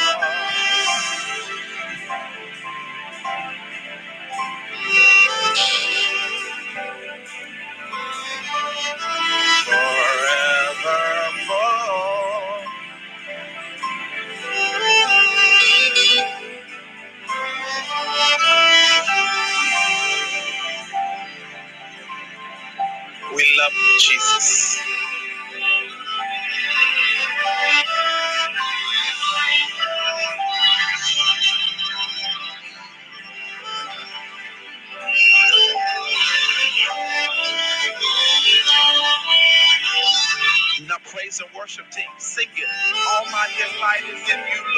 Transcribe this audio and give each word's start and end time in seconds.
my 43.36 43.48
delight 43.60 44.06
is 44.16 44.24
in 44.32 44.40
you, 44.40 44.75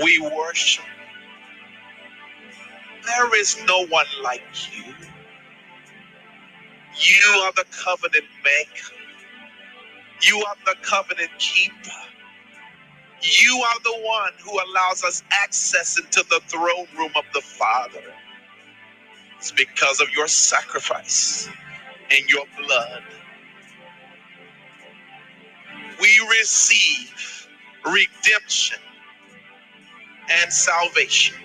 We 0.00 0.20
worship. 0.20 0.84
There 3.06 3.36
is 3.40 3.58
no 3.66 3.86
one 3.86 4.06
like 4.22 4.42
you. 4.76 4.94
You 7.00 7.40
are 7.44 7.52
the 7.54 7.64
covenant 7.84 8.26
maker. 8.44 8.94
You 10.22 10.44
are 10.46 10.56
the 10.66 10.76
covenant 10.82 11.30
keeper. 11.38 11.74
You 13.22 13.62
are 13.66 13.80
the 13.84 13.98
one 14.02 14.32
who 14.44 14.52
allows 14.52 15.04
us 15.04 15.22
access 15.32 15.98
into 15.98 16.24
the 16.30 16.40
throne 16.48 16.88
room 16.98 17.12
of 17.16 17.24
the 17.34 17.42
Father. 17.42 18.02
It's 19.38 19.52
because 19.52 20.00
of 20.00 20.10
your 20.16 20.28
sacrifice 20.28 21.48
and 22.10 22.28
your 22.30 22.44
blood. 22.58 23.02
We 26.00 26.10
receive 26.40 27.48
redemption 27.86 28.78
and 30.30 30.52
salvation. 30.52 31.36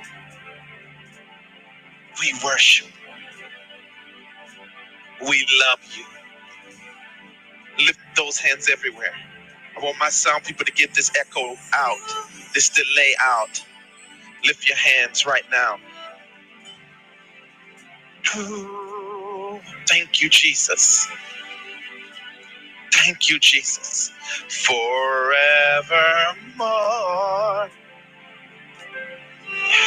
We 2.22 2.34
worship. 2.44 2.88
We 5.22 5.46
love 5.70 5.80
you. 5.96 6.06
Lift 7.86 8.00
those 8.16 8.40
hands 8.40 8.70
everywhere. 8.72 9.14
I 9.78 9.84
want 9.84 9.98
my 10.00 10.10
sound 10.10 10.44
people 10.44 10.66
to 10.66 10.72
get 10.72 10.94
this 10.96 11.12
echo 11.20 11.56
out, 11.74 11.98
this 12.54 12.70
delay 12.70 13.14
out. 13.22 13.64
Lift 14.46 14.68
your 14.68 14.78
hands 14.78 15.26
right 15.26 15.44
now. 15.52 15.78
Thank 19.88 20.22
you, 20.22 20.30
Jesus. 20.30 21.08
Thank 22.94 23.30
you, 23.30 23.40
Jesus. 23.40 24.12
Forevermore. 24.50 25.38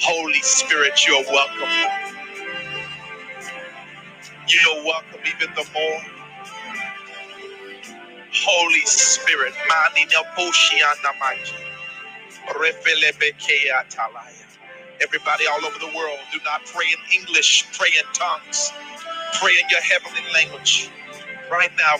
Holy 0.00 0.40
Spirit, 0.42 1.06
you're 1.06 1.24
welcome. 1.30 1.68
You're 4.48 4.84
welcome 4.84 5.20
even 5.26 5.54
the 5.56 5.66
more. 5.74 6.02
Holy 8.32 8.80
Spirit. 8.86 9.54
Everybody 15.02 15.46
all 15.48 15.64
over 15.66 15.78
the 15.80 15.92
world, 15.96 16.18
do 16.32 16.40
not 16.44 16.62
pray 16.66 16.86
in 16.86 17.20
English, 17.20 17.66
pray 17.78 17.90
in 17.98 18.06
tongues. 18.14 18.72
Pray 19.40 19.52
in 19.52 19.68
your 19.70 19.82
heavenly 19.82 20.22
language. 20.34 20.90
Right 21.50 21.70
now, 21.78 21.96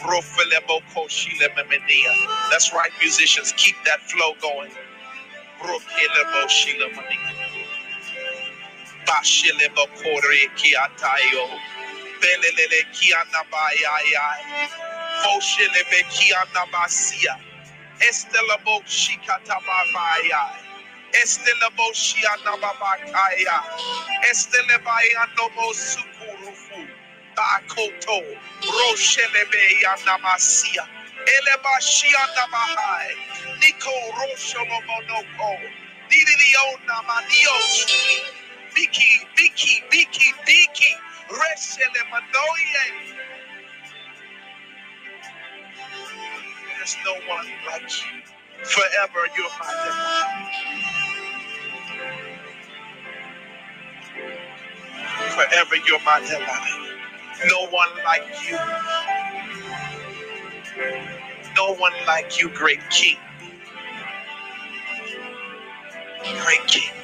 that's 2.51 2.73
right, 2.75 2.91
musicians. 3.01 3.53
Keep 3.57 3.77
that 3.87 4.01
flow 4.03 4.35
going. 4.43 4.71
Shilememenia. 9.07 9.07
Bashilebokore 9.07 10.51
kiatayo. 10.57 11.49
Belelele 12.21 12.85
kianabayaya. 12.93 14.27
Foshelebe 15.23 16.05
kianabasia. 16.11 17.37
Estelabo 18.01 18.83
shikatababaya. 18.87 20.43
Estelabo 21.23 21.93
shianababakaya. 21.95 23.59
Estelebaya 24.31 25.27
nomo 25.37 25.75
sukurufu. 25.75 26.89
Bakoto. 27.37 28.23
Roshelebe 28.63 29.81
yanamasia. 29.83 30.87
Eleba 31.27 31.81
shianabahai. 31.81 33.17
Niko 33.61 33.93
rosholomonoko. 34.19 35.61
Nidiriona 36.11 37.03
manioshi. 38.75 38.77
Biki, 38.77 39.29
biki, 39.37 39.85
biki, 39.91 40.33
biki. 40.47 40.97
Reshelemanoye. 41.31 43.17
There's 46.79 46.97
no 47.07 47.15
one 47.29 47.47
like 47.71 47.83
you. 47.83 48.23
Forever 48.65 49.27
you're 49.37 49.51
my 49.61 49.73
delight. 49.85 50.55
Forever 55.31 55.77
you're 55.87 56.01
my 56.05 56.21
delight. 56.21 56.99
No 57.51 57.67
one 57.69 57.91
like 58.05 58.25
you. 58.49 58.59
No 61.57 61.75
one 61.75 61.93
like 62.07 62.41
you, 62.41 62.51
great 62.51 62.81
King. 62.91 63.19
Great 66.45 66.67
King. 66.69 67.02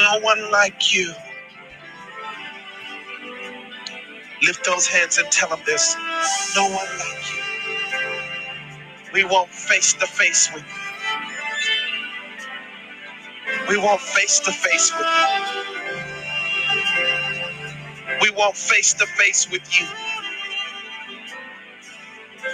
No 0.00 0.18
one 0.20 0.50
like 0.50 0.94
you. 0.94 1.12
Lift 4.42 4.66
those 4.66 4.86
hands 4.86 5.18
and 5.18 5.30
tell 5.32 5.50
them 5.50 5.62
this. 5.66 5.96
No 6.56 6.64
one 6.64 6.74
like 6.98 7.34
you. 7.34 7.42
We 9.14 9.24
want 9.24 9.50
face 9.50 9.94
to 9.94 10.06
face 10.06 10.50
with 10.54 10.64
you. 10.64 10.90
We 13.68 13.76
want 13.78 14.00
face 14.00 14.38
to 14.40 14.52
face 14.52 14.92
with 14.96 15.06
you. 15.06 15.42
We 18.22 18.30
want 18.30 18.56
face 18.56 18.92
to 18.94 19.06
face 19.06 19.50
with 19.50 19.80
you. 19.80 19.86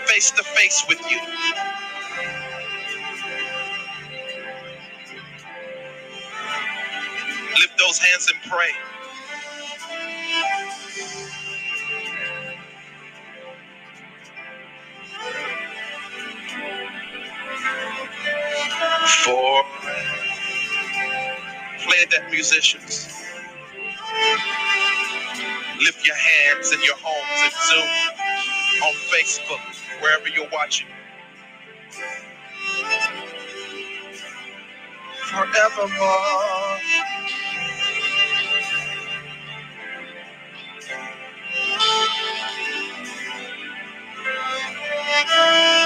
Face 0.06 0.30
to 0.32 0.44
face 0.44 0.84
with 0.88 1.00
you. 1.10 1.20
Lift 7.60 7.78
those 7.78 7.98
hands 7.98 8.28
and 8.32 8.52
pray. 8.52 8.70
For 19.24 19.64
play 21.80 22.04
that 22.12 22.30
musicians. 22.30 23.08
Lift 25.80 26.06
your 26.06 26.16
hands 26.16 26.72
in 26.72 26.82
your 26.82 26.96
homes 26.98 27.42
and 27.44 27.52
Zoom, 27.68 27.88
on 28.84 28.94
Facebook, 29.12 29.60
wherever 30.02 30.28
you're 30.28 30.48
watching. 30.52 30.88
Forevermore. 35.18 36.80
Lift 45.16 45.30
your 45.30 45.85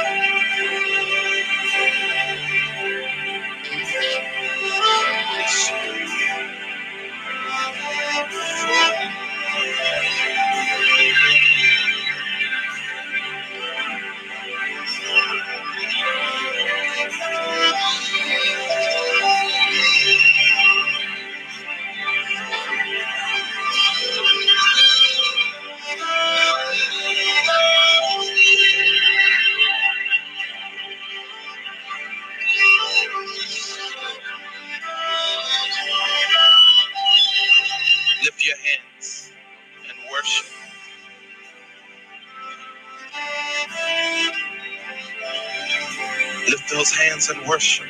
those 46.80 46.92
hands 46.92 47.28
and 47.28 47.46
worship. 47.46 47.87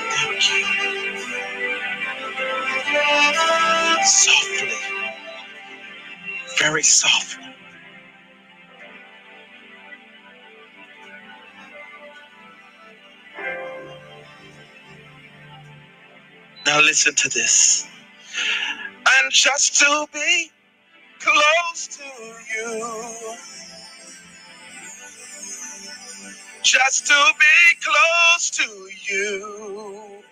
Thank 0.00 0.50
you. 0.52 0.66
Softly, 4.04 4.70
very 6.58 6.82
softly. 6.84 7.44
Now 16.66 16.80
listen 16.82 17.14
to 17.16 17.28
this. 17.30 17.88
And 18.94 19.32
just 19.32 19.78
to 19.80 20.06
be 20.12 20.52
close 21.20 21.88
to 21.98 22.04
you. 22.04 23.55
Just 26.66 27.06
to 27.08 27.14
be 27.38 27.80
close 27.84 28.50
to 28.50 28.64
you. 29.14 30.22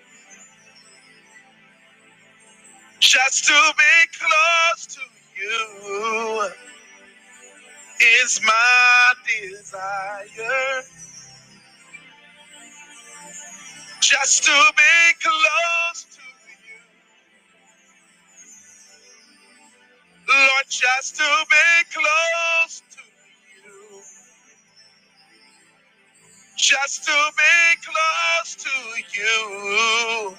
Just 3.00 3.46
to 3.46 3.54
be 3.78 4.18
close 4.18 4.86
to 4.96 5.00
you 5.40 6.50
is 8.22 8.40
my 8.44 9.14
desire. 9.26 10.82
Just 14.00 14.44
to 14.44 14.52
be 14.76 15.14
close 15.22 16.04
to 16.16 16.22
you. 16.66 16.80
Lord, 20.28 20.66
just 20.68 21.16
to 21.16 21.24
be 21.50 21.84
close 21.94 22.82
Just 26.56 27.04
to 27.06 27.12
be 27.36 27.82
close 27.84 28.56
to 28.56 29.20
you 29.20 30.36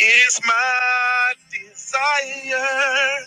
is 0.00 0.40
my 0.46 1.34
desire. 1.50 3.26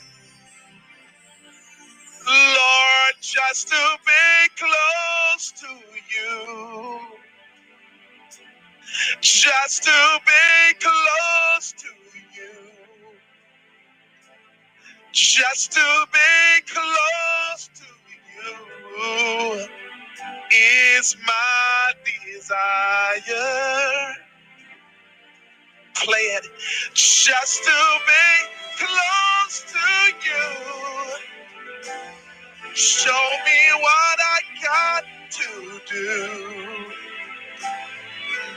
Lord, 2.27 3.15
just 3.21 3.69
to 3.69 3.97
be 4.05 4.49
close 4.57 5.53
to 5.61 5.67
you. 6.15 6.99
Just 9.21 9.83
to 9.85 10.19
be 10.25 10.75
close 10.79 11.73
to 11.73 11.89
you. 12.35 12.53
Just 15.13 15.73
to 15.73 16.07
be 16.13 16.61
close 16.67 17.69
to 17.75 17.85
you 18.37 19.67
is 20.51 21.15
my 21.25 21.93
desire. 22.25 24.15
Play 25.95 26.27
it. 26.37 26.47
Just 26.93 27.63
to 27.65 27.71
be 28.07 28.85
close 28.85 29.65
to 29.73 30.15
you. 30.25 31.19
Show 32.75 33.29
me 33.45 33.81
what 33.81 34.19
I 34.21 34.39
got 34.63 35.03
to 35.31 35.81
do. 35.87 36.85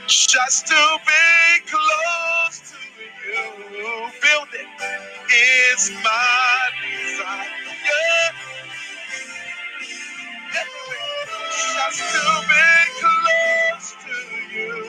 Just 0.07 0.67
to 0.67 0.99
be 1.05 1.71
close 1.71 2.71
to 2.71 2.77
you. 3.29 4.09
Build 4.21 4.49
it 4.53 4.67
is 5.75 5.91
my 6.03 6.69
desire. 6.83 8.48
Just 11.79 11.99
to 11.99 12.21
be 12.49 12.67
close 12.99 13.95
to 14.03 14.55
you. 14.55 14.85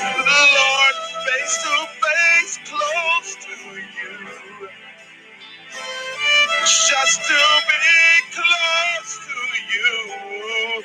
Lord, 0.00 0.96
face 1.26 1.58
to 1.64 1.76
face, 2.02 2.58
close 2.66 3.36
to 3.44 3.56
you. 3.74 4.68
Just 6.62 7.20
to 7.28 7.40
be 7.68 8.36
close 8.36 9.20
to 9.26 9.40
you. 9.74 10.84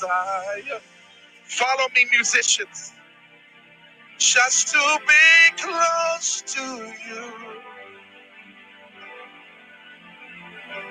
desire. 0.00 0.80
Follow 1.44 1.88
me, 1.94 2.06
musicians. 2.12 2.92
Just 4.18 4.68
to 4.68 5.00
be 5.06 5.62
close 5.62 6.42
to 6.46 6.92
you. 7.08 7.32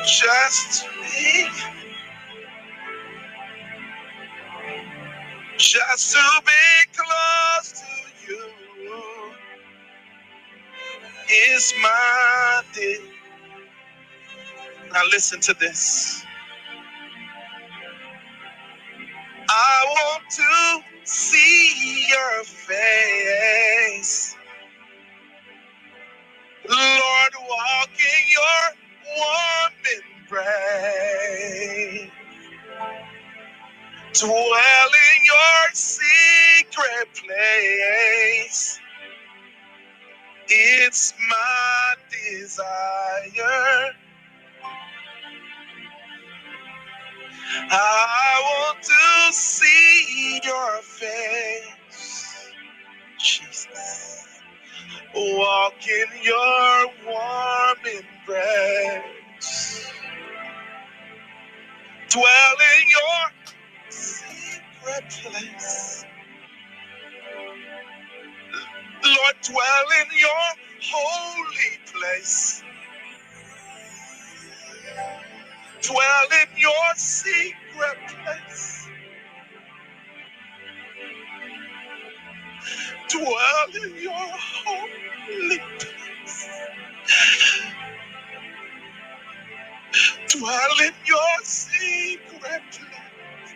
Just 0.05 0.83
to 0.83 0.89
be. 1.01 1.49
Just 5.57 6.13
to 6.13 6.43
be 6.45 6.93
close 6.97 7.81
to 7.81 8.31
you 8.31 9.33
is 11.53 11.73
my 11.81 12.63
day. 12.73 12.97
Now 14.93 15.03
listen 15.11 15.39
to 15.41 15.55
this. 15.55 16.23
I 19.49 19.85
want 19.87 20.23
to 20.31 20.96
see 21.07 22.05
your 22.09 22.43
face. 22.45 24.35
Lord, 26.69 27.33
walk 27.49 27.91
in 27.99 28.25
your 28.35 28.63
warm 29.17 29.73
embrace. 30.29 32.11
Dwell 34.13 34.31
in 34.33 35.19
your 35.25 35.73
secret 35.73 37.09
place. 37.15 38.79
It's 40.49 41.13
my 41.29 41.95
desire. 42.11 43.95
I 47.55 48.41
want 48.43 48.83
to 48.83 49.33
see 49.33 50.41
your 50.43 50.81
face, 50.83 51.67
Jesus. 53.19 54.39
Walk 55.15 55.75
in 55.87 56.07
your 56.23 56.87
warm 57.05 57.77
embrace. 57.85 59.03
Dwell 62.09 62.57
in 62.77 62.89
your 62.89 63.31
secret 63.89 65.09
place. 65.09 66.05
Lord, 69.05 69.35
dwell 69.43 69.85
in 70.01 70.19
your 70.19 70.47
holy 70.83 71.79
place. 71.85 72.63
Dwell 75.87 76.27
in 76.43 76.59
your 76.59 76.95
secret 76.97 77.99
place. 78.09 78.89
Dwell 83.09 83.85
in 83.85 84.03
your 84.03 84.13
holy 84.13 85.59
place. 85.79 86.49
Dwell 90.29 90.79
in 90.85 90.93
your 91.07 91.43
secret 91.43 92.63
place. 92.71 93.55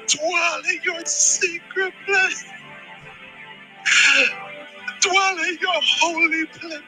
Dwell 0.08 0.62
in 0.72 0.79
your 0.84 1.06
secret 1.06 1.94
place. 2.06 2.46
Dwell 5.01 5.38
in 5.39 5.58
your 5.62 5.82
holy 5.82 6.46
place. 6.48 6.82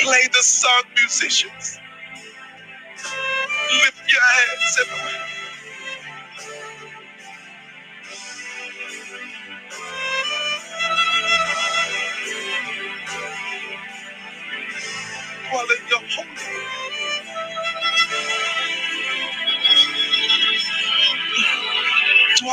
Play 0.00 0.28
the 0.32 0.42
song, 0.42 0.84
musicians. 0.96 1.78
Lift 3.56 4.12
your 4.12 4.22
hands 4.22 4.78
and 4.80 4.90
dwell 15.50 15.66
in 15.66 15.88
your 15.88 16.00
holy 16.10 16.51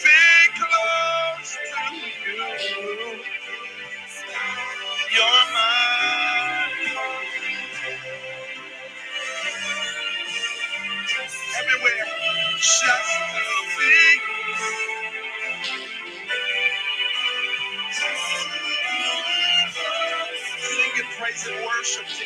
praise 21.32 21.48
and 21.48 21.66
worship 21.66 22.06
to 22.06 22.24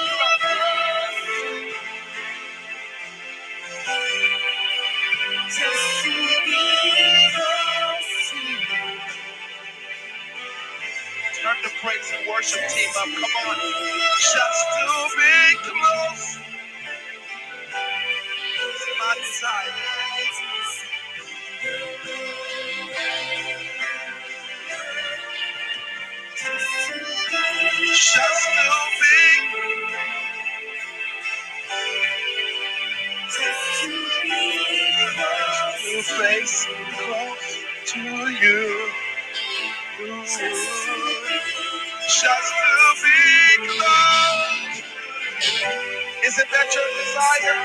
praise 11.85 12.12
and 12.18 12.29
worship 12.29 12.61
team 12.70 12.90
up. 12.99 13.05
Come 13.05 13.25
on. 13.25 13.57
Just 14.20 14.66
to 14.75 15.18
be 15.18 15.59
close. 15.64 16.38
It's 18.59 18.87
my 19.01 19.16
desire. 19.20 19.75
Just 27.87 28.47
to 33.83 33.88
be. 33.88 35.47
To 35.83 36.03
face 36.03 36.68
close 36.92 37.64
to 37.87 38.01
you. 38.01 38.90
Just 40.27 40.41
to 42.53 43.03
be 43.03 43.69
close. 43.69 44.83
Isn't 46.27 46.51
that 46.53 46.69
your 46.75 46.89
desire? 47.01 47.59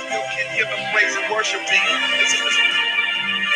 You 0.00 0.22
can 0.36 0.56
give 0.56 0.68
him 0.68 0.92
praise 0.94 1.16
and 1.16 1.32
worship 1.32 1.62
to. 1.66 1.78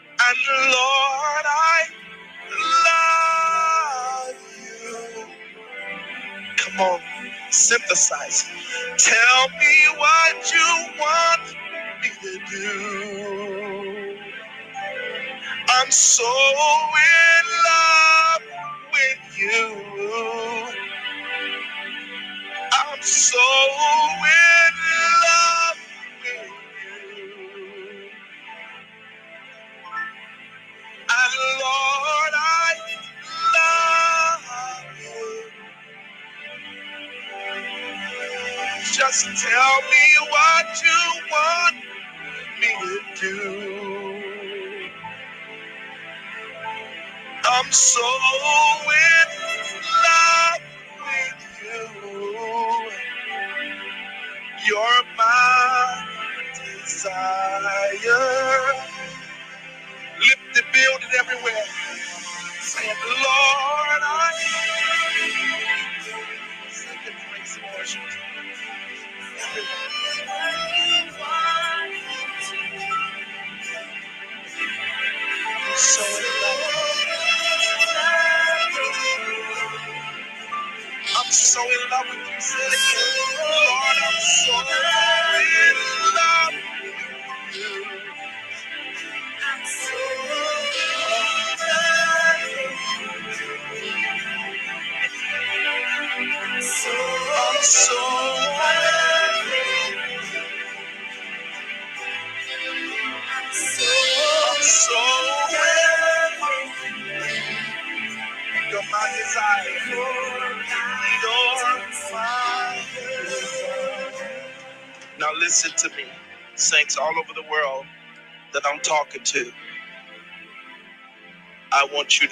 And 0.07 0.39
Lord, 0.73 1.47
I 1.47 1.81
love 4.31 4.37
you. 4.65 5.27
Come 6.57 6.81
on, 6.81 7.01
synthesize. 7.51 8.45
Tell 8.99 9.49
me 9.61 9.77
what 9.99 10.53
you 10.53 10.89
want 11.01 11.57
me 12.03 12.11
to 12.23 12.41
do. 12.51 13.94
I'm 15.81 15.91
so 15.93 16.25
in 16.25 17.47
love 17.71 18.43
with 18.93 19.39
you. 19.39 20.75
I'm 22.73 23.03
so 23.03 23.41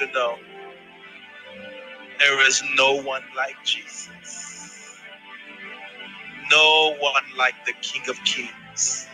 to 0.06 0.12
know 0.12 0.36
there 2.18 2.48
is 2.48 2.62
no 2.76 3.02
one 3.02 3.22
like 3.36 3.56
Jesus. 3.64 4.98
No 6.50 6.96
one 7.00 7.24
like 7.38 7.54
the 7.66 7.72
King 7.82 8.02
of 8.08 8.22
Kings 8.24 9.08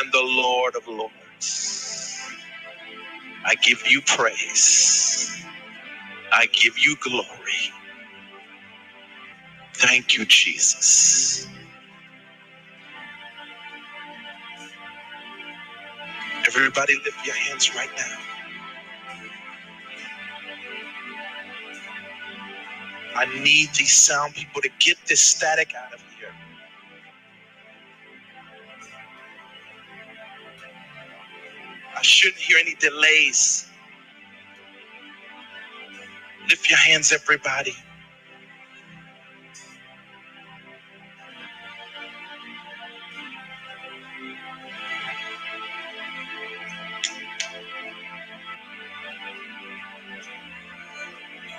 and 0.00 0.12
the 0.12 0.22
Lord 0.22 0.76
of 0.76 0.86
Lords. 0.88 2.20
I 3.44 3.54
give 3.56 3.82
you 3.88 4.00
praise. 4.02 5.44
I 6.32 6.46
give 6.46 6.78
you 6.78 6.96
glory. 7.00 7.72
Thank 9.74 10.16
you, 10.16 10.24
Jesus. 10.26 11.48
Everybody 16.46 16.94
lift 17.04 17.26
your 17.26 17.34
hands 17.36 17.74
right 17.74 17.90
now. 17.96 18.31
I 23.16 23.26
need 23.42 23.70
these 23.74 23.92
sound 23.94 24.34
people 24.34 24.62
to 24.62 24.70
get 24.80 24.96
this 25.08 25.20
static 25.20 25.74
out 25.74 25.94
of 25.94 26.02
here. 26.18 26.32
I 31.96 32.02
shouldn't 32.02 32.40
hear 32.40 32.58
any 32.58 32.74
delays. 32.76 33.68
Lift 36.48 36.70
your 36.70 36.78
hands, 36.78 37.12
everybody. 37.12 37.74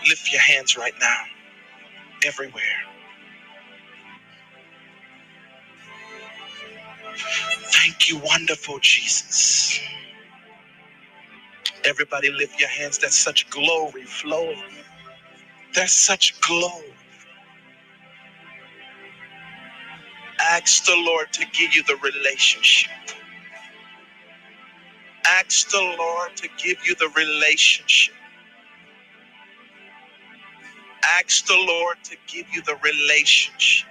Lift 0.10 0.32
your 0.32 0.42
hands 0.42 0.78
right 0.78 0.94
now, 1.02 1.24
everywhere. 2.26 2.64
Thank 7.58 8.10
you, 8.10 8.20
wonderful 8.20 8.80
Jesus. 8.82 9.80
Everybody 11.86 12.32
lift 12.32 12.60
your 12.60 12.70
hands. 12.70 13.00
There's 13.00 13.16
such 13.16 13.50
glory 13.50 14.04
flowing. 14.06 14.64
There's 15.76 15.94
such 15.94 16.40
glory. 16.42 16.94
Ask 20.40 20.86
the 20.86 20.96
Lord 20.98 21.34
to 21.34 21.46
give 21.54 21.76
you 21.76 21.84
the 21.84 21.98
relationship. 21.98 22.92
Ask 25.26 25.72
the 25.72 25.96
Lord 26.00 26.38
to 26.38 26.50
give 26.64 26.86
you 26.88 26.96
the 26.96 27.10
relationship. 27.16 28.16
Ask 31.04 31.48
the 31.48 31.56
Lord 31.56 31.98
to 32.06 32.18
give 32.28 32.48
you 32.54 32.62
the 32.64 32.78
relationship. 32.84 33.90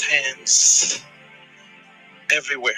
Hands 0.00 1.04
everywhere. 2.32 2.74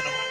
Strings 0.00 0.25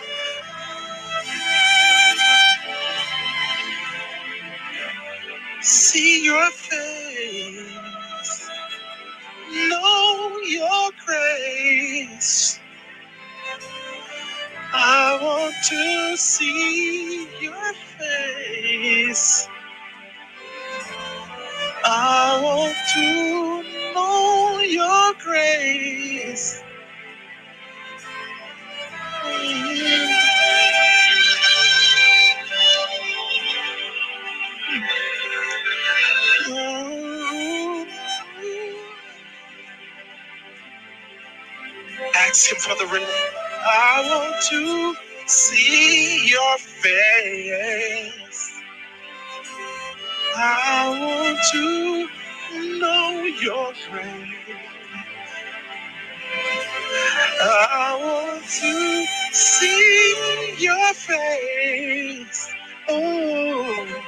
to 58.47 59.05
see 59.33 60.55
your 60.59 60.93
face. 60.93 62.49
Oh, 62.89 64.03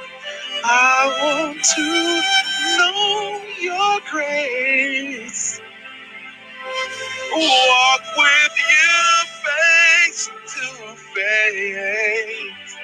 I 0.64 1.18
want 1.22 1.64
to 1.64 2.22
know 2.78 3.42
your 3.60 4.00
grace. 4.10 5.60
Walk 7.32 8.02
with 8.16 8.56
you 8.70 9.26
face 9.44 10.30
to 10.48 10.96
face. 11.14 12.76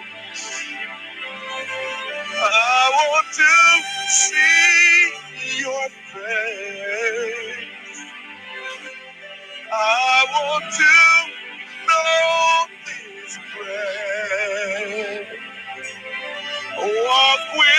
I 2.27 2.91
want 3.11 3.27
to 3.35 3.43
see 4.07 5.11
your 5.59 5.89
face. 6.13 7.67
I 9.71 10.25
want 10.31 10.65
to 10.73 10.83
know. 11.87 12.67
Walk 16.77 17.41
with 17.57 17.76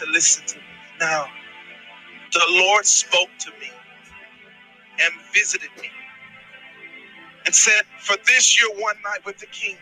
to 0.00 0.06
listen 0.12 0.46
to 0.48 0.56
me. 0.58 0.64
Now, 1.00 1.26
the 2.32 2.44
Lord 2.50 2.86
spoke 2.86 3.30
to 3.40 3.50
me 3.60 3.70
and 5.02 5.14
visited 5.34 5.70
me 5.80 5.90
and 7.46 7.54
said, 7.54 7.82
For 8.00 8.16
this 8.26 8.60
your 8.60 8.74
one 8.76 8.96
night 9.04 9.24
with 9.26 9.38
the 9.38 9.46
king. 9.46 9.76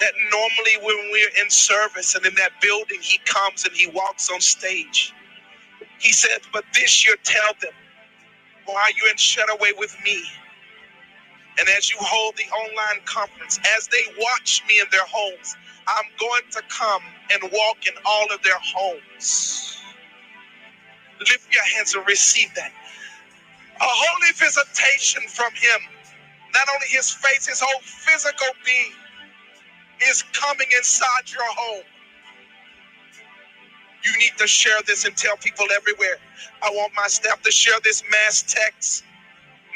That 0.00 0.12
normally 0.32 0.78
when 0.86 1.10
we're 1.12 1.42
in 1.44 1.50
service 1.50 2.14
and 2.16 2.26
in 2.26 2.34
that 2.36 2.52
building, 2.62 3.00
he 3.02 3.18
comes 3.26 3.64
and 3.64 3.74
he 3.74 3.88
walks 3.88 4.30
on 4.30 4.40
stage. 4.40 5.12
He 6.00 6.12
said, 6.12 6.40
But 6.52 6.64
this 6.74 7.06
year 7.06 7.16
tell 7.24 7.52
them, 7.62 7.72
why 8.66 8.92
you 8.96 9.10
in 9.10 9.16
shut 9.18 9.50
away 9.50 9.72
with 9.78 9.96
me. 10.04 10.22
And 11.58 11.68
as 11.68 11.90
you 11.90 11.98
hold 12.00 12.36
the 12.36 12.44
online 12.54 13.04
conference, 13.04 13.58
as 13.76 13.88
they 13.88 14.02
watch 14.18 14.62
me 14.68 14.80
in 14.80 14.86
their 14.90 15.06
homes, 15.06 15.56
I'm 15.86 16.06
going 16.18 16.42
to 16.52 16.62
come 16.68 17.02
and 17.32 17.42
walk 17.52 17.86
in 17.86 17.94
all 18.04 18.26
of 18.32 18.42
their 18.42 18.58
homes. 18.60 19.78
Lift 21.20 21.54
your 21.54 21.64
hands 21.76 21.94
and 21.94 22.06
receive 22.06 22.54
that. 22.56 22.72
A 23.66 23.84
holy 23.84 24.32
visitation 24.34 25.22
from 25.28 25.52
him. 25.54 25.80
Not 26.54 26.68
only 26.74 26.86
his 26.88 27.10
face, 27.10 27.46
his 27.46 27.60
whole 27.60 27.80
physical 27.82 28.48
being 28.64 28.92
is 30.08 30.22
coming 30.32 30.68
inside 30.76 31.30
your 31.30 31.42
home. 31.44 31.84
You 34.04 34.18
need 34.18 34.32
to 34.38 34.46
share 34.46 34.80
this 34.86 35.04
and 35.04 35.16
tell 35.16 35.36
people 35.36 35.66
everywhere. 35.74 36.16
I 36.62 36.70
want 36.70 36.92
my 36.96 37.06
staff 37.08 37.42
to 37.42 37.50
share 37.52 37.78
this 37.84 38.02
mass 38.10 38.42
text, 38.46 39.04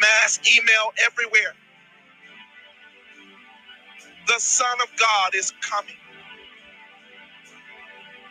mass 0.01 0.41
email 0.57 0.93
everywhere. 1.07 1.55
The 4.27 4.39
Son 4.39 4.79
of 4.83 4.89
God 4.99 5.35
is 5.35 5.53
coming. 5.63 5.97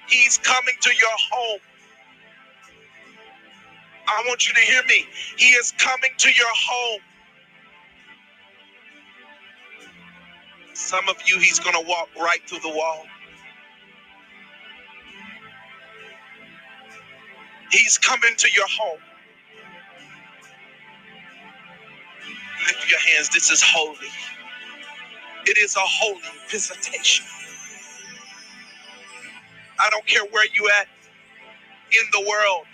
He's 0.10 0.38
coming 0.39 0.75
to 0.81 0.91
your 0.91 1.17
home. 1.31 1.60
I 4.08 4.23
want 4.27 4.47
you 4.47 4.53
to 4.55 4.62
hear 4.62 4.84
me. 4.89 5.05
He 5.38 5.47
is 5.51 5.73
coming 5.77 6.12
to 6.17 6.29
your 6.31 6.47
home. 6.55 7.01
Some 10.73 11.10
of 11.10 11.17
you, 11.27 11.39
he's 11.39 11.60
going 11.60 11.75
to 11.75 11.88
walk 11.89 12.10
right 12.19 12.39
through 12.47 12.60
the 12.60 12.75
wall. 12.75 13.05
He's 17.71 17.97
coming 17.97 18.34
to 18.38 18.49
your 18.55 18.67
home. 18.69 18.99
Lift 22.67 22.91
your 22.91 22.99
hands. 22.99 23.29
This 23.29 23.51
is 23.51 23.63
holy. 23.63 23.97
It 25.45 25.58
is 25.60 25.75
a 25.75 25.81
holy 25.81 26.21
visitation. 26.49 27.25
I 29.79 29.89
don't 29.91 30.05
care 30.08 30.23
where 30.31 30.45
you 30.53 30.69
at 30.79 30.88
in 31.91 32.03
the 32.13 32.27
world. 32.29 32.65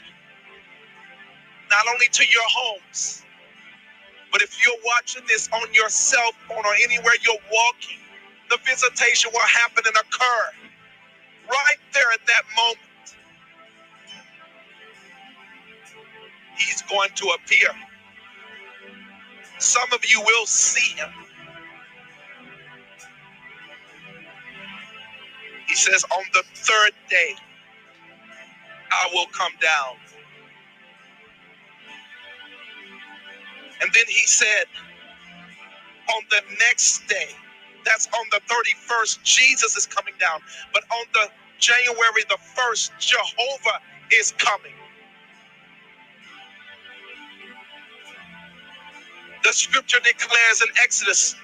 Not 1.69 1.86
only 1.93 2.07
to 2.12 2.25
your 2.25 2.43
homes, 2.49 3.23
but 4.31 4.41
if 4.41 4.63
you're 4.65 4.77
watching 4.86 5.23
this 5.27 5.49
on 5.53 5.73
your 5.73 5.89
cell 5.89 6.31
phone 6.47 6.60
or 6.65 6.73
anywhere 6.84 7.15
you're 7.25 7.36
walking, 7.51 7.99
the 8.49 8.57
visitation 8.65 9.31
will 9.34 9.41
happen 9.41 9.84
and 9.88 9.95
occur 9.97 10.43
right 11.49 11.77
there 11.93 12.12
at 12.13 12.25
that 12.27 12.43
moment. 12.57 12.79
He's 16.57 16.81
going 16.84 17.10
to 17.15 17.27
appear. 17.43 17.69
Some 19.60 19.91
of 19.93 20.05
you 20.05 20.21
will 20.21 20.45
see 20.47 20.95
him. 20.97 21.10
He 25.71 25.77
says, 25.77 26.05
On 26.17 26.25
the 26.34 26.43
third 26.53 26.91
day, 27.10 27.36
I 28.91 29.10
will 29.13 29.27
come 29.27 29.53
down. 29.62 29.97
And 33.81 33.91
then 33.93 34.05
he 34.07 34.27
said, 34.27 34.65
On 36.15 36.23
the 36.29 36.41
next 36.60 37.07
day, 37.07 37.29
that's 37.86 38.07
on 38.07 38.25
the 38.31 38.41
31st, 38.47 39.23
Jesus 39.23 39.77
is 39.77 39.88
coming 39.88 40.15
down. 40.19 40.41
But 40.73 40.84
on 40.93 41.05
the 41.13 41.29
January 41.60 42.23
the 42.29 42.38
1st, 42.57 42.91
Jehovah 42.99 43.79
is 44.13 44.34
coming. 44.38 44.73
The 49.43 49.53
scripture 49.53 49.99
declares 50.03 50.62
in 50.62 50.69
Exodus, 50.84 51.36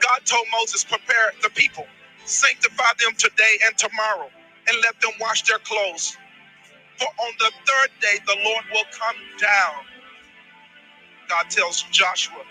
God 0.00 0.20
told 0.26 0.46
Moses, 0.52 0.84
prepare 0.84 1.32
the 1.42 1.50
people, 1.50 1.86
sanctify 2.28 2.92
them 3.00 3.14
today 3.18 3.58
and 3.66 3.78
tomorrow, 3.78 4.30
and 4.68 4.78
let 4.82 5.00
them 5.00 5.12
wash 5.20 5.42
their 5.44 5.60
clothes. 5.60 6.16
For 6.98 7.06
on 7.08 7.34
the 7.38 7.52
third 7.66 7.90
day, 8.00 8.18
the 8.26 8.36
Lord 8.44 8.64
will 8.72 8.84
come 8.92 9.16
down. 9.40 9.84
God 11.28 11.50
tells 11.50 11.82
Joshua, 11.92 12.44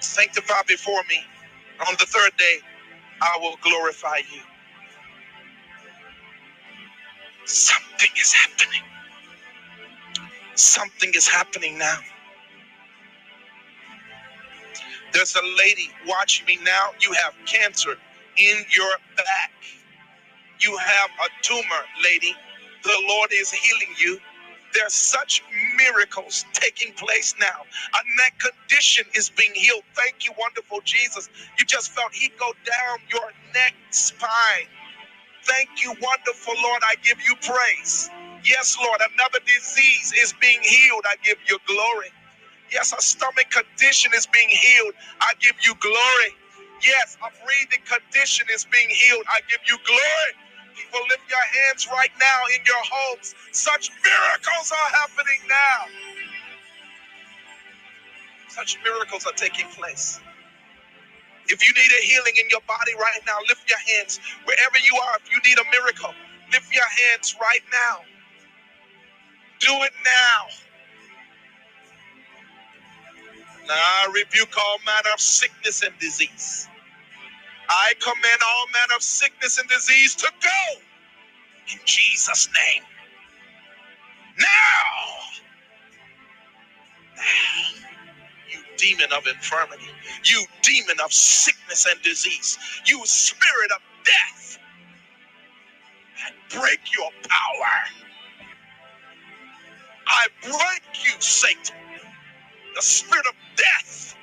Sanctify 0.00 0.62
before 0.68 1.02
me. 1.08 1.22
On 1.88 1.94
the 2.00 2.06
third 2.06 2.36
day, 2.38 2.58
I 3.22 3.38
will 3.40 3.56
glorify 3.62 4.18
you. 4.32 4.42
Something 7.46 8.10
is 8.20 8.32
happening. 8.34 8.82
Something 10.54 11.12
is 11.14 11.28
happening 11.28 11.78
now. 11.78 11.98
There's 15.12 15.36
a 15.36 15.42
lady 15.58 15.90
watching 16.06 16.46
me 16.46 16.58
now. 16.64 16.90
You 17.00 17.12
have 17.14 17.34
cancer 17.46 17.96
in 18.38 18.64
your 18.76 18.92
back. 19.16 19.52
You 20.60 20.76
have 20.78 21.10
a 21.24 21.28
tumor, 21.42 21.82
lady. 22.04 22.34
The 22.84 23.04
Lord 23.08 23.30
is 23.32 23.50
healing 23.52 23.94
you. 23.98 24.20
There's 24.74 24.94
such 24.94 25.42
miracles 25.78 26.44
taking 26.54 26.94
place 26.94 27.34
now. 27.40 27.62
A 27.94 28.02
neck 28.18 28.38
condition 28.40 29.06
is 29.14 29.30
being 29.30 29.54
healed. 29.54 29.84
Thank 29.94 30.26
you, 30.26 30.32
wonderful 30.38 30.80
Jesus. 30.84 31.28
You 31.58 31.64
just 31.66 31.92
felt 31.92 32.12
He 32.14 32.30
go 32.38 32.52
down 32.64 32.98
your 33.12 33.32
neck 33.54 33.74
spine. 33.90 34.68
Thank 35.44 35.70
you, 35.82 35.90
wonderful 36.02 36.54
Lord. 36.62 36.82
I 36.84 36.96
give 37.02 37.18
you 37.26 37.34
praise. 37.36 38.10
Yes, 38.44 38.76
Lord, 38.82 39.00
another 39.14 39.40
disease 39.46 40.12
is 40.22 40.34
being 40.40 40.60
healed. 40.62 41.04
I 41.08 41.16
give 41.24 41.38
you 41.48 41.58
glory. 41.66 42.10
Yes, 42.72 42.92
a 42.96 43.02
stomach 43.02 43.50
condition 43.50 44.12
is 44.16 44.26
being 44.26 44.48
healed. 44.50 44.94
I 45.20 45.34
give 45.40 45.56
you 45.64 45.74
glory. 45.80 46.30
Yes, 46.86 47.16
a 47.22 47.30
breathing 47.44 47.84
condition 47.86 48.46
is 48.54 48.66
being 48.66 48.88
healed. 48.90 49.24
I 49.28 49.40
give 49.48 49.60
you 49.68 49.78
glory. 49.86 50.32
People, 50.76 51.00
lift 51.08 51.24
your 51.30 51.46
hands 51.64 51.88
right 51.88 52.12
now 52.20 52.40
in 52.56 52.60
your 52.66 52.82
homes. 52.84 53.34
Such 53.52 53.90
miracles 54.04 54.72
are 54.72 54.90
happening 54.98 55.40
now. 55.48 55.80
Such 58.48 58.78
miracles 58.84 59.26
are 59.26 59.34
taking 59.34 59.66
place. 59.68 60.20
If 61.48 61.66
you 61.66 61.74
need 61.74 61.92
a 61.92 62.06
healing 62.06 62.34
in 62.40 62.48
your 62.50 62.62
body 62.68 62.94
right 62.96 63.20
now, 63.26 63.38
lift 63.48 63.68
your 63.70 63.80
hands. 63.96 64.20
Wherever 64.44 64.78
you 64.78 64.96
are, 64.98 65.18
if 65.24 65.30
you 65.32 65.38
need 65.48 65.58
a 65.58 65.64
miracle, 65.72 66.14
lift 66.52 66.74
your 66.74 66.86
hands 66.88 67.36
right 67.40 67.64
now. 67.72 68.02
Do 69.60 69.72
it 69.84 69.92
now. 70.04 70.69
I 73.72 74.12
rebuke 74.14 74.56
all 74.58 74.78
manner 74.86 75.10
of 75.14 75.20
sickness 75.20 75.82
and 75.82 75.98
disease. 76.00 76.68
I 77.68 77.94
command 78.00 78.40
all 78.46 78.66
manner 78.72 78.96
of 78.96 79.02
sickness 79.02 79.58
and 79.58 79.68
disease 79.68 80.14
to 80.16 80.30
go 80.42 80.80
in 81.72 81.80
Jesus' 81.86 82.48
name. 82.48 82.84
Now, 84.38 85.46
now, 87.16 87.86
you 88.52 88.60
demon 88.78 89.12
of 89.12 89.26
infirmity, 89.26 89.86
you 90.24 90.44
demon 90.62 90.96
of 91.04 91.12
sickness 91.12 91.86
and 91.90 92.02
disease, 92.02 92.58
you 92.86 93.00
spirit 93.06 93.72
of 93.74 93.80
death, 94.04 94.58
I 96.16 96.32
break 96.60 96.80
your 96.96 97.10
power. 97.28 97.84
I 100.06 100.28
break 100.42 101.06
you, 101.06 101.14
Satan, 101.20 101.76
the 102.76 102.82
spirit 102.82 103.26
of 103.26 103.34
death, 103.56 104.16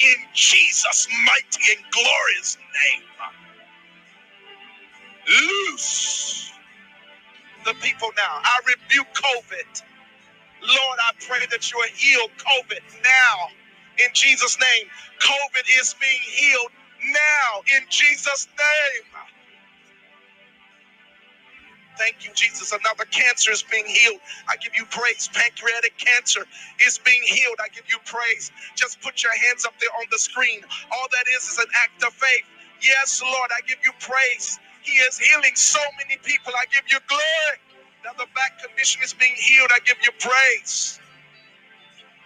in 0.00 0.16
Jesus' 0.34 1.08
mighty 1.26 1.72
and 1.76 1.84
glorious 1.92 2.58
name. 2.84 3.02
Loose 5.28 6.52
the 7.64 7.74
people 7.82 8.10
now. 8.16 8.40
I 8.42 8.60
rebuke 8.66 9.08
COVID. 9.14 9.82
Lord, 10.62 10.98
I 11.04 11.12
pray 11.28 11.46
that 11.50 11.70
you 11.72 11.78
will 11.78 11.94
heal 11.94 12.28
COVID 12.38 12.80
now 13.04 13.48
in 13.98 14.08
Jesus' 14.14 14.58
name. 14.58 14.88
COVID 15.20 15.64
is 15.80 15.94
being 16.00 16.20
healed 16.22 16.72
now 17.06 17.62
in 17.76 17.84
Jesus' 17.90 18.48
name. 18.58 19.31
Thank 21.98 22.24
you, 22.24 22.32
Jesus. 22.34 22.72
Another 22.72 23.04
cancer 23.10 23.52
is 23.52 23.62
being 23.64 23.86
healed. 23.86 24.20
I 24.48 24.56
give 24.58 24.76
you 24.76 24.86
praise. 24.86 25.30
Pancreatic 25.34 25.98
cancer 25.98 26.46
is 26.86 26.98
being 26.98 27.22
healed. 27.24 27.58
I 27.60 27.68
give 27.70 27.84
you 27.90 27.98
praise. 28.06 28.52
Just 28.76 29.00
put 29.02 29.22
your 29.24 29.32
hands 29.48 29.66
up 29.66 29.74
there 29.80 29.90
on 30.00 30.06
the 30.12 30.18
screen. 30.18 30.62
All 30.92 31.08
that 31.12 31.26
is 31.36 31.44
is 31.50 31.58
an 31.58 31.70
act 31.84 32.04
of 32.04 32.14
faith. 32.14 32.46
Yes, 32.82 33.22
Lord, 33.22 33.50
I 33.56 33.62
give 33.68 33.78
you 33.84 33.92
praise. 34.00 34.58
He 34.82 34.94
is 35.04 35.18
healing 35.18 35.56
so 35.56 35.80
many 35.98 36.18
people. 36.24 36.54
I 36.56 36.66
give 36.72 36.84
you 36.90 36.98
glory. 37.08 37.58
Now 38.04 38.12
the 38.18 38.28
back 38.34 38.60
condition 38.64 39.02
is 39.04 39.14
being 39.14 39.36
healed. 39.36 39.70
I 39.74 39.80
give 39.86 39.98
you 40.04 40.12
praise. 40.20 41.00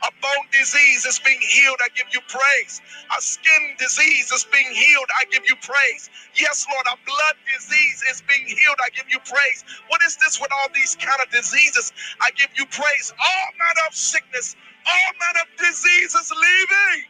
A 0.05 0.11
bone 0.23 0.47
disease 0.53 1.07
is 1.07 1.19
being 1.21 1.41
healed. 1.41 1.79
I 1.83 1.89
give 1.97 2.07
you 2.15 2.21
praise. 2.29 2.83
A 3.17 3.21
skin 3.23 3.75
disease 3.79 4.31
is 4.33 4.45
being 4.53 4.71
healed. 4.71 5.09
I 5.19 5.25
give 5.33 5.43
you 5.49 5.57
praise. 5.57 6.11
Yes, 6.37 6.67
Lord, 6.71 6.87
a 6.87 6.97
blood 7.07 7.37
disease 7.49 8.05
is 8.11 8.23
being 8.29 8.47
healed. 8.47 8.79
I 8.85 8.91
give 8.95 9.07
you 9.11 9.19
praise. 9.21 9.65
What 9.89 10.03
is 10.05 10.17
this 10.19 10.41
with 10.41 10.51
all 10.53 10.69
these 10.75 10.97
kind 10.97 11.21
of 11.23 11.31
diseases? 11.33 11.93
I 12.21 12.31
give 12.37 12.51
you 12.57 12.67
praise. 12.67 13.13
All 13.19 13.47
manner 13.59 13.87
of 13.89 13.95
sickness, 13.97 14.57
all 14.87 15.13
manner 15.21 15.43
of 15.43 15.51
diseases 15.59 16.31
leaving. 16.31 17.05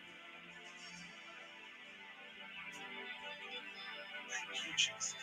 Thank 4.30 4.66
you, 4.66 4.72
Jesus. 4.78 5.15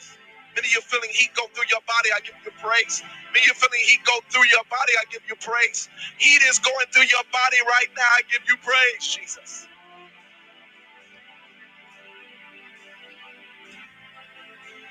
Many 0.55 0.67
of 0.69 0.73
you 0.73 0.81
feeling 0.81 1.09
heat 1.13 1.31
go 1.35 1.47
through 1.53 1.69
your 1.69 1.81
body. 1.87 2.09
I 2.15 2.21
give 2.21 2.35
you 2.45 2.51
praise. 2.61 3.03
Many 3.33 3.45
of 3.45 3.47
you 3.47 3.55
feeling 3.55 3.81
heat 3.85 4.01
go 4.05 4.19
through 4.31 4.47
your 4.49 4.65
body. 4.69 4.93
I 4.99 5.05
give 5.11 5.23
you 5.29 5.35
praise. 5.37 5.89
Heat 6.19 6.41
is 6.49 6.59
going 6.59 6.87
through 6.93 7.07
your 7.11 7.25
body 7.31 7.57
right 7.67 7.87
now. 7.97 8.09
I 8.17 8.21
give 8.31 8.43
you 8.49 8.57
praise, 8.57 9.07
Jesus. 9.07 9.67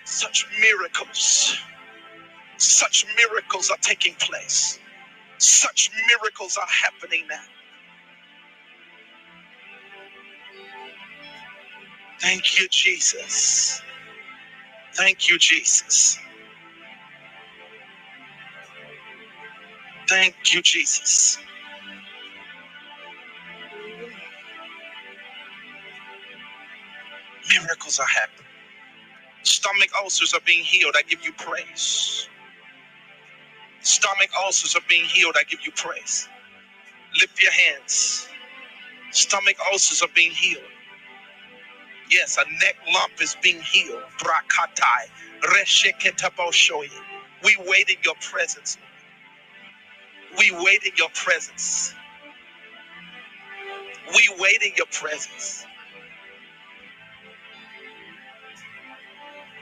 Such 0.04 0.46
miracles, 0.60 1.56
such 2.58 3.06
miracles 3.16 3.70
are 3.70 3.78
taking 3.82 4.14
place. 4.16 4.78
Such 5.38 5.90
miracles 6.08 6.58
are 6.58 6.68
happening 6.68 7.26
now. 7.28 7.42
Thank 12.20 12.58
you, 12.60 12.68
Jesus. 12.70 13.82
Thank 14.94 15.28
you, 15.30 15.38
Jesus. 15.38 16.18
Thank 20.08 20.36
you, 20.54 20.62
Jesus. 20.62 21.38
Miracles 27.50 28.00
are 28.00 28.06
happening. 28.06 28.46
Stomach 29.44 29.90
ulcers 30.02 30.34
are 30.34 30.40
being 30.46 30.64
healed. 30.64 30.94
I 30.98 31.02
give 31.02 31.24
you 31.24 31.32
praise. 31.34 32.28
Stomach 33.82 34.30
ulcers 34.44 34.76
are 34.76 34.82
being 34.88 35.06
healed. 35.06 35.36
I 35.38 35.44
give 35.44 35.60
you 35.66 35.72
praise. 35.72 36.28
Lift 37.20 37.42
your 37.42 37.52
hands. 37.52 38.28
Stomach 39.12 39.56
ulcers 39.72 40.02
are 40.02 40.12
being 40.14 40.32
healed. 40.32 40.64
Yes, 42.12 42.38
a 42.38 42.44
neck 42.64 42.76
lump 42.94 43.22
is 43.22 43.36
being 43.42 43.62
healed. 43.62 44.02
Brakatai. 44.20 45.10
Resheketaposhoye. 45.42 46.90
We 47.44 47.58
wait 47.68 47.90
in 47.90 47.96
your 48.04 48.16
presence. 48.22 48.78
We 50.38 50.52
wait 50.52 50.84
in 50.84 50.92
your 50.98 51.10
presence. 51.14 51.94
We 54.14 54.34
wait 54.38 54.62
in 54.62 54.72
your 54.76 54.86
presence. 54.92 55.66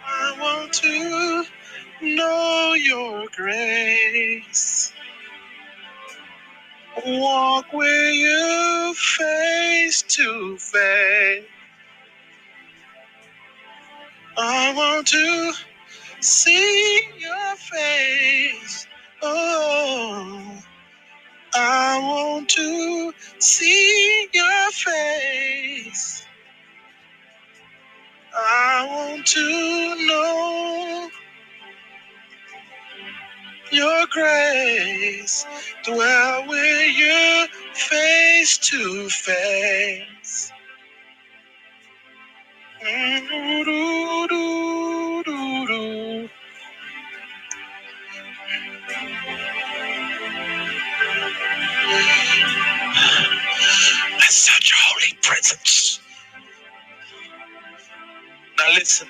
I 0.04 0.36
want 0.40 0.74
to 0.74 1.44
know 2.02 2.74
your 2.74 3.26
grace. 3.36 4.92
Walk 7.06 7.72
with 7.72 8.14
you 8.14 8.94
face 8.96 10.02
to 10.02 10.58
face. 10.58 11.44
I 14.42 14.74
want 14.74 15.06
to 15.08 15.52
see 16.20 17.00
your 17.18 17.56
face. 17.56 18.86
Oh, 19.22 20.62
I 21.54 22.00
want 22.02 22.48
to 22.50 23.12
see 23.38 24.28
your 24.32 24.70
face. 24.72 26.26
I 28.34 28.86
want 28.88 29.26
to 29.26 30.06
know 30.06 31.10
your 33.72 34.06
grace. 34.10 35.46
Dwell 35.84 36.48
with 36.48 36.98
you 36.98 37.46
face 37.74 38.58
to 38.58 39.08
face. 39.10 40.52
That's 42.82 42.92
such 54.36 54.72
a 54.72 54.76
holy 54.76 55.18
presence. 55.22 56.00
Now 58.58 58.70
listen, 58.74 59.08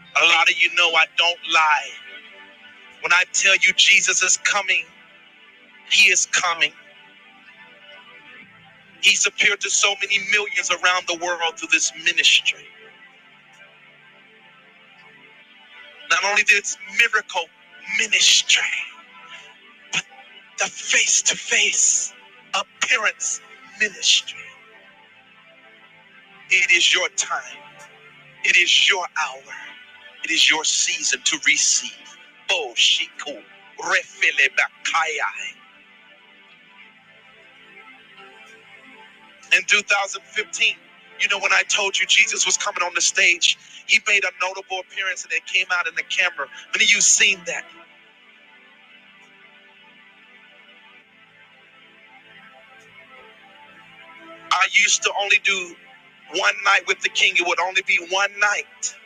a 0.00 0.26
lot 0.26 0.48
of 0.50 0.56
you 0.60 0.70
know 0.76 0.90
I 0.94 1.06
don't 1.18 1.40
lie. 1.54 1.90
When 3.02 3.12
I 3.12 3.24
tell 3.32 3.54
you 3.56 3.72
Jesus 3.76 4.22
is 4.22 4.38
coming, 4.38 4.84
he 5.90 6.10
is 6.12 6.26
coming. 6.26 6.72
He's 9.02 9.26
appeared 9.26 9.60
to 9.62 9.70
so 9.70 9.94
many 10.02 10.18
millions 10.32 10.70
around 10.70 11.06
the 11.08 11.16
world 11.24 11.58
through 11.58 11.68
this 11.72 11.92
ministry. 12.04 12.64
Not 16.10 16.24
only 16.24 16.44
this 16.44 16.76
miracle 17.00 17.46
ministry, 17.98 18.62
but 19.92 20.04
the 20.58 20.66
face 20.66 21.22
to 21.24 21.36
face 21.36 22.14
appearance 22.54 23.40
ministry. 23.80 24.38
It 26.50 26.72
is 26.72 26.94
your 26.94 27.08
time, 27.10 27.58
it 28.44 28.56
is 28.58 28.88
your 28.88 29.06
hour, 29.18 29.54
it 30.24 30.30
is 30.30 30.50
your 30.50 30.64
season 30.64 31.20
to 31.24 31.38
receive. 31.46 31.92
Oh, 32.50 32.74
Shiku, 32.76 33.42
Refele. 33.80 34.48
In 39.56 39.64
2015. 39.66 40.76
You 41.20 41.28
know, 41.28 41.38
when 41.40 41.52
I 41.52 41.64
told 41.64 41.98
you 41.98 42.06
Jesus 42.06 42.46
was 42.46 42.56
coming 42.58 42.82
on 42.82 42.92
the 42.94 43.00
stage, 43.02 43.58
he 43.86 44.00
made 44.08 44.24
a 44.24 44.30
notable 44.42 44.80
appearance 44.80 45.24
and 45.24 45.32
it 45.32 45.46
came 45.46 45.66
out 45.72 45.88
in 45.88 45.94
the 45.96 46.04
camera. 46.04 46.48
Many 46.74 46.84
of 46.86 46.92
you 46.92 47.00
seen 47.00 47.40
that? 47.46 47.64
I 54.38 54.66
used 54.72 55.02
to 55.04 55.12
only 55.22 55.38
do 55.44 55.76
one 56.34 56.54
night 56.64 56.82
with 56.88 57.00
the 57.02 57.10
king. 57.10 57.34
It 57.36 57.46
would 57.46 57.60
only 57.60 57.82
be 57.86 57.98
one 58.10 58.30
night. 58.40 58.96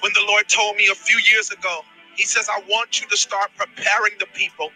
When 0.00 0.12
the 0.14 0.24
Lord 0.28 0.48
told 0.48 0.76
me 0.76 0.88
a 0.92 0.96
few 0.96 1.18
years 1.32 1.50
ago, 1.50 1.82
He 2.16 2.24
says, 2.24 2.48
I 2.50 2.60
want 2.68 3.00
you 3.00 3.08
to 3.08 3.16
start 3.16 3.50
preparing 3.56 4.14
the 4.20 4.26
people 4.34 4.70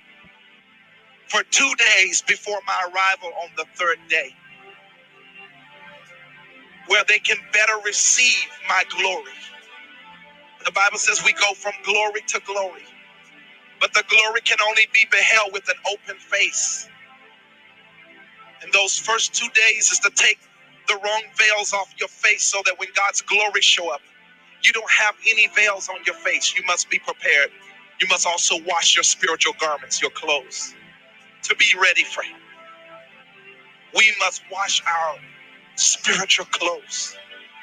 for 1.28 1.42
two 1.50 1.72
days 1.98 2.22
before 2.22 2.60
my 2.66 2.78
arrival 2.92 3.30
on 3.42 3.50
the 3.56 3.66
third 3.76 3.98
day 4.08 4.34
where 6.88 7.04
they 7.08 7.18
can 7.20 7.38
better 7.52 7.74
receive 7.84 8.46
my 8.68 8.84
glory. 8.90 9.32
The 10.64 10.72
Bible 10.72 10.98
says 10.98 11.22
we 11.24 11.32
go 11.34 11.54
from 11.54 11.72
glory 11.84 12.22
to 12.28 12.40
glory, 12.46 12.84
but 13.80 13.94
the 13.94 14.04
glory 14.08 14.40
can 14.42 14.58
only 14.68 14.86
be 14.94 15.06
beheld 15.10 15.52
with 15.52 15.68
an 15.68 15.76
open 15.92 16.18
face. 16.18 16.88
And 18.62 18.72
those 18.72 18.98
first 18.98 19.34
two 19.34 19.48
days 19.54 19.90
is 19.92 20.00
to 20.00 20.10
take 20.14 20.38
the 20.88 20.96
wrong 21.04 21.22
veils 21.36 21.72
off 21.74 21.94
your 21.98 22.08
face 22.08 22.44
so 22.44 22.60
that 22.66 22.78
when 22.78 22.88
God's 22.96 23.22
glory 23.22 23.60
show 23.62 23.92
up, 23.92 24.02
you 24.64 24.72
don't 24.72 24.90
have 24.90 25.16
any 25.30 25.48
veils 25.48 25.88
on 25.88 25.98
your 26.06 26.16
face. 26.16 26.54
You 26.56 26.64
must 26.66 26.90
be 26.90 26.98
prepared. 26.98 27.50
You 28.00 28.08
must 28.08 28.26
also 28.26 28.56
wash 28.66 28.96
your 28.96 29.04
spiritual 29.04 29.54
garments, 29.60 30.02
your 30.02 30.12
clothes, 30.12 30.74
to 31.44 31.56
be 31.56 31.66
ready 31.80 32.04
for 32.04 32.22
Him. 32.22 32.38
We 33.96 34.12
must 34.20 34.42
wash 34.52 34.82
our 34.86 35.16
spiritual 35.76 36.46
clothes, 36.46 37.16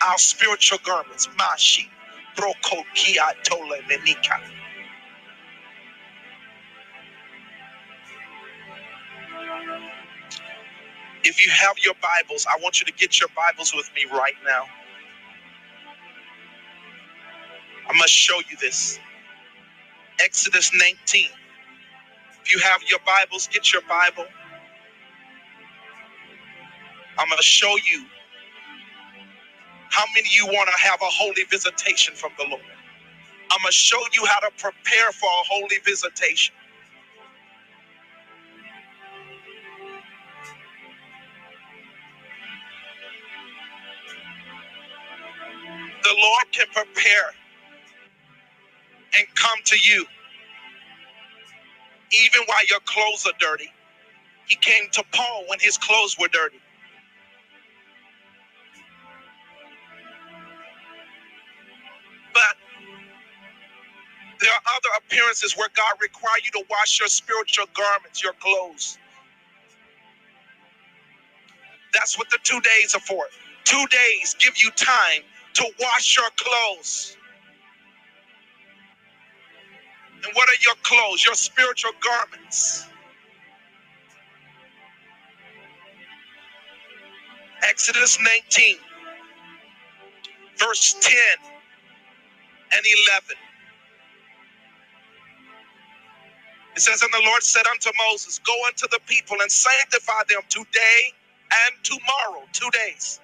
our 0.08 0.18
spiritual 0.18 0.80
garments. 0.86 1.28
Mashi, 1.40 1.90
broko 2.38 2.84
kia 2.96 3.24
tole 3.44 3.78
menika. 3.90 4.42
If 11.24 11.46
you 11.46 11.52
have 11.52 11.78
your 11.84 11.96
Bibles, 12.02 12.48
I 12.50 12.60
want 12.62 12.82
you 12.82 12.86
to 12.88 12.94
get 12.94 13.20
your 13.20 13.30
Bibles 13.36 13.74
with 13.76 13.92
me 13.96 14.06
right 14.12 14.36
now. 14.46 14.66
I 17.90 17.98
must 17.98 18.14
show 18.14 18.40
you 18.50 18.58
this. 18.62 19.00
Exodus 20.20 20.72
19. 20.74 21.28
If 22.44 22.54
you 22.54 22.60
have 22.62 22.82
your 22.90 23.00
Bibles, 23.06 23.48
get 23.48 23.74
your 23.74 23.84
Bible. 23.84 24.26
I'm 27.20 27.28
going 27.30 27.38
to 27.38 27.44
show 27.44 27.76
you 27.92 28.06
how 29.90 30.06
many 30.16 30.30
you 30.32 30.48
want 30.48 30.70
to 30.70 30.78
have 30.84 31.02
a 31.02 31.06
holy 31.12 31.44
visitation 31.52 32.16
from 32.16 32.32
the 32.40 32.46
Lord. 32.50 32.62
I'm 33.38 33.60
going 33.62 33.68
to 33.70 33.74
show 33.74 34.00
you 34.16 34.26
how 34.28 34.42
to 34.42 34.52
prepare 34.58 35.12
for 35.14 35.28
a 35.28 35.44
holy 35.50 35.78
visitation. 35.86 36.56
The 45.88 46.16
Lord 46.18 46.46
can 46.54 46.68
prepare 46.74 47.32
and 49.18 49.28
come 49.36 49.60
to 49.66 49.78
you 49.84 50.06
even 52.12 52.42
while 52.48 52.66
your 52.70 52.82
clothes 52.86 53.26
are 53.28 53.38
dirty. 53.40 53.72
He 54.48 54.58
came 54.58 54.90
to 54.94 55.04
Paul 55.14 55.46
when 55.50 55.60
his 55.62 55.78
clothes 55.78 56.18
were 56.20 56.30
dirty. 56.30 56.60
There 64.54 64.60
are 64.60 64.76
other 64.76 65.06
appearances 65.06 65.58
where 65.58 65.70
God 65.76 65.96
require 66.02 66.38
you 66.44 66.52
to 66.52 66.64
wash 66.70 67.00
your 67.00 67.10
spiritual 67.10 67.66
garments, 67.74 68.24
your 68.24 68.34
clothes. 68.34 68.98
That's 71.94 72.18
what 72.18 72.30
the 72.30 72.38
two 72.44 72.60
days 72.62 72.96
are 72.96 73.02
for. 73.02 73.26
Two 73.64 73.86
days 73.88 74.36
give 74.40 74.58
you 74.62 74.70
time 74.72 75.22
to 75.56 75.66
wash 75.80 76.18
your 76.18 76.28
clothes. 76.38 77.18
And 80.24 80.34
what 80.34 80.50
are 80.50 80.62
your 80.66 80.76
clothes? 80.84 81.26
Your 81.26 81.36
spiritual 81.36 81.92
garments. 82.04 82.88
Exodus 87.64 88.20
19, 88.20 88.78
verse 90.60 90.96
10 91.02 91.16
and 92.74 92.86
11. 93.32 93.43
It 96.76 96.82
says, 96.82 97.02
And 97.04 97.12
the 97.14 97.24
Lord 97.26 97.44
said 97.44 97.68
unto 97.68 97.92
Moses, 98.10 98.40
Go 98.40 98.56
unto 98.68 98.88
the 98.92 99.00
people 99.08 99.38
and 99.42 99.52
sanctify 99.52 100.24
them 100.30 100.42
today 100.50 101.14
and 101.68 101.84
tomorrow, 101.84 102.44
two 102.54 102.70
days, 102.72 103.20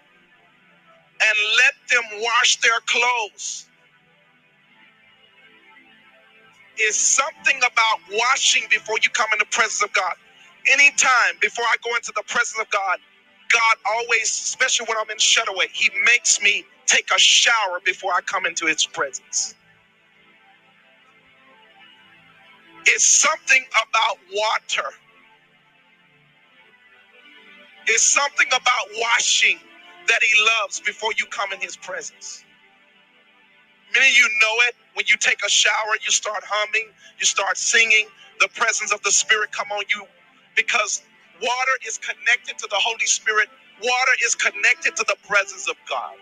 and 1.08 1.38
let 1.58 1.74
them 1.92 2.22
wash 2.22 2.58
their 2.58 2.80
clothes. 2.88 3.68
Is 6.80 6.96
something 6.98 7.58
about 7.60 8.00
washing 8.14 8.64
before 8.70 8.98
you 9.04 9.10
come 9.12 9.28
in 9.34 9.40
the 9.40 9.46
presence 9.46 9.84
of 9.84 9.94
God. 9.94 10.14
Anytime 10.72 11.38
before 11.42 11.66
I 11.66 11.76
go 11.84 11.96
into 11.96 12.14
the 12.16 12.24
presence 12.28 12.60
of 12.62 12.70
God, 12.72 13.00
God 13.52 13.78
always, 13.86 14.26
especially 14.30 14.88
when 14.90 14.98
I'm 14.98 15.10
in 15.12 15.18
shutaway, 15.18 15.68
He 15.74 15.92
makes 16.06 16.42
me 16.42 16.66
take 16.88 17.10
a 17.16 17.20
shower 17.20 17.82
before 17.86 18.14
I 18.14 18.22
come 18.22 18.46
into 18.46 18.66
His 18.68 18.86
presence. 18.88 19.56
It's 22.90 23.06
something 23.06 23.66
about 23.90 24.20
water. 24.34 24.90
It's 27.88 28.04
something 28.04 28.48
about 28.48 28.88
washing 29.00 29.60
that 30.08 30.20
He 30.24 30.46
loves 30.62 30.80
before 30.82 31.12
you 31.18 31.26
come 31.28 31.54
in 31.54 31.62
His 31.62 31.78
presence. 31.78 32.44
Many 33.94 34.10
of 34.10 34.18
you 34.18 34.24
know 34.42 34.56
it. 34.70 34.76
When 34.96 35.06
you 35.08 35.18
take 35.18 35.40
a 35.46 35.50
shower, 35.50 35.96
you 36.06 36.12
start 36.12 36.44
humming, 36.46 36.90
you 37.20 37.26
start 37.26 37.58
singing. 37.58 38.08
The 38.42 38.50
presence 38.56 38.94
of 38.94 39.02
the 39.04 39.12
Spirit 39.12 39.52
come 39.54 39.72
on 39.72 39.84
you 39.90 40.06
because 40.56 41.04
water 41.42 41.76
is 41.88 41.98
connected 42.00 42.58
to 42.60 42.68
the 42.70 42.78
Holy 42.78 43.06
Spirit. 43.08 43.50
Water 43.82 44.14
is 44.26 44.36
connected 44.36 44.96
to 44.98 45.06
the 45.08 45.18
presence 45.28 45.70
of 45.70 45.76
God. 45.90 46.16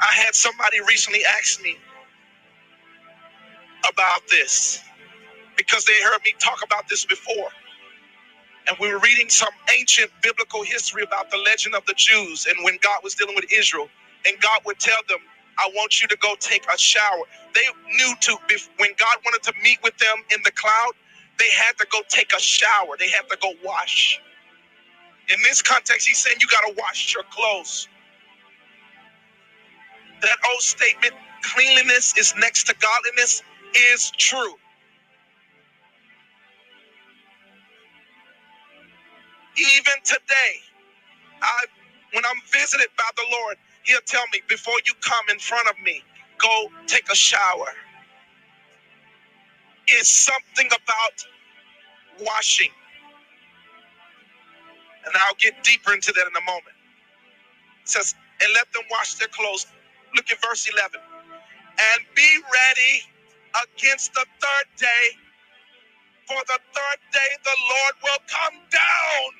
I 0.00 0.12
had 0.14 0.34
somebody 0.34 0.80
recently 0.88 1.22
ask 1.38 1.62
me 1.62 1.76
about 3.88 4.22
this 4.30 4.80
because 5.56 5.84
they 5.84 6.00
heard 6.02 6.20
me 6.24 6.34
talk 6.38 6.60
about 6.64 6.88
this 6.88 7.04
before. 7.06 7.50
And 8.68 8.76
we 8.80 8.92
were 8.92 9.00
reading 9.00 9.30
some 9.30 9.50
ancient 9.78 10.10
biblical 10.22 10.64
history 10.64 11.04
about 11.04 11.30
the 11.30 11.38
legend 11.38 11.74
of 11.76 11.86
the 11.86 11.94
Jews 11.96 12.46
and 12.46 12.56
when 12.64 12.78
God 12.82 13.00
was 13.04 13.14
dealing 13.14 13.36
with 13.36 13.52
Israel. 13.52 13.88
And 14.26 14.40
God 14.40 14.60
would 14.66 14.80
tell 14.80 15.00
them, 15.08 15.18
I 15.58 15.70
want 15.76 16.02
you 16.02 16.08
to 16.08 16.16
go 16.18 16.36
take 16.40 16.64
a 16.74 16.78
shower. 16.78 17.24
They 17.54 17.62
knew 17.96 18.14
to, 18.22 18.38
when 18.78 18.90
God 18.98 19.16
wanted 19.24 19.42
to 19.44 19.54
meet 19.62 19.80
with 19.84 19.98
them 19.98 20.16
in 20.32 20.40
the 20.44 20.52
cloud, 20.52 20.92
they 21.38 21.50
had 21.52 21.78
to 21.78 21.86
go 21.92 22.00
take 22.08 22.32
a 22.36 22.40
shower. 22.40 22.96
They 22.98 23.10
had 23.10 23.28
to 23.30 23.38
go 23.42 23.52
wash. 23.64 24.20
In 25.30 25.38
this 25.42 25.62
context, 25.62 26.08
he's 26.08 26.18
saying 26.18 26.38
you 26.40 26.48
got 26.48 26.68
to 26.68 26.74
wash 26.80 27.14
your 27.14 27.24
clothes. 27.30 27.88
That 30.22 30.36
old 30.50 30.62
statement, 30.62 31.14
cleanliness 31.42 32.16
is 32.18 32.34
next 32.38 32.64
to 32.64 32.74
godliness, 32.80 33.42
is 33.76 34.12
true. 34.18 34.54
Even 39.56 39.94
today, 40.04 40.54
I 41.42 41.64
when 42.12 42.24
I'm 42.26 42.40
visited 42.52 42.88
by 42.96 43.08
the 43.16 43.24
Lord, 43.32 43.56
He'll 43.84 44.00
tell 44.06 44.24
me 44.32 44.40
before 44.48 44.74
you 44.86 44.94
come 45.00 45.24
in 45.30 45.38
front 45.38 45.68
of 45.68 45.74
me, 45.84 46.02
go 46.38 46.68
take 46.86 47.10
a 47.10 47.16
shower. 47.16 47.72
It's 49.88 50.10
something 50.10 50.66
about 50.68 51.26
washing. 52.20 52.70
And 55.06 55.14
I'll 55.26 55.34
get 55.36 55.62
deeper 55.64 55.92
into 55.94 56.12
that 56.12 56.26
in 56.26 56.36
a 56.36 56.44
moment. 56.44 56.76
It 57.82 57.88
says, 57.88 58.14
and 58.42 58.52
let 58.54 58.72
them 58.72 58.82
wash 58.90 59.14
their 59.14 59.28
clothes. 59.28 59.66
Look 60.14 60.30
at 60.30 60.38
verse 60.42 60.68
11. 60.72 61.00
And 61.64 62.06
be 62.14 62.28
ready 62.54 63.02
against 63.68 64.14
the 64.14 64.26
third 64.40 64.68
day, 64.78 65.06
for 66.28 66.40
the 66.48 66.60
third 66.74 67.00
day 67.12 67.30
the 67.44 67.56
Lord 67.68 67.94
will 68.04 68.22
come 68.28 68.58
down 68.70 69.32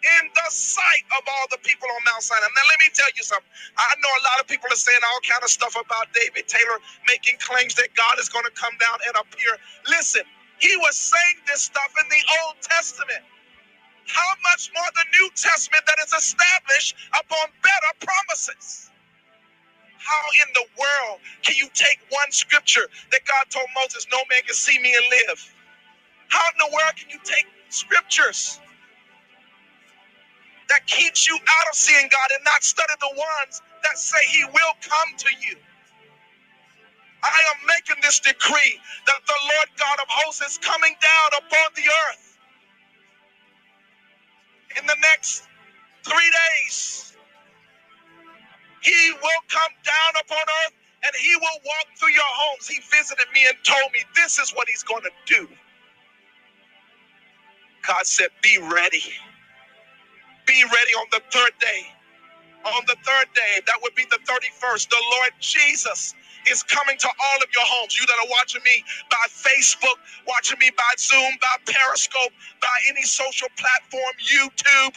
in 0.00 0.24
the 0.32 0.48
sight 0.50 1.04
of 1.18 1.24
all 1.28 1.46
the 1.52 1.60
people 1.60 1.88
on 1.92 2.00
Mount 2.08 2.24
Sinai. 2.24 2.48
Now, 2.48 2.66
let 2.72 2.80
me 2.80 2.88
tell 2.94 3.10
you 3.16 3.24
something. 3.24 3.50
I 3.76 3.92
know 4.00 4.12
a 4.20 4.24
lot 4.32 4.38
of 4.40 4.48
people 4.48 4.72
are 4.72 4.80
saying 4.80 5.00
all 5.12 5.20
kind 5.28 5.44
of 5.44 5.50
stuff 5.52 5.76
about 5.76 6.08
David 6.16 6.48
Taylor, 6.48 6.80
making 7.08 7.36
claims 7.42 7.76
that 7.76 7.92
God 7.96 8.16
is 8.20 8.28
going 8.32 8.46
to 8.48 8.54
come 8.56 8.74
down 8.80 8.98
and 9.08 9.14
appear. 9.20 9.60
Listen, 9.92 10.24
he 10.60 10.72
was 10.80 10.96
saying 10.96 11.36
this 11.48 11.62
stuff 11.68 11.92
in 12.00 12.06
the 12.08 12.22
Old 12.44 12.56
Testament. 12.62 13.24
How 14.06 14.32
much 14.52 14.70
more 14.74 14.90
the 14.94 15.06
New 15.20 15.30
Testament 15.36 15.84
that 15.86 15.98
is 16.06 16.12
established 16.12 16.96
upon 17.14 17.48
better 17.62 17.92
promises? 18.06 18.89
How 20.00 20.22
in 20.46 20.54
the 20.54 20.66
world 20.78 21.20
can 21.42 21.56
you 21.56 21.68
take 21.74 22.00
one 22.10 22.32
scripture 22.32 22.88
that 23.12 23.22
God 23.26 23.46
told 23.50 23.66
Moses, 23.80 24.06
no 24.12 24.18
man 24.30 24.42
can 24.46 24.54
see 24.54 24.78
me 24.80 24.94
and 24.96 25.06
live? 25.28 25.54
How 26.28 26.44
in 26.52 26.58
the 26.58 26.72
world 26.74 26.94
can 26.96 27.10
you 27.10 27.20
take 27.24 27.46
scriptures 27.70 28.60
that 30.68 30.86
keeps 30.86 31.28
you 31.28 31.36
out 31.36 31.68
of 31.70 31.76
seeing 31.76 32.08
God 32.10 32.30
and 32.34 32.44
not 32.44 32.64
study 32.64 32.94
the 33.00 33.10
ones 33.16 33.62
that 33.84 33.98
say 33.98 34.18
he 34.28 34.44
will 34.46 34.74
come 34.82 35.16
to 35.18 35.30
you? 35.46 35.56
I 37.22 37.40
am 37.54 37.66
making 37.68 38.02
this 38.02 38.20
decree 38.20 38.78
that 39.06 39.20
the 39.26 39.34
Lord 39.54 39.68
God 39.78 39.98
of 40.00 40.08
hosts 40.08 40.42
is 40.42 40.58
coming 40.58 40.94
down 41.02 41.28
upon 41.38 41.72
the 41.76 41.82
earth 42.10 42.38
in 44.80 44.86
the 44.86 44.96
next 45.02 45.44
three 46.04 46.32
days. 46.64 47.09
He 48.82 49.12
will 49.22 49.42
come 49.48 49.72
down 49.84 50.12
upon 50.24 50.42
earth 50.66 50.74
and 51.04 51.12
he 51.16 51.36
will 51.36 51.60
walk 51.64 51.86
through 51.98 52.12
your 52.12 52.22
homes. 52.26 52.68
He 52.68 52.80
visited 52.90 53.26
me 53.34 53.46
and 53.48 53.56
told 53.64 53.92
me 53.92 54.00
this 54.16 54.38
is 54.38 54.52
what 54.52 54.68
he's 54.68 54.82
going 54.84 55.02
to 55.04 55.12
do. 55.26 55.48
God 57.86 58.06
said, 58.06 58.28
Be 58.42 58.58
ready. 58.58 59.04
Be 60.46 60.64
ready 60.64 60.92
on 60.94 61.06
the 61.12 61.22
third 61.30 61.52
day. 61.60 61.86
On 62.64 62.84
the 62.86 62.96
third 63.06 63.26
day, 63.34 63.62
that 63.66 63.76
would 63.82 63.94
be 63.94 64.04
the 64.10 64.20
31st, 64.28 64.90
the 64.90 65.02
Lord 65.16 65.32
Jesus 65.40 66.14
is 66.50 66.62
coming 66.62 66.98
to 66.98 67.08
all 67.08 67.38
of 67.38 67.48
your 67.54 67.64
homes. 67.64 67.98
You 67.98 68.06
that 68.06 68.16
are 68.24 68.30
watching 68.30 68.62
me 68.64 68.84
by 69.10 69.26
Facebook, 69.32 69.96
watching 70.28 70.58
me 70.60 70.70
by 70.76 70.92
Zoom, 70.98 71.32
by 71.40 71.56
Periscope, 71.72 72.32
by 72.60 72.76
any 72.90 73.02
social 73.02 73.48
platform, 73.56 74.12
YouTube. 74.20 74.94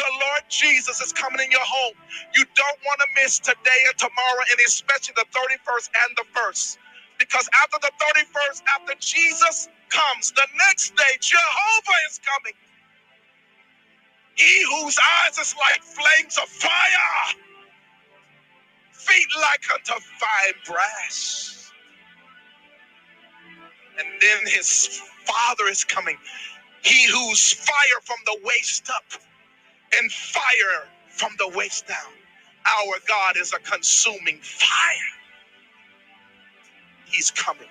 The 0.00 0.08
Lord 0.08 0.44
Jesus 0.48 1.02
is 1.02 1.12
coming 1.12 1.44
in 1.44 1.50
your 1.52 1.60
home. 1.60 1.92
You 2.34 2.46
don't 2.56 2.80
want 2.86 3.00
to 3.04 3.22
miss 3.22 3.38
today 3.38 3.80
and 3.84 3.98
tomorrow, 3.98 4.40
and 4.50 4.58
especially 4.66 5.12
the 5.14 5.28
31st 5.28 5.90
and 5.92 6.16
the 6.16 6.24
1st. 6.32 6.78
Because 7.18 7.50
after 7.62 7.76
the 7.84 7.92
31st, 8.00 8.62
after 8.80 8.94
Jesus 8.98 9.68
comes, 9.90 10.32
the 10.32 10.48
next 10.56 10.96
day, 10.96 11.12
Jehovah 11.20 12.00
is 12.08 12.18
coming. 12.24 12.56
He 14.36 14.64
whose 14.72 14.96
eyes 15.28 15.36
is 15.36 15.54
like 15.60 15.82
flames 15.82 16.38
of 16.38 16.48
fire 16.48 17.36
feet 18.92 19.28
like 19.40 19.64
unto 19.74 20.00
fine 20.00 20.54
brass. 20.66 21.72
And 23.98 24.08
then 24.20 24.38
his 24.46 25.00
father 25.24 25.68
is 25.70 25.84
coming. 25.84 26.16
He 26.82 27.06
whose 27.06 27.52
fire 27.52 28.00
from 28.04 28.18
the 28.26 28.38
waist 28.44 28.90
up 28.90 29.04
and 29.98 30.12
fire 30.12 30.88
from 31.08 31.32
the 31.38 31.48
waist 31.56 31.88
down. 31.88 32.12
Our 32.66 32.96
God 33.08 33.36
is 33.38 33.54
a 33.54 33.58
consuming 33.60 34.38
fire. 34.42 35.12
He's 37.06 37.30
coming. 37.32 37.68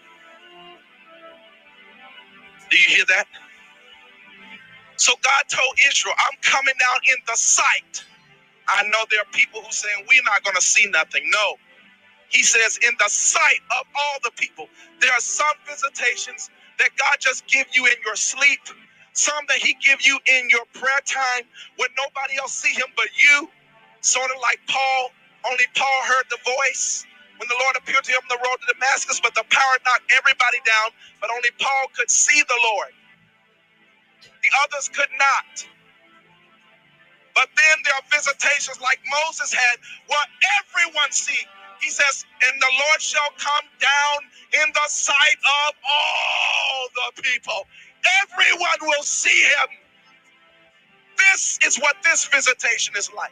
Do 2.71 2.77
you 2.77 2.95
hear 2.97 3.05
that? 3.09 3.25
So 4.97 5.13
God 5.23 5.43
told 5.49 5.75
Israel, 5.89 6.15
I'm 6.19 6.37
coming 6.41 6.75
down 6.79 6.99
in 7.11 7.17
the 7.27 7.35
sight 7.35 8.03
I 8.69 8.83
know 8.85 9.05
there 9.11 9.21
are 9.21 9.31
people 9.33 9.61
who 9.61 9.71
saying 9.71 10.05
we're 10.09 10.23
not 10.23 10.43
going 10.43 10.57
to 10.57 10.63
see 10.63 10.87
nothing. 10.89 11.23
No. 11.31 11.55
He 12.29 12.43
says, 12.43 12.79
in 12.83 12.93
the 12.99 13.09
sight 13.09 13.61
of 13.79 13.87
all 13.95 14.17
the 14.23 14.31
people, 14.37 14.67
there 15.01 15.11
are 15.13 15.21
some 15.21 15.55
visitations 15.67 16.49
that 16.79 16.89
God 16.97 17.17
just 17.19 17.47
give 17.47 17.67
you 17.73 17.85
in 17.87 17.93
your 18.05 18.15
sleep, 18.15 18.61
some 19.19 19.43
that 19.49 19.59
He 19.59 19.75
give 19.83 20.01
you 20.05 20.19
in 20.39 20.49
your 20.49 20.65
prayer 20.73 21.01
time 21.05 21.43
when 21.77 21.89
nobody 21.99 22.39
else 22.39 22.53
see 22.55 22.73
Him 22.73 22.87
but 22.97 23.09
you. 23.17 23.49
Sort 24.01 24.31
of 24.31 24.37
like 24.41 24.59
Paul. 24.67 25.11
Only 25.45 25.65
Paul 25.75 25.99
heard 26.07 26.25
the 26.31 26.39
voice 26.45 27.05
when 27.37 27.47
the 27.49 27.55
Lord 27.61 27.75
appeared 27.77 28.03
to 28.05 28.11
him 28.11 28.19
on 28.23 28.31
the 28.31 28.41
road 28.43 28.57
to 28.61 28.73
Damascus, 28.75 29.19
but 29.21 29.35
the 29.35 29.45
power 29.49 29.75
knocked 29.85 30.11
everybody 30.11 30.59
down. 30.67 30.91
But 31.21 31.31
only 31.31 31.49
Paul 31.59 31.87
could 31.95 32.11
see 32.11 32.41
the 32.43 32.59
Lord. 32.73 32.91
The 34.27 34.51
others 34.65 34.89
could 34.89 35.11
not. 35.19 35.65
But 37.35 37.49
then 37.55 37.77
there 37.85 37.95
are 37.95 38.07
visitations 38.11 38.81
like 38.81 38.99
Moses 39.25 39.53
had 39.53 39.77
where 40.07 40.27
everyone 40.63 41.11
see. 41.11 41.39
He 41.81 41.89
says, 41.89 42.25
and 42.47 42.61
the 42.61 42.71
Lord 42.71 43.01
shall 43.01 43.31
come 43.39 43.67
down 43.79 44.19
in 44.61 44.69
the 44.73 44.87
sight 44.89 45.39
of 45.67 45.75
all 45.81 46.89
the 46.95 47.23
people. 47.23 47.65
Everyone 48.23 48.77
will 48.81 49.03
see 49.03 49.43
him. 49.43 49.69
This 51.17 51.59
is 51.65 51.77
what 51.77 51.95
this 52.03 52.25
visitation 52.25 52.95
is 52.97 53.11
like. 53.15 53.31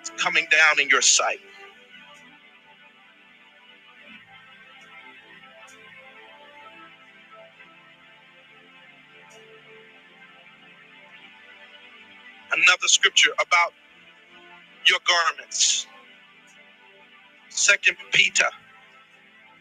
It's 0.00 0.10
coming 0.10 0.46
down 0.50 0.80
in 0.80 0.88
your 0.88 1.02
sight. 1.02 1.40
another 12.56 12.86
scripture 12.86 13.30
about 13.40 13.72
your 14.86 14.98
garments. 15.06 15.86
Second 17.48 17.96
Peter. 18.12 18.46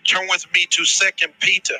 Turn 0.07 0.27
with 0.29 0.45
me 0.53 0.67
to 0.71 0.85
Second 0.85 1.33
Peter. 1.41 1.77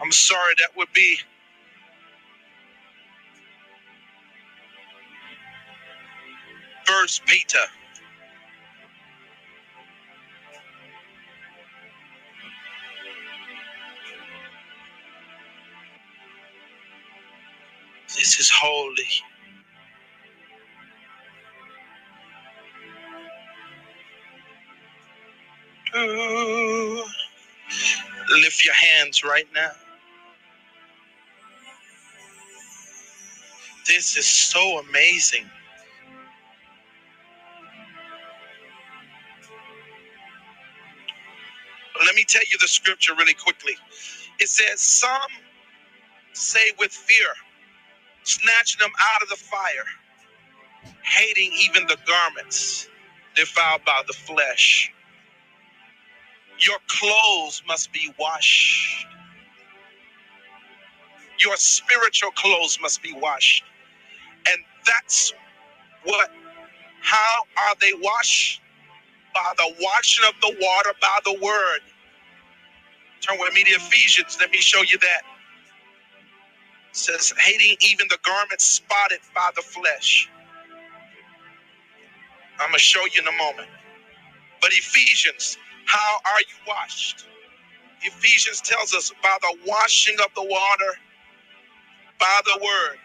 I'm 0.00 0.12
sorry, 0.12 0.54
that 0.60 0.76
would 0.76 0.92
be 0.94 1.18
First 6.86 7.26
Peter. 7.26 7.58
This 18.08 18.40
is 18.40 18.50
holy. 18.50 19.31
Lift 25.94 27.24
your 28.64 28.74
hands 28.74 29.22
right 29.24 29.46
now. 29.54 29.70
This 33.86 34.16
is 34.16 34.26
so 34.26 34.78
amazing. 34.80 35.44
Let 42.04 42.14
me 42.14 42.24
tell 42.28 42.42
you 42.42 42.58
the 42.60 42.68
scripture 42.68 43.14
really 43.16 43.34
quickly. 43.34 43.74
It 44.40 44.48
says, 44.48 44.80
Some 44.80 45.30
say 46.32 46.70
with 46.78 46.92
fear, 46.92 47.28
snatching 48.24 48.80
them 48.80 48.92
out 49.14 49.22
of 49.22 49.30
the 49.30 49.36
fire, 49.36 49.86
hating 51.02 51.52
even 51.60 51.86
the 51.86 51.98
garments 52.06 52.88
defiled 53.36 53.84
by 53.84 54.02
the 54.06 54.12
flesh. 54.14 54.90
Your 56.66 56.78
clothes 56.88 57.62
must 57.68 57.92
be 57.92 58.12
washed. 58.18 59.06
Your 61.40 61.56
spiritual 61.56 62.30
clothes 62.32 62.78
must 62.82 63.02
be 63.02 63.12
washed. 63.14 63.64
And 64.48 64.62
that's 64.86 65.34
what, 66.04 66.30
how 67.02 67.42
are 67.68 67.74
they 67.80 67.92
washed? 67.94 68.56
by 69.34 69.52
the 69.56 69.74
washing 69.80 70.26
of 70.28 70.34
the 70.40 70.56
water 70.60 70.90
by 71.00 71.18
the 71.24 71.34
word. 71.42 71.80
Turn 73.20 73.38
with 73.40 73.54
me 73.54 73.64
to 73.64 73.70
Ephesians. 73.72 74.38
Let 74.40 74.50
me 74.50 74.58
show 74.58 74.82
you 74.82 74.98
that. 74.98 75.22
It 76.90 76.96
says, 76.96 77.32
hating 77.38 77.76
even 77.82 78.08
the 78.10 78.18
garments 78.24 78.64
spotted 78.64 79.20
by 79.34 79.50
the 79.56 79.62
flesh. 79.62 80.30
I'm 82.60 82.68
going 82.68 82.74
to 82.74 82.78
show 82.80 83.02
you 83.14 83.22
in 83.22 83.28
a 83.28 83.36
moment. 83.38 83.68
But 84.60 84.70
Ephesians, 84.72 85.58
how 85.86 86.16
are 86.26 86.40
you 86.40 86.56
washed? 86.68 87.26
Ephesians 88.02 88.60
tells 88.62 88.94
us 88.94 89.12
by 89.22 89.36
the 89.42 89.58
washing 89.66 90.16
of 90.20 90.34
the 90.34 90.44
water, 90.44 90.94
by 92.20 92.40
the 92.46 92.60
word. 92.62 92.98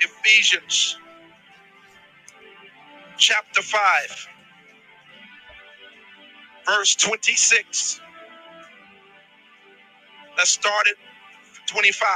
Ephesians 0.00 0.98
chapter 3.18 3.62
5, 3.62 4.28
verse 6.66 6.96
26. 6.96 8.00
Let's 10.36 10.50
start 10.52 10.88
at 10.88 10.96
25. 11.68 12.06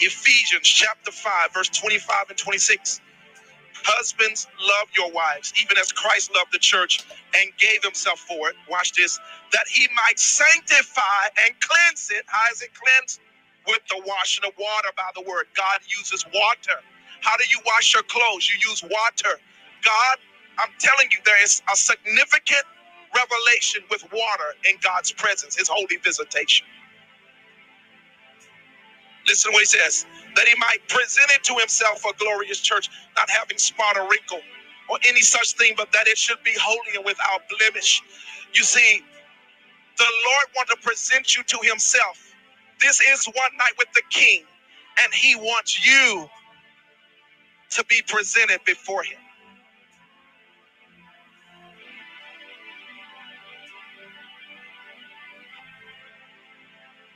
Ephesians 0.00 0.68
chapter 0.68 1.12
5, 1.12 1.54
verse 1.54 1.68
25 1.70 2.30
and 2.30 2.38
26. 2.38 3.00
Husbands, 3.84 4.48
love 4.60 4.88
your 4.96 5.10
wives, 5.12 5.52
even 5.62 5.78
as 5.78 5.92
Christ 5.92 6.32
loved 6.34 6.52
the 6.52 6.58
church 6.60 7.00
and 7.36 7.50
gave 7.58 7.82
himself 7.84 8.20
for 8.20 8.50
it. 8.50 8.56
Watch 8.70 8.92
this. 8.94 9.18
That 9.52 9.66
he 9.68 9.88
might 9.96 10.18
sanctify 10.18 11.30
and 11.46 11.54
cleanse 11.60 12.10
it. 12.12 12.24
How 12.26 12.50
is 12.52 12.62
it 12.62 12.70
cleansed? 12.74 13.20
With 13.68 13.80
the 13.90 14.02
washing 14.06 14.44
of 14.46 14.52
water 14.58 14.90
by 14.96 15.10
the 15.16 15.22
word. 15.22 15.46
God 15.56 15.80
uses 15.88 16.24
water. 16.34 16.80
How 17.22 17.36
do 17.38 17.44
you 17.50 17.60
wash 17.66 17.94
your 17.94 18.04
clothes? 18.04 18.50
You 18.50 18.70
use 18.70 18.82
water. 18.82 19.40
God, 19.84 20.16
I'm 20.58 20.70
telling 20.80 21.08
you, 21.12 21.18
there 21.24 21.42
is 21.42 21.62
a 21.72 21.76
significant 21.76 22.64
revelation 23.14 23.82
with 23.90 24.04
water 24.12 24.56
in 24.68 24.76
God's 24.82 25.12
presence, 25.12 25.56
his 25.56 25.68
holy 25.68 25.96
visitation. 26.02 26.66
Listen 29.28 29.52
to 29.52 29.54
what 29.56 29.60
he 29.62 29.66
says 29.66 30.06
that 30.36 30.48
he 30.48 30.54
might 30.58 30.78
present 30.88 31.30
it 31.32 31.44
to 31.44 31.54
himself 31.56 32.04
a 32.04 32.12
glorious 32.18 32.60
church, 32.60 32.90
not 33.16 33.30
having 33.30 33.58
spot 33.58 33.96
or 33.98 34.08
wrinkle 34.08 34.40
or 34.90 34.98
any 35.08 35.20
such 35.22 35.54
thing, 35.54 35.74
but 35.76 35.92
that 35.92 36.08
it 36.08 36.18
should 36.18 36.42
be 36.44 36.54
holy 36.60 36.96
and 36.96 37.04
without 37.04 37.42
blemish. 37.58 38.02
You 38.54 38.64
see, 38.64 39.02
the 39.98 40.04
Lord 40.04 40.46
wants 40.56 40.72
to 40.74 40.78
present 40.82 41.36
you 41.36 41.44
to 41.44 41.58
himself. 41.62 42.34
This 42.80 43.00
is 43.00 43.26
one 43.26 43.56
night 43.58 43.72
with 43.78 43.88
the 43.94 44.02
king, 44.10 44.44
and 45.04 45.14
he 45.14 45.36
wants 45.36 45.86
you 45.86 46.28
to 47.70 47.84
be 47.86 48.02
presented 48.08 48.60
before 48.66 49.04
him. 49.04 49.18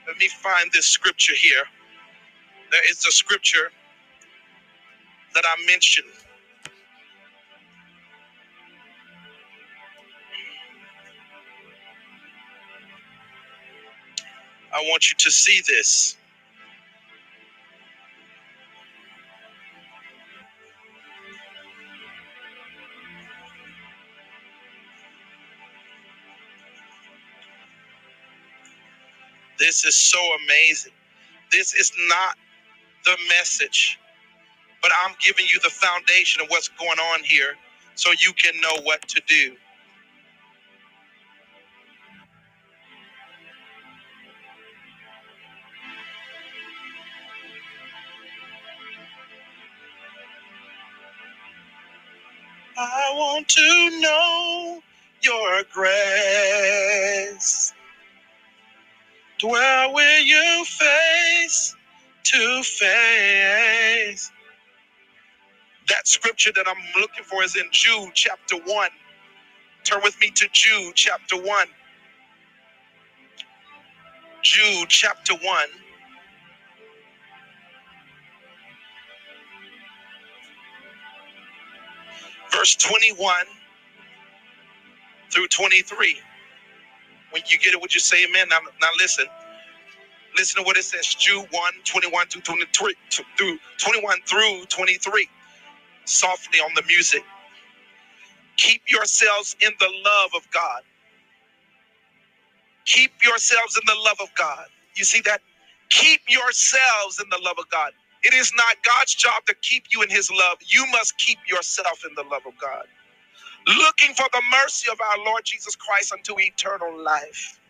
Let 0.06 0.18
me 0.18 0.28
find 0.28 0.70
this 0.72 0.86
scripture 0.86 1.34
here. 1.36 1.64
There 2.70 2.82
is 2.90 3.02
the 3.02 3.12
scripture 3.12 3.70
that 5.34 5.44
I 5.46 5.66
mentioned. 5.66 6.08
I 14.74 14.80
want 14.88 15.10
you 15.10 15.16
to 15.18 15.30
see 15.30 15.62
this. 15.66 16.16
This 29.58 29.84
is 29.84 29.96
so 29.96 30.18
amazing. 30.44 30.92
This 31.52 31.74
is 31.74 31.92
not 32.08 32.36
the 33.06 33.16
message, 33.30 34.00
but 34.82 34.92
I'm 35.04 35.14
giving 35.20 35.46
you 35.52 35.60
the 35.62 35.70
foundation 35.70 36.42
of 36.42 36.48
what's 36.50 36.68
going 36.68 36.98
on 36.98 37.24
here 37.24 37.56
so 37.96 38.10
you 38.12 38.32
can 38.34 38.60
know 38.60 38.80
what 38.84 39.02
to 39.08 39.22
do. 39.26 39.56
I 52.78 53.12
want 53.14 53.48
to 53.50 54.00
know 54.00 54.82
your 55.22 55.64
grace. 55.72 56.14
Dwell 59.38 59.94
with 59.94 60.26
you 60.26 60.64
face 60.66 61.75
to 62.32 62.62
face. 62.64 64.32
That 65.88 66.08
scripture 66.08 66.52
that 66.56 66.66
I'm 66.68 67.00
looking 67.00 67.24
for 67.24 67.44
is 67.44 67.56
in 67.56 67.64
Jude 67.72 68.10
chapter 68.14 68.56
1. 68.56 68.90
Turn 69.84 70.00
with 70.02 70.20
me 70.20 70.30
to 70.32 70.48
Jude 70.52 70.94
chapter 70.94 71.36
1. 71.36 71.66
Jude 74.42 74.88
chapter 74.88 75.34
1. 75.34 75.68
Verse 82.52 82.76
21 82.76 83.34
through 85.32 85.48
23. 85.48 86.18
When 87.30 87.42
you 87.48 87.58
get 87.58 87.74
it, 87.74 87.80
would 87.80 87.94
you 87.94 88.00
say 88.00 88.24
amen? 88.24 88.48
Now, 88.50 88.58
now 88.80 88.88
listen. 88.98 89.26
Listen 90.36 90.62
to 90.62 90.66
what 90.66 90.76
it 90.76 90.84
says, 90.84 91.06
Jude 91.06 91.46
1, 91.50 91.72
21 91.84 92.28
through 92.28 92.42
23, 92.42 92.94
through 93.38 93.58
21 93.78 94.18
through 94.26 94.64
23. 94.68 95.28
Softly 96.06 96.60
on 96.60 96.72
the 96.76 96.82
music. 96.86 97.22
Keep 98.56 98.82
yourselves 98.88 99.56
in 99.60 99.72
the 99.80 99.90
love 100.04 100.30
of 100.36 100.50
God. 100.52 100.82
Keep 102.86 103.12
yourselves 103.22 103.76
in 103.76 103.82
the 103.86 104.00
love 104.02 104.18
of 104.20 104.28
God. 104.36 104.66
You 104.96 105.04
see 105.04 105.20
that? 105.22 105.40
Keep 105.90 106.22
yourselves 106.28 107.20
in 107.22 107.28
the 107.30 107.40
love 107.42 107.56
of 107.58 107.68
God. 107.70 107.92
It 108.24 108.34
is 108.34 108.52
not 108.56 108.76
God's 108.84 109.14
job 109.14 109.44
to 109.46 109.54
keep 109.62 109.84
you 109.90 110.02
in 110.02 110.10
his 110.10 110.30
love. 110.30 110.58
You 110.66 110.86
must 110.92 111.18
keep 111.18 111.38
yourself 111.48 112.04
in 112.08 112.14
the 112.16 112.24
love 112.24 112.42
of 112.46 112.54
God. 112.60 112.86
Looking 113.66 114.14
for 114.14 114.26
the 114.32 114.42
mercy 114.52 114.90
of 114.90 115.00
our 115.00 115.24
Lord 115.24 115.42
Jesus 115.44 115.76
Christ 115.76 116.12
unto 116.12 116.38
eternal 116.38 117.02
life 117.02 117.60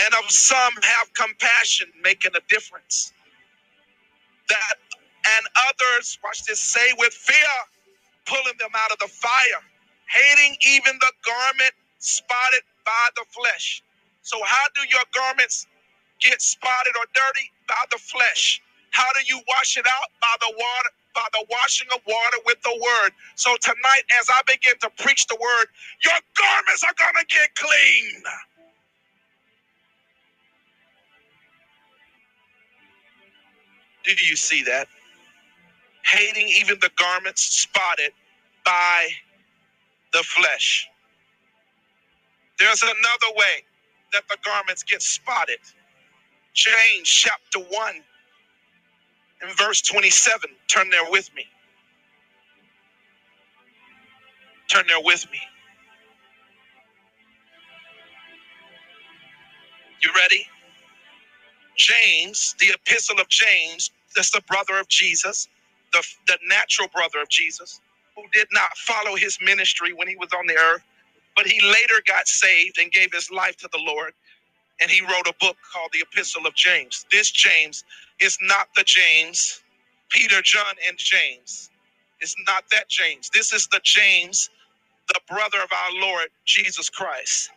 and 0.00 0.14
of 0.24 0.30
some 0.30 0.74
have 0.82 1.14
compassion, 1.14 1.88
making 2.02 2.32
a 2.36 2.40
difference. 2.48 3.12
That 4.48 4.74
and 5.38 5.46
others, 5.70 6.18
watch 6.24 6.44
this, 6.44 6.60
say 6.60 6.92
with 6.98 7.14
fear, 7.14 7.56
pulling 8.26 8.58
them 8.58 8.70
out 8.76 8.92
of 8.92 8.98
the 8.98 9.08
fire, 9.08 9.62
hating 10.08 10.56
even 10.68 10.98
the 11.00 11.12
garment 11.24 11.72
spotted 11.98 12.62
by 12.84 13.06
the 13.16 13.24
flesh. 13.30 13.82
So, 14.22 14.38
how 14.44 14.66
do 14.76 14.82
your 14.90 15.04
garments 15.14 15.66
get 16.20 16.42
spotted 16.42 16.94
or 16.96 17.06
dirty? 17.14 17.50
By 17.68 17.84
the 17.90 17.98
flesh. 17.98 18.62
How 18.90 19.06
do 19.14 19.20
you 19.26 19.40
wash 19.48 19.76
it 19.76 19.86
out? 19.86 20.10
By 20.20 20.34
the 20.40 20.52
water, 20.56 20.90
by 21.14 21.26
the 21.34 21.46
washing 21.50 21.88
of 21.94 22.00
water 22.06 22.38
with 22.46 22.62
the 22.62 22.72
word. 22.74 23.10
So 23.36 23.56
tonight, 23.60 24.04
as 24.20 24.28
I 24.30 24.40
begin 24.46 24.74
to 24.82 24.90
preach 25.02 25.26
the 25.26 25.36
word, 25.36 25.66
your 26.04 26.18
garments 26.38 26.84
are 26.84 26.94
gonna 26.98 27.26
get 27.28 27.54
clean. 27.56 28.22
Do 34.04 34.12
you 34.24 34.36
see 34.36 34.62
that? 34.64 34.88
Hating 36.04 36.48
even 36.48 36.78
the 36.80 36.90
garments 36.96 37.42
spotted 37.42 38.12
by 38.64 39.08
the 40.12 40.22
flesh. 40.24 40.88
There's 42.58 42.82
another 42.82 43.34
way 43.36 43.64
that 44.12 44.24
the 44.28 44.36
garments 44.44 44.82
get 44.82 45.02
spotted. 45.02 45.58
James 46.54 47.08
chapter 47.08 47.60
1 47.60 47.94
and 49.42 49.58
verse 49.58 49.82
27. 49.82 50.50
Turn 50.68 50.90
there 50.90 51.10
with 51.10 51.30
me. 51.34 51.46
Turn 54.70 54.84
there 54.88 55.02
with 55.02 55.26
me. 55.30 55.38
You 60.02 60.10
ready? 60.16 60.46
James, 61.78 62.56
the 62.60 62.72
epistle 62.74 63.20
of 63.20 63.28
James, 63.28 63.92
that's 64.16 64.32
the 64.32 64.42
brother 64.42 64.78
of 64.78 64.88
Jesus, 64.88 65.48
the, 65.94 66.06
the 66.28 66.38
natural 66.48 66.88
brother 66.88 67.22
of 67.22 67.30
Jesus, 67.30 67.80
who 68.16 68.24
did 68.34 68.48
not 68.52 68.76
follow 68.78 69.16
his 69.16 69.38
ministry 69.42 69.94
when 69.94 70.08
he 70.08 70.16
was 70.16 70.30
on 70.38 70.46
the 70.48 70.56
earth, 70.56 70.84
but 71.36 71.46
he 71.46 71.60
later 71.62 72.02
got 72.06 72.28
saved 72.28 72.78
and 72.78 72.92
gave 72.92 73.12
his 73.12 73.30
life 73.30 73.56
to 73.58 73.70
the 73.72 73.80
Lord. 73.80 74.14
And 74.80 74.90
he 74.90 75.02
wrote 75.02 75.28
a 75.28 75.34
book 75.40 75.56
called 75.72 75.90
the 75.92 76.00
Epistle 76.02 76.46
of 76.46 76.54
James. 76.54 77.06
This 77.12 77.30
James 77.30 77.84
is 78.20 78.38
not 78.42 78.68
the 78.76 78.84
James, 78.84 79.62
Peter, 80.10 80.42
John, 80.42 80.74
and 80.88 80.98
James. 80.98 81.70
It's 82.20 82.36
not 82.46 82.64
that 82.72 82.88
James. 82.88 83.30
This 83.34 83.52
is 83.52 83.68
the 83.68 83.80
James 83.84 84.48
the 85.08 85.20
brother 85.28 85.58
of 85.62 85.70
our 85.72 86.00
Lord 86.00 86.28
Jesus 86.46 86.90
Christ. 86.90 87.50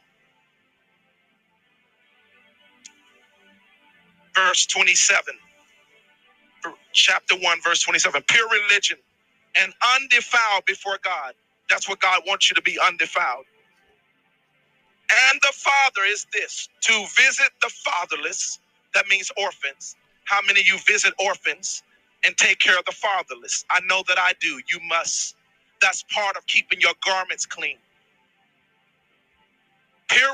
Verse 4.36 4.66
27, 4.68 5.36
chapter 6.94 7.36
1, 7.36 7.60
verse 7.64 7.82
27. 7.84 8.24
Pure 8.30 8.50
religion 8.50 8.98
and 9.62 9.74
undefiled 9.98 10.66
before 10.66 11.00
God. 11.04 11.34
That's 11.70 11.90
what 11.90 12.00
God 12.02 12.22
wants 12.28 12.50
you 12.52 12.56
to 12.56 12.62
be 12.62 12.80
undefiled. 12.80 13.46
And 15.32 15.40
the 15.42 15.54
Father 15.54 16.04
is 16.08 16.28
this 16.34 16.70
to 16.82 16.94
visit 17.18 17.52
the 17.62 17.70
fatherless, 17.70 18.60
that 18.96 19.08
means 19.08 19.32
orphans. 19.38 19.96
How 20.26 20.42
many 20.48 20.62
of 20.62 20.68
you 20.68 20.78
visit 20.88 21.14
orphans 21.20 21.84
and 22.26 22.38
take 22.38 22.60
care 22.60 22.78
of 22.78 22.86
the 22.86 22.94
fatherless? 22.94 23.66
I 23.72 23.82
know 23.82 24.04
that 24.10 24.20
I 24.20 24.34
do. 24.42 24.62
You 24.72 24.80
must. 24.90 25.36
That's 25.82 26.04
part 26.12 26.38
of 26.38 26.46
keeping 26.48 26.82
your 26.82 26.94
garments 27.06 27.46
clean. 27.46 27.78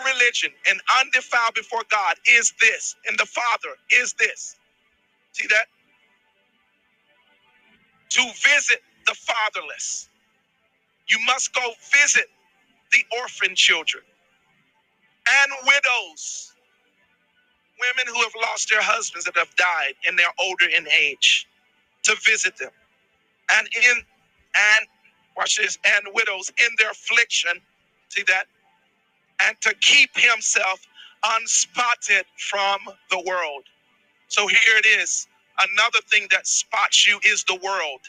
Pure 0.03 0.13
religion 0.15 0.51
and 0.69 0.81
undefiled 0.99 1.55
before 1.55 1.83
God 1.89 2.15
is 2.31 2.53
this, 2.61 2.95
and 3.07 3.17
the 3.19 3.25
Father 3.25 3.75
is 3.93 4.13
this. 4.13 4.55
See 5.33 5.47
that? 5.49 5.67
To 8.11 8.23
visit 8.23 8.81
the 9.07 9.15
fatherless. 9.15 10.09
You 11.09 11.19
must 11.25 11.53
go 11.53 11.73
visit 11.93 12.27
the 12.91 12.99
orphan 13.21 13.55
children 13.55 14.03
and 15.29 15.51
widows, 15.65 16.53
women 17.79 18.13
who 18.13 18.21
have 18.23 18.33
lost 18.41 18.69
their 18.69 18.81
husbands 18.81 19.25
that 19.25 19.37
have 19.37 19.55
died 19.55 19.93
and 20.07 20.17
they're 20.19 20.27
older 20.39 20.65
in 20.65 20.87
age, 20.89 21.47
to 22.03 22.15
visit 22.25 22.57
them. 22.57 22.71
And 23.53 23.67
in 23.75 23.97
and 24.55 24.87
watch 25.37 25.57
this, 25.57 25.77
and 25.85 26.07
widows 26.13 26.51
in 26.59 26.69
their 26.79 26.91
affliction. 26.91 27.51
See 28.09 28.23
that? 28.23 28.45
And 29.43 29.59
to 29.61 29.73
keep 29.81 30.11
himself 30.17 30.85
unspotted 31.25 32.25
from 32.37 32.79
the 33.11 33.23
world. 33.27 33.63
So 34.27 34.47
here 34.47 34.77
it 34.77 34.85
is. 34.85 35.27
Another 35.59 35.99
thing 36.09 36.27
that 36.31 36.47
spots 36.47 37.07
you 37.07 37.19
is 37.23 37.43
the 37.45 37.59
world. 37.63 38.01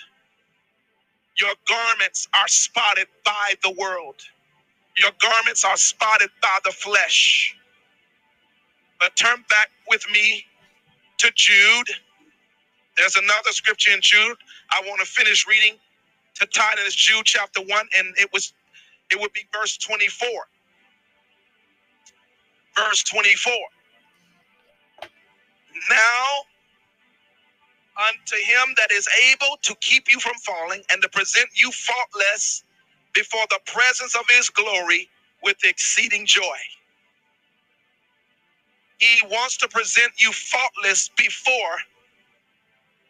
Your 1.40 1.54
garments 1.68 2.28
are 2.34 2.48
spotted 2.48 3.08
by 3.24 3.54
the 3.62 3.70
world. 3.72 4.16
Your 4.98 5.10
garments 5.20 5.64
are 5.64 5.76
spotted 5.76 6.30
by 6.42 6.58
the 6.64 6.72
flesh. 6.72 7.56
But 9.00 9.16
turn 9.16 9.44
back 9.48 9.70
with 9.88 10.04
me 10.12 10.44
to 11.18 11.30
Jude. 11.34 11.88
There's 12.96 13.16
another 13.16 13.52
scripture 13.52 13.92
in 13.92 14.00
Jude. 14.02 14.36
I 14.72 14.82
want 14.86 15.00
to 15.00 15.06
finish 15.06 15.46
reading 15.46 15.74
to 16.34 16.46
Titus, 16.46 16.94
Jude 16.94 17.24
chapter 17.24 17.60
1, 17.60 17.88
and 17.98 18.14
it 18.18 18.30
was 18.32 18.52
it 19.10 19.20
would 19.20 19.32
be 19.32 19.46
verse 19.52 19.76
24. 19.78 20.28
Verse 22.78 23.02
24. 23.04 23.52
Now 25.90 26.42
unto 27.98 28.36
him 28.36 28.74
that 28.78 28.92
is 28.92 29.08
able 29.30 29.58
to 29.62 29.74
keep 29.80 30.10
you 30.10 30.20
from 30.20 30.34
falling 30.46 30.82
and 30.92 31.02
to 31.02 31.08
present 31.10 31.48
you 31.54 31.70
faultless 31.72 32.64
before 33.14 33.44
the 33.50 33.60
presence 33.66 34.14
of 34.14 34.24
his 34.30 34.50
glory 34.50 35.08
with 35.42 35.56
exceeding 35.64 36.26
joy. 36.26 36.58
He 38.98 39.26
wants 39.28 39.56
to 39.58 39.68
present 39.68 40.12
you 40.18 40.32
faultless 40.32 41.10
before 41.16 41.78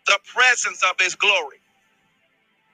the 0.06 0.18
presence 0.34 0.82
of 0.84 0.96
his 1.00 1.14
glory. 1.14 1.58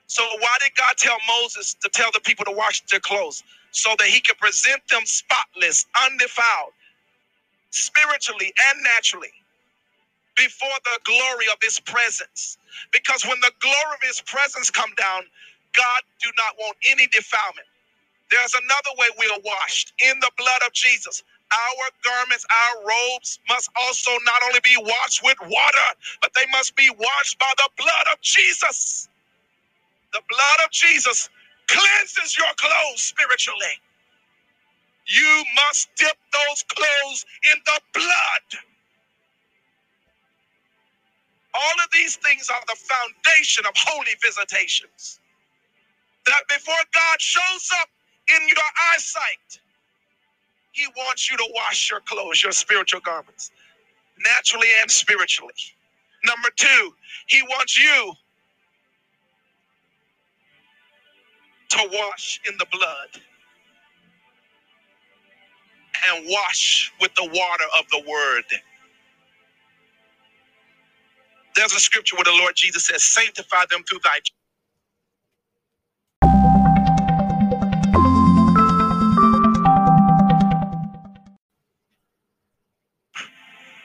So, 0.07 0.22
why 0.40 0.57
did 0.61 0.72
God 0.76 0.97
tell 0.99 1.18
Moses 1.40 1.74
to 1.82 1.88
tell 1.88 2.11
the 2.12 2.20
people 2.20 2.45
to 2.47 2.53
wash 2.53 2.82
their 2.90 3.01
clothes? 3.01 3.42
So 3.72 3.95
that 3.99 4.09
he 4.09 4.20
could 4.20 4.38
present 4.38 4.82
them 4.90 5.03
spotless, 5.05 5.86
undefiled, 6.05 6.72
spiritually 7.75 8.53
and 8.70 8.83
naturally 8.85 9.33
before 10.37 10.77
the 10.85 10.99
glory 11.05 11.47
of 11.53 11.59
his 11.62 11.81
presence. 11.81 12.59
Because 12.93 13.25
when 13.27 13.41
the 13.41 13.53
glory 13.61 13.95
of 13.95 14.03
his 14.03 14.20
presence 14.22 14.70
come 14.70 14.91
down, 14.97 15.22
God 15.77 16.03
do 16.22 16.31
not 16.39 16.57
want 16.59 16.77
any 16.91 17.07
defilement. 17.09 17.66
There's 18.31 18.55
another 18.55 18.93
way 18.99 19.09
we 19.18 19.27
are 19.35 19.41
washed 19.45 19.93
in 20.11 20.18
the 20.20 20.31
blood 20.39 20.62
of 20.66 20.72
Jesus. 20.72 21.22
Our 21.53 21.87
garments, 22.05 22.47
our 22.51 22.83
robes 22.87 23.39
must 23.49 23.70
also 23.83 24.11
not 24.25 24.43
only 24.47 24.61
be 24.64 24.77
washed 24.79 25.22
with 25.22 25.39
water, 25.43 25.89
but 26.22 26.33
they 26.35 26.47
must 26.53 26.77
be 26.77 26.91
washed 26.91 27.39
by 27.39 27.53
the 27.59 27.70
blood 27.79 28.07
of 28.12 28.20
Jesus. 28.22 29.09
The 30.12 30.22
blood 30.29 30.59
of 30.64 30.70
Jesus 30.72 31.29
cleanses 31.68 32.37
your 32.39 32.53
clothes 32.57 33.03
spiritually. 33.03 33.77
You 35.07 35.44
must 35.57 35.88
dip 35.96 36.16
those 36.32 36.64
clothes 36.64 37.26
in 37.52 37.61
the 37.66 37.80
blood. 37.94 38.62
All 41.55 41.74
of 41.84 41.90
these 41.92 42.16
things 42.16 42.50
are 42.50 42.62
the 42.68 42.76
foundation 42.76 43.66
of 43.66 43.72
holy 43.76 44.12
visitations. 44.22 45.20
That 46.26 46.42
before 46.48 46.74
God 46.94 47.20
shows 47.20 47.70
up 47.80 47.88
in 48.30 48.48
your 48.48 48.68
eyesight, 48.94 49.61
He 50.72 50.86
wants 50.96 51.30
you 51.30 51.36
to 51.38 51.48
wash 51.55 51.90
your 51.90 52.00
clothes, 52.00 52.42
your 52.42 52.52
spiritual 52.52 53.00
garments, 53.00 53.50
naturally 54.24 54.68
and 54.80 54.90
spiritually. 54.90 55.55
Number 56.24 56.50
two, 56.57 56.94
He 57.26 57.42
wants 57.42 57.78
you 57.78 58.14
to 61.70 61.90
wash 61.92 62.40
in 62.48 62.57
the 62.59 62.66
blood 62.72 63.22
and 66.11 66.26
wash 66.28 66.92
with 67.01 67.14
the 67.16 67.24
water 67.24 67.64
of 67.78 67.86
the 67.90 68.03
word. 68.11 68.45
There's 71.57 71.74
a 71.74 71.80
scripture 71.80 72.16
where 72.16 72.24
the 72.24 72.38
Lord 72.40 72.55
Jesus 72.57 72.86
says, 72.86 73.05
Sanctify 73.05 73.64
them 73.70 73.84
through 73.88 74.01
thy 74.05 74.18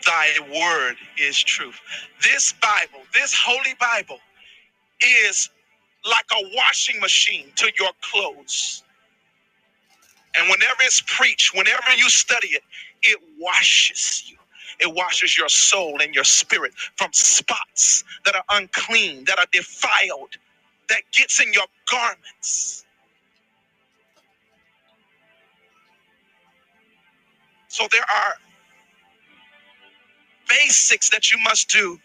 thy 0.05 0.29
word 0.53 0.97
is 1.19 1.39
truth. 1.43 1.79
This 2.23 2.53
Bible, 2.61 3.03
this 3.13 3.33
holy 3.35 3.75
Bible, 3.79 4.19
is 5.27 5.49
like 6.05 6.25
a 6.33 6.51
washing 6.55 6.99
machine 7.01 7.47
to 7.57 7.71
your 7.79 7.91
clothes. 8.01 8.83
And 10.37 10.49
whenever 10.49 10.81
it's 10.81 11.01
preached, 11.07 11.55
whenever 11.55 11.83
you 11.97 12.09
study 12.09 12.49
it, 12.49 12.63
it 13.03 13.19
washes 13.39 14.23
you. 14.27 14.37
It 14.79 14.93
washes 14.95 15.37
your 15.37 15.49
soul 15.49 15.99
and 16.01 16.15
your 16.15 16.23
spirit 16.23 16.73
from 16.97 17.11
spots 17.13 18.03
that 18.25 18.35
are 18.35 18.43
unclean, 18.57 19.25
that 19.25 19.39
are 19.39 19.45
defiled, 19.51 20.35
that 20.89 21.01
gets 21.13 21.41
in 21.41 21.53
your 21.53 21.65
garments. 21.91 22.85
So 27.69 27.87
there 27.91 28.01
are 28.03 28.33
basics 30.49 31.09
that 31.11 31.31
you 31.31 31.39
must 31.39 31.69
do 31.69 31.99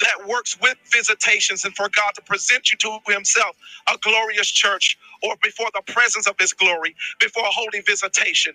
that 0.00 0.28
works 0.28 0.58
with 0.60 0.76
visitations 0.92 1.64
and 1.64 1.74
for 1.76 1.88
God 1.88 2.12
to 2.16 2.22
present 2.22 2.72
you 2.72 2.78
to 2.78 2.98
Himself 3.08 3.56
a 3.92 3.98
glorious 4.02 4.50
church 4.50 4.98
or 5.22 5.36
before 5.42 5.68
the 5.74 5.82
presence 5.92 6.26
of 6.28 6.36
His 6.40 6.52
glory, 6.54 6.96
before 7.20 7.44
a 7.44 7.50
holy 7.52 7.80
visitation. 7.82 8.54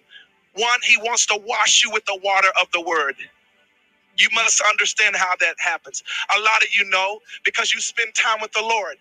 One, 0.55 0.79
He 0.83 0.97
wants 0.97 1.25
to 1.27 1.39
wash 1.45 1.83
you 1.83 1.91
with 1.91 2.05
the 2.05 2.19
water 2.23 2.49
of 2.61 2.71
the 2.73 2.81
Word. 2.81 3.15
You 4.17 4.29
must 4.33 4.61
understand 4.69 5.15
how 5.15 5.35
that 5.39 5.55
happens. 5.59 6.03
A 6.37 6.41
lot 6.41 6.63
of 6.63 6.69
you 6.77 6.85
know 6.89 7.21
because 7.45 7.73
you 7.73 7.81
spend 7.81 8.15
time 8.15 8.39
with 8.41 8.51
the 8.53 8.61
Lord. 8.61 8.97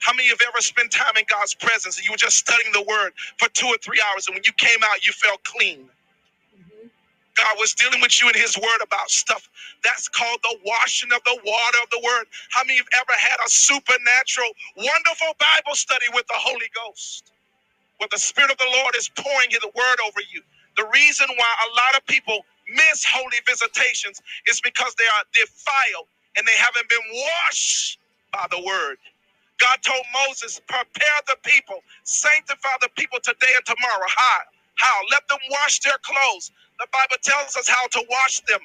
How 0.00 0.12
many 0.14 0.28
of 0.30 0.40
you 0.40 0.46
have 0.46 0.54
ever 0.54 0.62
spent 0.62 0.92
time 0.92 1.16
in 1.18 1.24
God's 1.28 1.54
presence 1.54 1.98
and 1.98 2.06
you 2.06 2.12
were 2.12 2.18
just 2.18 2.38
studying 2.38 2.72
the 2.72 2.82
word 2.82 3.12
for 3.38 3.48
two 3.50 3.66
or 3.68 3.78
three 3.78 4.00
hours 4.12 4.26
and 4.28 4.34
when 4.34 4.44
you 4.46 4.52
came 4.54 4.78
out, 4.84 5.06
you 5.06 5.12
felt 5.12 5.44
clean? 5.44 5.88
God 7.36 7.56
was 7.58 7.74
dealing 7.74 8.00
with 8.02 8.20
you 8.22 8.28
in 8.30 8.36
his 8.36 8.56
word 8.58 8.82
about 8.82 9.10
stuff. 9.10 9.48
That's 9.84 10.08
called 10.08 10.40
the 10.42 10.58
washing 10.66 11.12
of 11.12 11.22
the 11.24 11.38
water 11.44 11.78
of 11.82 11.90
the 11.90 12.02
word. 12.04 12.26
How 12.50 12.64
many 12.64 12.78
have 12.78 12.88
ever 13.00 13.14
had 13.18 13.38
a 13.46 13.50
supernatural, 13.50 14.50
wonderful 14.78 15.34
Bible 15.40 15.76
study 15.76 16.06
with 16.14 16.26
the 16.28 16.38
Holy 16.38 16.70
Ghost? 16.74 17.32
Where 17.98 18.08
the 18.12 18.18
Spirit 18.18 18.50
of 18.52 18.58
the 18.58 18.70
Lord 18.82 18.96
is 18.96 19.08
pouring 19.10 19.50
his 19.50 19.64
word 19.64 19.98
over 20.06 20.20
you. 20.32 20.42
The 20.76 20.88
reason 20.94 21.28
why 21.36 21.52
a 21.66 21.70
lot 21.74 21.96
of 21.98 22.06
people 22.06 22.44
miss 22.68 23.04
holy 23.06 23.38
visitations 23.46 24.22
is 24.48 24.60
because 24.60 24.94
they 24.96 25.04
are 25.18 25.24
defiled 25.32 26.08
and 26.36 26.46
they 26.46 26.58
haven't 26.58 26.88
been 26.90 27.06
washed 27.14 27.98
by 28.32 28.46
the 28.50 28.62
word. 28.64 28.98
God 29.58 29.78
told 29.82 30.04
Moses, 30.28 30.60
prepare 30.68 31.20
the 31.28 31.36
people, 31.44 31.80
sanctify 32.04 32.76
the 32.82 32.90
people 32.96 33.20
today 33.22 33.54
and 33.56 33.66
tomorrow. 33.66 34.06
How? 34.08 34.40
How? 34.76 35.00
Let 35.12 35.28
them 35.28 35.38
wash 35.50 35.80
their 35.80 35.98
clothes. 36.02 36.50
The 36.80 36.86
Bible 36.92 37.20
tells 37.22 37.56
us 37.56 37.68
how 37.68 37.86
to 37.88 38.04
wash 38.10 38.40
them 38.48 38.60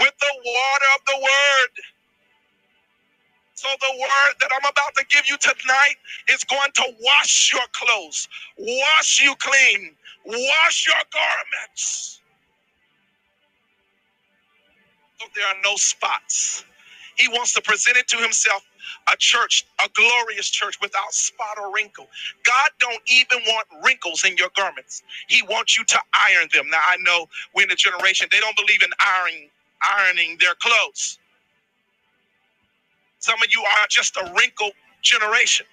with 0.00 0.14
the 0.20 0.34
water 0.44 0.86
of 0.96 1.02
the 1.06 1.18
word. 1.22 1.74
So 3.54 3.68
the 3.80 3.98
word 3.98 4.34
that 4.40 4.50
I'm 4.52 4.70
about 4.70 4.94
to 4.96 5.04
give 5.10 5.28
you 5.30 5.36
tonight 5.38 5.96
is 6.30 6.44
going 6.44 6.70
to 6.74 6.84
wash 7.02 7.52
your 7.52 7.66
clothes, 7.72 8.28
wash 8.58 9.20
you 9.22 9.34
clean, 9.40 9.94
wash 10.26 10.86
your 10.86 11.02
garments. 11.12 12.20
So 15.20 15.26
there 15.34 15.46
are 15.48 15.56
no 15.64 15.76
spots. 15.76 16.64
He 17.18 17.28
wants 17.28 17.54
to 17.54 17.62
present 17.62 17.98
it 17.98 18.08
to 18.10 18.18
himself 18.18 18.64
a 19.12 19.16
church, 19.18 19.66
a 19.84 19.90
glorious 19.94 20.50
church 20.50 20.78
without 20.82 21.12
spot 21.14 21.58
or 21.60 21.74
wrinkle. 21.74 22.08
God 22.44 22.70
don't 22.80 23.02
even 23.08 23.40
want 23.46 23.68
wrinkles 23.84 24.24
in 24.24 24.36
your 24.38 24.50
garments. 24.56 25.04
He 25.28 25.42
wants 25.44 25.78
you 25.78 25.84
to 25.86 26.00
iron 26.14 26.48
them. 26.54 26.70
Now 26.70 26.80
I 26.88 26.98
know 26.98 27.28
we're 27.54 27.64
in 27.64 27.72
a 27.72 27.76
generation 27.76 28.28
they 28.32 28.40
don't 28.40 28.56
believe 28.56 28.82
in 28.82 28.90
ironing 29.04 29.50
ironing 29.98 30.38
their 30.40 30.54
clothes. 30.56 31.18
Some 33.20 33.42
of 33.42 33.48
you 33.54 33.62
are 33.62 33.86
just 33.90 34.16
a 34.16 34.32
wrinkled 34.36 34.72
generation. 35.02 35.66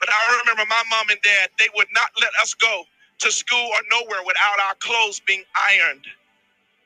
But 0.00 0.10
I 0.10 0.40
remember 0.40 0.64
my 0.68 0.82
mom 0.90 1.10
and 1.10 1.20
dad, 1.22 1.50
they 1.58 1.68
would 1.76 1.88
not 1.94 2.10
let 2.20 2.32
us 2.42 2.54
go 2.54 2.84
to 3.20 3.32
school 3.32 3.58
or 3.68 3.80
nowhere 3.90 4.22
without 4.26 4.58
our 4.68 4.74
clothes 4.80 5.20
being 5.26 5.44
ironed. 5.56 6.06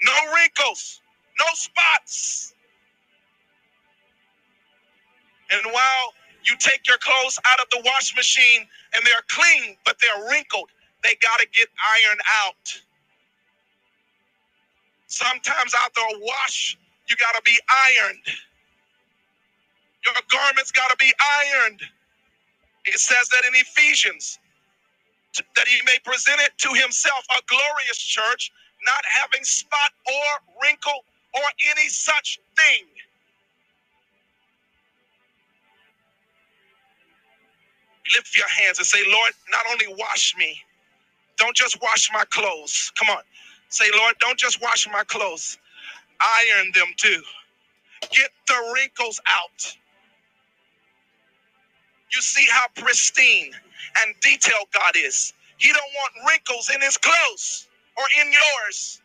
No 0.03 0.15
wrinkles, 0.35 1.01
no 1.39 1.47
spots. 1.55 2.55
And 5.51 5.73
while 5.73 6.15
you 6.45 6.57
take 6.59 6.87
your 6.87 6.99
clothes 6.99 7.39
out 7.47 7.61
of 7.61 7.67
the 7.71 7.83
wash 7.85 8.15
machine 8.17 8.67
and 8.95 9.05
they're 9.07 9.25
clean, 9.29 9.77
but 9.85 9.97
they're 10.01 10.31
wrinkled, 10.31 10.71
they 11.03 11.15
got 11.23 11.41
to 11.41 11.47
get 11.55 11.69
ironed 12.07 12.21
out. 12.45 12.81
Sometimes 15.07 15.75
after 15.85 16.01
a 16.01 16.19
wash, 16.21 16.79
you 17.09 17.17
got 17.17 17.35
to 17.37 17.43
be 17.45 17.59
ironed. 17.69 18.25
Your 20.05 20.15
garments 20.31 20.73
got 20.73 20.91
to 20.91 20.97
be 20.99 21.13
ironed. 21.47 21.81
It 22.87 22.99
says 22.99 23.29
that 23.31 23.45
in 23.45 23.53
Ephesians, 23.55 24.39
that 25.57 25.69
he 25.69 25.81
may 25.87 25.99
present 26.05 26.41
it 26.41 26.53
to 26.59 26.71
himself 26.75 27.25
a 27.37 27.43
glorious 27.47 27.99
church, 27.99 28.53
not 28.87 29.03
having 29.09 29.45
spot 29.45 29.93
or 30.07 30.59
wrinkle 30.63 31.05
or 31.35 31.43
any 31.77 31.89
such 31.89 32.41
thing. 32.57 32.87
Lift 38.13 38.37
your 38.37 38.49
hands 38.49 38.79
and 38.79 38.87
say, 38.87 39.01
Lord, 39.07 39.33
not 39.51 39.63
only 39.73 39.87
wash 39.99 40.35
me, 40.39 40.61
don't 41.39 41.57
just 41.57 41.81
wash 41.83 42.11
my 42.13 42.25
clothes. 42.31 42.93
Come 42.97 43.11
on. 43.11 43.23
Say, 43.71 43.87
Lord, 43.99 44.15
don't 44.21 44.39
just 44.39 44.63
wash 44.63 44.89
my 44.93 45.05
clothes, 45.05 45.59
iron 46.21 46.73
them 46.75 46.89
too. 46.97 47.23
Get 48.11 48.31
the 48.49 48.73
wrinkles 48.75 49.21
out. 49.29 49.77
You 52.15 52.23
see 52.23 52.47
how 52.51 52.67
pristine 52.77 53.53
and 54.03 54.15
detailed 54.23 54.69
God 54.75 54.95
is. 54.97 55.35
He 55.59 55.73
don't 55.73 55.93
want 55.97 56.13
wrinkles 56.29 56.71
in 56.75 56.81
his 56.81 56.99
clothes 56.99 57.69
or 57.97 58.05
in 58.23 58.33
yours. 58.33 59.03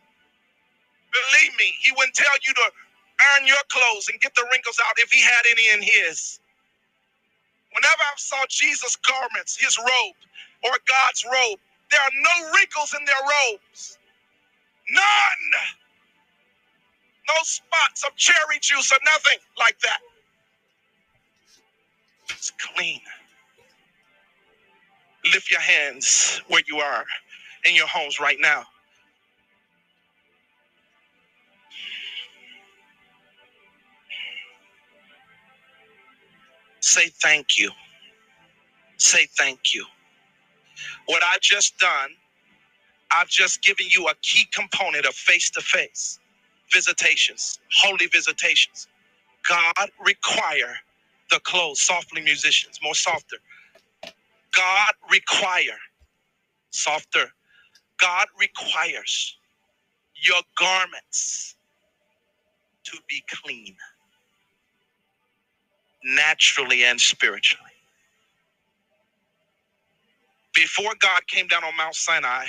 Believe 1.12 1.52
me, 1.58 1.74
he 1.82 1.92
wouldn't 1.92 2.16
tell 2.16 2.32
you 2.46 2.54
to 2.54 2.62
iron 3.36 3.48
your 3.48 3.62
clothes 3.70 4.08
and 4.10 4.20
get 4.20 4.34
the 4.36 4.46
wrinkles 4.52 4.80
out 4.88 4.94
if 4.98 5.12
he 5.12 5.22
had 5.22 5.42
any 5.50 5.70
in 5.74 5.82
his. 5.82 6.39
Whenever 7.74 8.02
I 8.02 8.14
saw 8.16 8.44
Jesus' 8.48 8.96
garments, 8.96 9.56
his 9.56 9.78
robe, 9.78 10.16
or 10.64 10.72
God's 10.88 11.24
robe, 11.26 11.60
there 11.90 12.00
are 12.00 12.12
no 12.14 12.52
wrinkles 12.54 12.94
in 12.98 13.04
their 13.06 13.16
robes. 13.22 13.98
None. 14.90 15.62
No 17.28 17.34
spots 17.42 18.04
of 18.04 18.16
cherry 18.16 18.58
juice 18.60 18.92
or 18.92 18.98
nothing 19.12 19.38
like 19.58 19.78
that. 19.80 20.00
It's 22.30 22.52
clean. 22.74 23.00
Lift 25.32 25.50
your 25.50 25.60
hands 25.60 26.42
where 26.48 26.62
you 26.68 26.78
are 26.78 27.04
in 27.64 27.74
your 27.76 27.88
homes 27.88 28.20
right 28.20 28.38
now. 28.40 28.64
Say 36.80 37.08
thank 37.22 37.58
you. 37.58 37.70
Say 38.98 39.28
thank 39.38 39.74
you. 39.74 39.86
What 41.06 41.22
I've 41.24 41.40
just 41.42 41.78
done, 41.78 42.10
I've 43.12 43.28
just 43.28 43.62
given 43.62 43.86
you 43.90 44.08
a 44.08 44.14
key 44.22 44.46
component 44.52 45.06
of 45.06 45.14
face 45.14 45.50
to 45.52 45.62
face 45.62 46.20
visitations, 46.72 47.60
holy 47.82 48.06
visitations. 48.08 48.88
God 49.48 49.90
require 50.04 50.74
the 51.30 51.40
clothes, 51.40 51.80
softly 51.82 52.22
musicians, 52.22 52.80
more 52.82 52.94
softer. 52.94 53.36
God 54.56 54.92
require 55.10 55.78
softer. 56.70 57.32
God 58.00 58.26
requires 58.40 59.36
your 60.16 60.42
garments 60.58 61.56
to 62.84 62.98
be 63.08 63.22
clean 63.28 63.76
naturally 66.04 66.84
and 66.84 67.00
spiritually. 67.00 67.70
Before 70.54 70.92
God 71.00 71.26
came 71.28 71.48
down 71.48 71.64
on 71.64 71.76
Mount 71.76 71.94
Sinai 71.94 72.46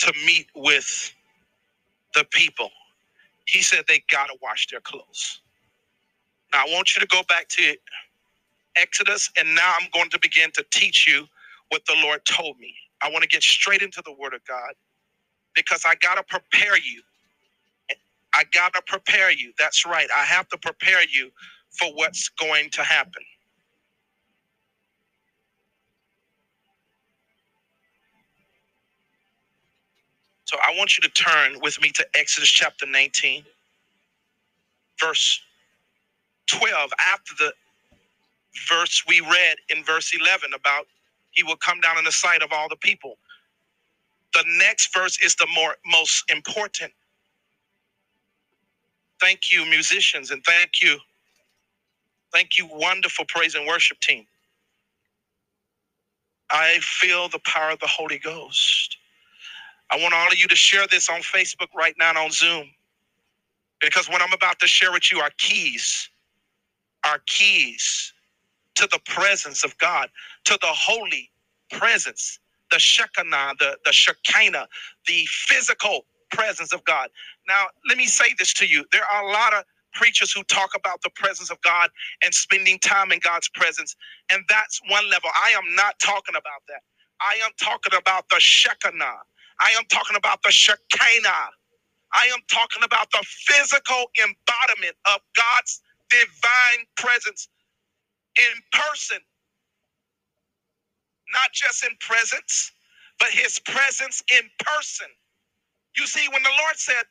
to 0.00 0.12
meet 0.26 0.48
with 0.56 1.14
the 2.14 2.24
people, 2.32 2.70
he 3.46 3.62
said 3.62 3.84
they 3.88 4.02
got 4.10 4.26
to 4.28 4.36
wash 4.42 4.68
their 4.68 4.80
clothes. 4.80 5.40
Now, 6.52 6.62
I 6.66 6.72
want 6.72 6.96
you 6.96 7.00
to 7.00 7.06
go 7.08 7.22
back 7.28 7.48
to 7.50 7.76
Exodus, 8.76 9.30
and 9.38 9.54
now 9.54 9.74
I'm 9.80 9.88
going 9.92 10.10
to 10.10 10.18
begin 10.20 10.50
to 10.52 10.64
teach 10.70 11.06
you 11.06 11.26
what 11.70 11.82
the 11.86 11.96
Lord 12.02 12.24
told 12.24 12.58
me. 12.58 12.74
I 13.02 13.10
want 13.10 13.22
to 13.22 13.28
get 13.28 13.42
straight 13.42 13.82
into 13.82 14.02
the 14.04 14.12
Word 14.12 14.34
of 14.34 14.44
God 14.46 14.72
because 15.54 15.84
I 15.86 15.94
got 15.96 16.16
to 16.16 16.22
prepare 16.24 16.78
you. 16.78 17.02
I 18.34 18.44
got 18.52 18.74
to 18.74 18.82
prepare 18.86 19.30
you. 19.32 19.52
That's 19.58 19.86
right. 19.86 20.08
I 20.16 20.24
have 20.24 20.48
to 20.50 20.58
prepare 20.58 21.02
you 21.10 21.30
for 21.72 21.88
what's 21.94 22.28
going 22.30 22.70
to 22.72 22.82
happen. 22.84 23.22
So 30.46 30.58
I 30.64 30.74
want 30.76 30.98
you 30.98 31.02
to 31.02 31.10
turn 31.10 31.58
with 31.62 31.80
me 31.80 31.90
to 31.92 32.06
Exodus 32.14 32.50
chapter 32.50 32.86
19, 32.86 33.44
verse 35.00 35.40
12. 36.48 36.90
After 37.00 37.34
the 37.38 37.52
verse 38.68 39.04
we 39.08 39.20
read 39.20 39.56
in 39.70 39.84
verse 39.84 40.12
11 40.18 40.52
about 40.54 40.86
he 41.32 41.42
will 41.44 41.56
come 41.56 41.80
down 41.80 41.98
in 41.98 42.04
the 42.04 42.12
sight 42.12 42.42
of 42.42 42.52
all 42.52 42.68
the 42.68 42.76
people. 42.76 43.16
The 44.34 44.44
next 44.58 44.94
verse 44.94 45.18
is 45.22 45.36
the 45.36 45.48
more 45.54 45.76
most 45.86 46.24
important. 46.30 46.92
Thank 49.20 49.52
you, 49.52 49.64
musicians, 49.66 50.30
and 50.30 50.44
thank 50.44 50.82
you 50.82 50.98
Thank 52.32 52.58
you, 52.58 52.68
wonderful 52.70 53.24
praise 53.28 53.54
and 53.54 53.66
worship 53.66 54.00
team. 54.00 54.26
I 56.50 56.78
feel 56.82 57.28
the 57.28 57.40
power 57.46 57.70
of 57.72 57.80
the 57.80 57.86
Holy 57.86 58.18
Ghost. 58.18 58.98
I 59.90 59.98
want 60.00 60.14
all 60.14 60.28
of 60.28 60.38
you 60.38 60.48
to 60.48 60.56
share 60.56 60.86
this 60.88 61.08
on 61.10 61.20
Facebook 61.20 61.68
right 61.76 61.94
now 61.98 62.10
and 62.10 62.18
on 62.18 62.30
Zoom. 62.30 62.66
Because 63.80 64.08
what 64.08 64.22
I'm 64.22 64.32
about 64.32 64.60
to 64.60 64.66
share 64.66 64.92
with 64.92 65.12
you 65.12 65.18
are 65.20 65.30
keys, 65.38 66.10
are 67.06 67.20
keys 67.26 68.12
to 68.76 68.88
the 68.92 69.00
presence 69.06 69.64
of 69.64 69.76
God, 69.78 70.10
to 70.46 70.58
the 70.60 70.68
holy 70.68 71.30
presence, 71.70 72.38
the 72.70 72.78
Shekinah, 72.78 73.54
the, 73.60 73.78
the 73.84 73.92
Shekinah, 73.92 74.68
the 75.06 75.26
physical 75.28 76.06
presence 76.32 76.72
of 76.72 76.84
God. 76.84 77.10
Now, 77.48 77.66
let 77.88 77.98
me 77.98 78.06
say 78.06 78.34
this 78.38 78.54
to 78.54 78.66
you. 78.66 78.84
There 78.92 79.04
are 79.04 79.24
a 79.24 79.32
lot 79.32 79.54
of 79.54 79.64
preachers 79.94 80.32
who 80.32 80.44
talk 80.44 80.70
about 80.76 81.02
the 81.02 81.10
presence 81.10 81.50
of 81.50 81.60
God 81.62 81.90
and 82.24 82.34
spending 82.34 82.78
time 82.80 83.12
in 83.12 83.20
God's 83.20 83.48
presence. 83.50 83.96
And 84.32 84.44
that's 84.48 84.80
one 84.88 85.10
level. 85.10 85.30
I 85.44 85.50
am 85.52 85.74
not 85.76 85.98
talking 86.00 86.36
about 86.36 86.62
that. 86.68 86.82
I 87.20 87.38
am 87.44 87.52
talking 87.60 87.98
about 87.98 88.26
the 88.30 88.40
Shekinah. 88.40 89.20
I 89.60 89.70
am 89.78 89.84
talking 89.90 90.16
about 90.16 90.42
the 90.44 90.52
Shekinah. 90.52 91.50
I 92.14 92.26
am 92.26 92.40
talking 92.50 92.84
about 92.84 93.10
the 93.12 93.24
physical 93.26 94.04
embodiment 94.22 94.96
of 95.06 95.20
God's 95.36 95.82
divine 96.10 96.86
presence 96.96 97.48
in 98.38 98.54
person. 98.72 99.18
Not 101.32 101.52
just 101.54 101.84
in 101.84 101.92
presence, 102.00 102.72
but 103.20 103.30
his 103.30 103.58
presence 103.60 104.22
in 104.32 104.42
person. 104.64 105.08
You 105.96 106.06
see, 106.06 106.28
when 106.32 106.42
the 106.42 106.50
Lord 106.62 106.76
said, 106.76 107.04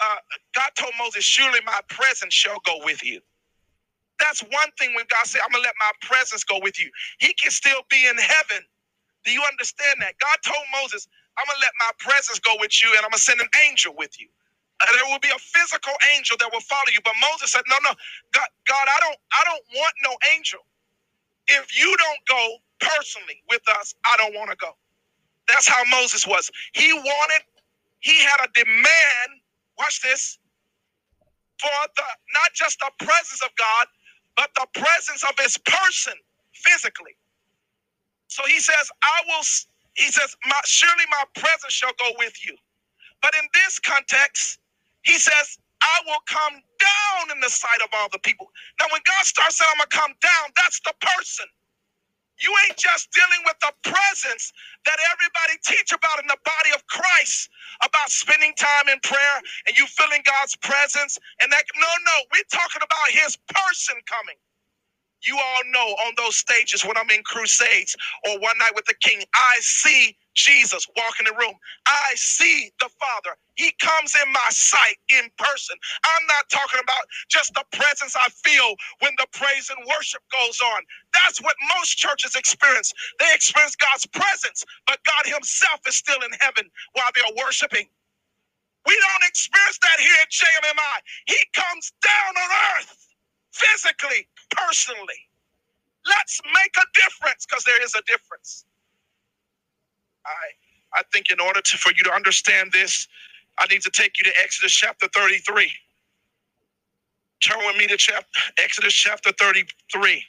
uh, 0.00 0.16
God 0.54 0.70
told 0.76 0.92
Moses, 0.98 1.24
Surely 1.24 1.60
my 1.66 1.80
presence 1.88 2.34
shall 2.34 2.58
go 2.64 2.78
with 2.84 3.04
you. 3.04 3.20
That's 4.20 4.40
one 4.42 4.70
thing 4.78 4.94
when 4.94 5.04
God 5.10 5.26
said, 5.26 5.40
I'm 5.44 5.52
going 5.52 5.62
to 5.62 5.68
let 5.68 5.74
my 5.80 5.90
presence 6.06 6.44
go 6.44 6.60
with 6.62 6.78
you. 6.80 6.90
He 7.18 7.34
can 7.34 7.50
still 7.50 7.82
be 7.90 8.06
in 8.06 8.16
heaven. 8.16 8.62
Do 9.24 9.32
you 9.32 9.42
understand 9.50 10.00
that? 10.00 10.14
God 10.20 10.36
told 10.44 10.64
Moses, 10.82 11.08
I'm 11.38 11.46
going 11.46 11.58
to 11.58 11.64
let 11.66 11.74
my 11.80 11.92
presence 11.98 12.38
go 12.38 12.54
with 12.60 12.72
you 12.82 12.90
and 12.94 13.02
I'm 13.04 13.10
going 13.10 13.18
to 13.18 13.26
send 13.26 13.40
an 13.40 13.50
angel 13.68 13.94
with 13.96 14.20
you. 14.20 14.28
Uh, 14.80 14.86
there 14.94 15.06
will 15.10 15.20
be 15.20 15.30
a 15.34 15.40
physical 15.40 15.92
angel 16.16 16.36
that 16.40 16.50
will 16.52 16.62
follow 16.62 16.90
you. 16.92 17.00
But 17.04 17.14
Moses 17.20 17.52
said, 17.52 17.62
No, 17.68 17.76
no, 17.82 17.94
God, 18.32 18.48
God, 18.66 18.86
I 18.86 18.98
don't, 19.00 19.18
I 19.32 19.42
don't 19.44 19.64
want 19.76 19.94
no 20.04 20.14
angel. 20.36 20.60
If 21.48 21.78
you 21.78 21.94
don't 21.98 22.22
go 22.28 22.56
personally 22.80 23.42
with 23.50 23.62
us, 23.80 23.94
I 24.06 24.16
don't 24.18 24.34
want 24.34 24.50
to 24.50 24.56
go. 24.56 24.72
That's 25.48 25.68
how 25.68 25.82
Moses 25.90 26.26
was. 26.26 26.50
He 26.72 26.92
wanted, 26.92 27.42
he 28.00 28.22
had 28.22 28.38
a 28.44 28.48
demand, 28.54 29.30
watch 29.78 30.00
this, 30.02 30.38
for 31.60 31.70
the 31.96 32.02
not 32.34 32.52
just 32.54 32.78
the 32.80 32.90
presence 33.04 33.42
of 33.42 33.50
God, 33.56 33.86
but 34.36 34.50
the 34.56 34.66
presence 34.80 35.24
of 35.24 35.34
his 35.38 35.58
person 35.58 36.14
physically. 36.54 37.16
So 38.28 38.44
he 38.46 38.60
says, 38.60 38.90
I 39.02 39.22
will, 39.26 39.44
he 39.96 40.10
says, 40.10 40.36
my, 40.46 40.60
surely 40.64 41.04
my 41.10 41.24
presence 41.40 41.72
shall 41.72 41.92
go 41.98 42.10
with 42.18 42.34
you. 42.44 42.56
But 43.22 43.34
in 43.36 43.48
this 43.54 43.78
context, 43.80 44.58
he 45.04 45.18
says, 45.18 45.58
I 45.82 46.00
will 46.06 46.20
come 46.26 46.54
down 46.80 47.36
in 47.36 47.40
the 47.40 47.50
sight 47.50 47.80
of 47.82 47.90
all 47.94 48.08
the 48.12 48.18
people. 48.20 48.48
Now, 48.80 48.86
when 48.92 49.02
God 49.06 49.24
starts 49.24 49.58
saying, 49.58 49.70
I'm 49.72 49.78
going 49.78 49.90
to 49.90 49.98
come 49.98 50.14
down, 50.22 50.50
that's 50.56 50.80
the 50.80 50.94
person. 51.00 51.46
You 52.42 52.52
ain't 52.68 52.78
just 52.78 53.12
dealing 53.12 53.42
with 53.46 53.58
the 53.62 53.72
presence 53.86 54.52
that 54.86 54.98
everybody 55.12 55.56
teach 55.64 55.92
about 55.92 56.20
in 56.20 56.26
the 56.28 56.38
body 56.44 56.72
of 56.74 56.86
Christ 56.88 57.50
about 57.84 58.10
spending 58.10 58.54
time 58.58 58.88
in 58.90 58.98
prayer 59.02 59.38
and 59.68 59.78
you 59.78 59.86
feeling 59.86 60.22
God's 60.26 60.56
presence 60.56 61.18
and 61.42 61.52
that 61.52 61.64
no 61.76 61.92
no 62.06 62.16
we're 62.32 62.50
talking 62.50 62.82
about 62.82 63.08
his 63.10 63.38
person 63.54 63.96
coming. 64.06 64.36
You 65.26 65.38
all 65.38 65.64
know 65.72 65.88
on 66.06 66.14
those 66.16 66.36
stages 66.36 66.84
when 66.84 66.96
I'm 66.96 67.10
in 67.10 67.22
crusades 67.24 67.96
or 68.28 68.40
one 68.40 68.58
night 68.58 68.72
with 68.74 68.86
the 68.86 68.94
king, 68.94 69.22
I 69.34 69.56
see 69.60 70.16
Jesus 70.34 70.86
walk 70.96 71.20
in 71.20 71.26
the 71.26 71.34
room. 71.38 71.54
I 71.86 72.12
see 72.16 72.70
the 72.80 72.90
Father. 73.00 73.36
He 73.56 73.72
comes 73.80 74.14
in 74.16 74.32
my 74.32 74.48
sight 74.50 74.96
in 75.10 75.30
person. 75.38 75.76
I'm 76.04 76.26
not 76.28 76.50
talking 76.50 76.80
about 76.82 77.04
just 77.30 77.54
the 77.54 77.64
presence 77.72 78.16
I 78.16 78.28
feel 78.44 78.74
when 79.00 79.12
the 79.18 79.26
praise 79.32 79.70
and 79.70 79.78
worship 79.88 80.22
goes 80.32 80.60
on. 80.60 80.82
That's 81.14 81.42
what 81.42 81.56
most 81.78 81.96
churches 81.98 82.36
experience. 82.36 82.92
They 83.20 83.30
experience 83.34 83.76
God's 83.76 84.06
presence, 84.06 84.64
but 84.86 84.98
God 85.04 85.32
Himself 85.32 85.80
is 85.88 85.96
still 85.96 86.20
in 86.22 86.32
heaven 86.40 86.70
while 86.94 87.10
they're 87.14 87.44
worshiping. 87.44 87.88
We 88.86 88.94
don't 88.98 89.28
experience 89.28 89.78
that 89.82 90.00
here 90.00 90.18
at 90.22 90.30
JMMI. 90.30 90.96
He 91.26 91.38
comes 91.54 91.92
down 92.02 92.34
on 92.36 92.50
earth 92.78 93.08
physically 93.52 94.28
personally. 94.50 95.20
Let's 96.06 96.40
make 96.46 96.74
a 96.78 96.86
difference 96.94 97.46
because 97.46 97.64
there 97.64 97.82
is 97.82 97.94
a 97.94 98.02
difference. 98.06 98.64
I 100.26 101.00
I 101.00 101.02
think 101.12 101.30
in 101.30 101.40
order 101.40 101.60
to, 101.60 101.78
for 101.78 101.92
you 101.96 102.04
to 102.04 102.12
understand 102.12 102.72
this, 102.72 103.08
I 103.58 103.66
need 103.66 103.82
to 103.82 103.90
take 103.90 104.18
you 104.20 104.24
to 104.24 104.32
Exodus 104.42 104.72
chapter 104.72 105.08
33. 105.14 105.70
Turn 107.42 107.58
with 107.66 107.76
me 107.76 107.86
to 107.88 107.96
chapter 107.96 108.40
Exodus 108.62 108.94
chapter 108.94 109.32
33. 109.38 110.24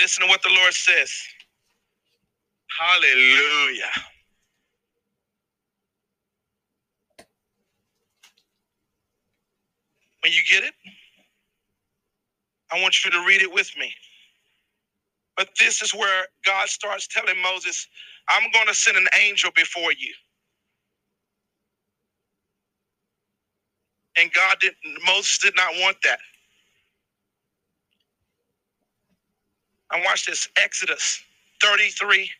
Listen 0.00 0.24
to 0.24 0.28
what 0.30 0.42
the 0.42 0.50
Lord 0.50 0.74
says. 0.74 1.12
Hallelujah. 2.80 3.90
When 10.22 10.32
you 10.32 10.40
get 10.50 10.64
it, 10.64 10.74
I 12.72 12.82
want 12.82 13.04
you 13.04 13.10
to 13.12 13.24
read 13.26 13.42
it 13.42 13.52
with 13.52 13.70
me. 13.78 13.92
But 15.36 15.48
this 15.58 15.82
is 15.82 15.94
where 15.94 16.26
God 16.46 16.68
starts 16.68 17.08
telling 17.08 17.40
Moses, 17.42 17.88
I'm 18.28 18.50
going 18.52 18.66
to 18.68 18.74
send 18.74 18.96
an 18.96 19.08
angel 19.24 19.50
before 19.56 19.92
you. 19.92 20.12
And 24.18 24.32
God 24.32 24.58
did 24.60 24.74
Moses 25.06 25.38
did 25.38 25.56
not 25.56 25.72
want 25.80 25.96
that. 26.04 26.20
And 29.92 30.02
watch 30.04 30.26
this 30.26 30.48
Exodus 30.62 31.22
33, 31.62 32.30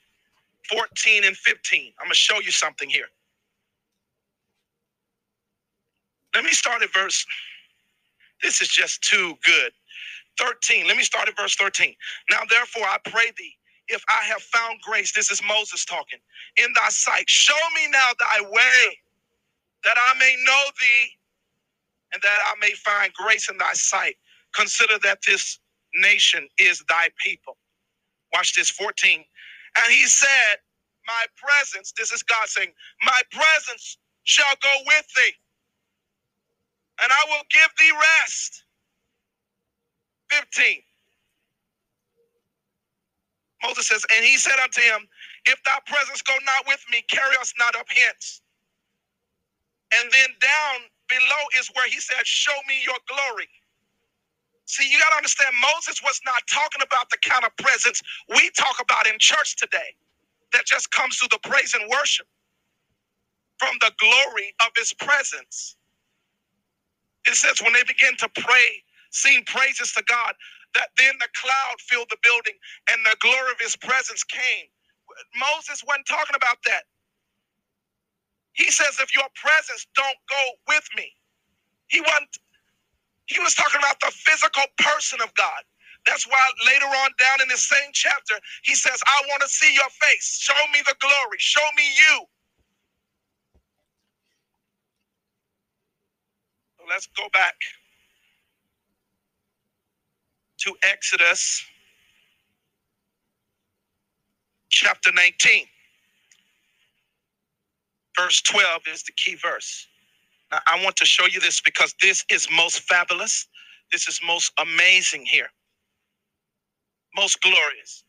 14, 0.70 1.24
and 1.24 1.36
15. 1.36 1.92
I'm 2.01 2.07
going 2.07 2.11
to 2.11 2.16
show 2.16 2.40
you 2.40 2.51
something 2.51 2.88
here. 2.90 3.07
Let 6.34 6.45
me 6.45 6.51
start 6.53 6.82
at 6.82 6.92
verse. 6.92 7.26
This 8.42 8.62
is 8.62 8.68
just 8.68 9.03
too 9.03 9.36
good. 9.45 9.72
13. 10.39 10.87
Let 10.89 10.97
me 10.97 11.05
start 11.05 11.28
at 11.28 11.37
verse 11.37 11.57
13. 11.57 11.95
Now, 12.30 12.41
therefore, 12.51 12.85
I 12.85 12.99
pray 13.05 13.32
thee, 13.39 13.55
if 13.89 14.05
I 14.09 14.24
have 14.26 14.43
found 14.43 14.80
grace, 14.82 15.12
this 15.14 15.30
is 15.30 15.43
Moses 15.47 15.85
talking, 15.85 16.20
in 16.57 16.72
thy 16.74 16.89
sight, 16.91 17.28
show 17.30 17.59
me 17.76 17.91
now 17.91 18.11
thy 18.18 18.43
way, 18.43 18.99
that 19.85 19.97
I 19.99 20.18
may 20.18 20.37
know 20.47 20.64
thee, 20.80 21.11
and 22.14 22.22
that 22.22 22.39
I 22.49 22.55
may 22.61 22.72
find 22.72 23.12
grace 23.14 23.51
in 23.51 23.59
thy 23.59 23.72
sight. 23.74 24.16
Consider 24.55 24.99
that 25.05 25.18
this 25.26 25.59
nation 25.97 26.49
is 26.59 26.85
thy 26.89 27.09
people. 27.24 27.57
Watch 28.35 28.55
this 28.57 28.70
14. 28.70 29.24
And 29.78 29.95
he 29.95 30.07
said, 30.07 30.57
My 31.07 31.26
presence, 31.37 31.93
this 31.99 32.12
is 32.12 32.22
God 32.24 32.49
saying, 32.49 32.70
My 33.05 33.20
presence 33.32 33.99
shall 34.24 34.55
go 34.62 34.74
with 34.87 35.07
thee, 35.16 35.35
and 37.03 37.12
I 37.12 37.24
will 37.30 37.45
give 37.53 37.70
thee 37.78 37.93
rest 37.93 38.64
15. 40.41 40.82
Moses 43.64 43.89
says, 43.89 44.05
And 44.16 44.24
he 44.26 44.39
said 44.39 44.59
unto 44.62 44.80
him, 44.82 45.09
If 45.47 45.62
thy 45.64 45.78
presence 45.87 46.22
go 46.22 46.35
not 46.47 46.66
with 46.68 46.85
me, 46.93 47.03
carry 47.11 47.37
us 47.41 47.55
not 47.59 47.76
up 47.76 47.87
hence. 47.91 48.43
And 50.01 50.11
then 50.12 50.30
down 50.41 50.78
below 51.09 51.43
is 51.59 51.70
where 51.74 51.89
he 51.89 52.01
said, 52.01 52.26
Show 52.26 52.57
me 52.68 52.76
your 52.85 52.99
glory. 53.09 53.49
See, 54.66 54.91
you 54.91 54.99
got 55.01 55.11
to 55.11 55.16
understand, 55.16 55.55
Moses 55.61 56.03
was 56.03 56.20
not 56.26 56.43
talking 56.49 56.82
about 56.82 57.11
the 57.11 57.18
kind 57.24 57.45
of 57.45 57.57
presence 57.59 58.03
we 58.30 58.51
talk 58.57 58.80
about 58.80 59.07
in 59.07 59.18
church 59.18 59.57
today 59.57 59.97
that 60.53 60.66
just 60.66 60.91
comes 60.93 61.18
through 61.18 61.30
the 61.32 61.49
praise 61.49 61.74
and 61.74 61.89
worship 61.91 62.26
from 63.59 63.74
the 63.80 63.93
glory 63.99 64.55
of 64.62 64.68
his 64.76 64.95
presence. 64.95 65.76
It 67.26 67.37
says, 67.37 67.62
when 67.62 67.74
they 67.74 67.85
begin 67.85 68.16
to 68.18 68.30
pray 68.41 68.84
sing 69.14 69.44
praises 69.46 69.92
to 69.94 70.04
God, 70.08 70.34
that 70.74 70.90
then 70.98 71.14
the 71.20 71.28
cloud 71.34 71.76
filled 71.80 72.08
the 72.10 72.18
building 72.22 72.54
and 72.90 73.00
the 73.06 73.16
glory 73.20 73.52
of 73.52 73.60
his 73.60 73.76
presence 73.76 74.24
came. 74.24 74.66
Moses 75.38 75.84
wasn't 75.86 76.06
talking 76.06 76.36
about 76.36 76.58
that. 76.66 76.84
He 78.54 78.70
says, 78.70 78.98
if 79.00 79.14
your 79.14 79.28
presence 79.34 79.86
don't 79.96 80.18
go 80.30 80.42
with 80.68 80.88
me, 80.96 81.12
he 81.88 82.00
wasn't, 82.00 82.30
he 83.26 83.40
was 83.40 83.54
talking 83.54 83.80
about 83.80 84.00
the 84.00 84.12
physical 84.12 84.64
person 84.78 85.20
of 85.22 85.34
God. 85.34 85.62
That's 86.06 86.26
why 86.26 86.42
later 86.66 86.86
on 86.86 87.10
down 87.18 87.40
in 87.42 87.48
the 87.48 87.56
same 87.58 87.90
chapter, 87.92 88.34
he 88.64 88.74
says, 88.74 89.00
I 89.06 89.22
want 89.28 89.42
to 89.42 89.48
see 89.48 89.72
your 89.74 89.90
face. 89.90 90.38
Show 90.40 90.58
me 90.72 90.80
the 90.86 90.96
glory. 91.00 91.38
Show 91.38 91.66
me 91.76 91.84
you. 91.98 92.26
let's 96.88 97.08
go 97.16 97.24
back 97.32 97.54
to 100.64 100.74
Exodus 100.82 101.62
chapter 104.70 105.10
19. 105.12 105.66
Verse 108.18 108.40
12 108.42 108.82
is 108.92 109.02
the 109.02 109.12
key 109.12 109.34
verse. 109.34 109.86
Now, 110.50 110.60
I 110.66 110.82
want 110.82 110.96
to 110.96 111.04
show 111.04 111.26
you 111.26 111.40
this 111.40 111.60
because 111.60 111.94
this 112.00 112.24
is 112.30 112.48
most 112.50 112.80
fabulous. 112.80 113.46
This 113.92 114.08
is 114.08 114.20
most 114.26 114.52
amazing 114.58 115.26
here. 115.26 115.48
Most 117.16 117.40
glorious. 117.42 118.04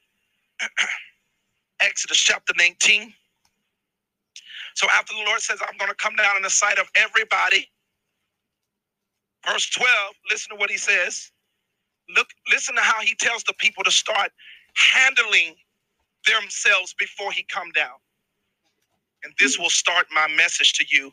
Exodus 1.82 2.18
chapter 2.20 2.54
19. 2.58 3.14
So 4.76 4.88
after 4.94 5.14
the 5.14 5.24
Lord 5.26 5.42
says, 5.42 5.60
I'm 5.62 5.78
going 5.78 5.90
to 5.90 5.96
come 5.96 6.16
down 6.16 6.38
in 6.38 6.44
the 6.44 6.50
sight 6.50 6.80
of 6.80 6.88
everybody. 6.96 7.68
Verse 9.46 9.70
12, 9.72 9.90
listen 10.32 10.56
to 10.56 10.60
what 10.60 10.70
he 10.72 10.78
says. 10.78 11.32
Look, 12.16 12.30
listen 12.52 12.76
to 12.76 12.82
how 12.82 13.02
he 13.02 13.16
tells 13.16 13.44
the 13.44 13.54
people 13.60 13.84
to 13.86 13.92
start 13.92 14.32
handling 14.76 15.56
themselves 16.28 16.96
before 17.00 17.32
he 17.32 17.44
come 17.44 17.72
down. 17.74 17.98
And 19.24 19.34
this 19.40 19.60
will 19.60 19.70
start 19.72 20.08
my 20.14 20.28
message 20.36 20.74
to 20.74 20.86
you. 20.90 21.12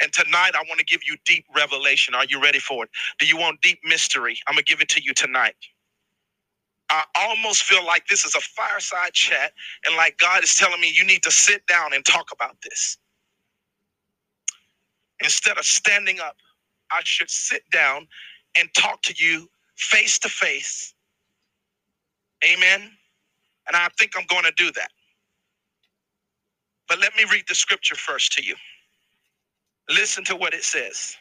And 0.00 0.12
tonight 0.12 0.52
I 0.54 0.62
want 0.68 0.80
to 0.80 0.86
give 0.86 1.00
you 1.06 1.16
deep 1.26 1.44
revelation. 1.56 2.14
Are 2.14 2.24
you 2.26 2.40
ready 2.42 2.58
for 2.60 2.84
it? 2.84 2.90
Do 3.18 3.26
you 3.26 3.36
want 3.36 3.62
deep 3.62 3.80
mystery? 3.84 4.38
I'm 4.48 4.56
to 4.56 4.62
give 4.64 4.80
it 4.80 4.88
to 4.90 5.02
you 5.02 5.14
tonight. 5.14 5.56
I 6.90 7.04
almost 7.20 7.64
feel 7.64 7.84
like 7.84 8.06
this 8.08 8.24
is 8.24 8.34
a 8.34 8.40
fireside 8.40 9.12
chat 9.12 9.52
and 9.86 9.96
like 9.96 10.18
God 10.18 10.44
is 10.44 10.54
telling 10.56 10.80
me 10.80 10.90
you 10.94 11.04
need 11.04 11.22
to 11.24 11.30
sit 11.30 11.66
down 11.66 11.92
and 11.94 12.04
talk 12.04 12.28
about 12.32 12.56
this. 12.62 12.98
Instead 15.22 15.58
of 15.58 15.64
standing 15.64 16.20
up, 16.20 16.36
I 16.92 17.00
should 17.04 17.30
sit 17.30 17.62
down 17.72 18.08
and 18.58 18.68
talk 18.76 19.02
to 19.02 19.14
you 19.16 19.48
face 19.78 20.18
to 20.20 20.30
face. 20.30 20.94
Amen. 22.44 22.82
And 23.68 23.76
I 23.76 23.88
think 23.98 24.12
I'm 24.18 24.26
going 24.28 24.44
to 24.44 24.52
do 24.56 24.72
that. 24.72 24.90
But 26.88 27.00
let 27.00 27.16
me 27.16 27.24
read 27.32 27.44
the 27.48 27.54
scripture 27.54 27.96
first 27.96 28.32
to 28.34 28.44
you. 28.44 28.56
Listen 29.90 30.24
to 30.24 30.36
what 30.36 30.54
it 30.54 30.64
says. 30.64 31.16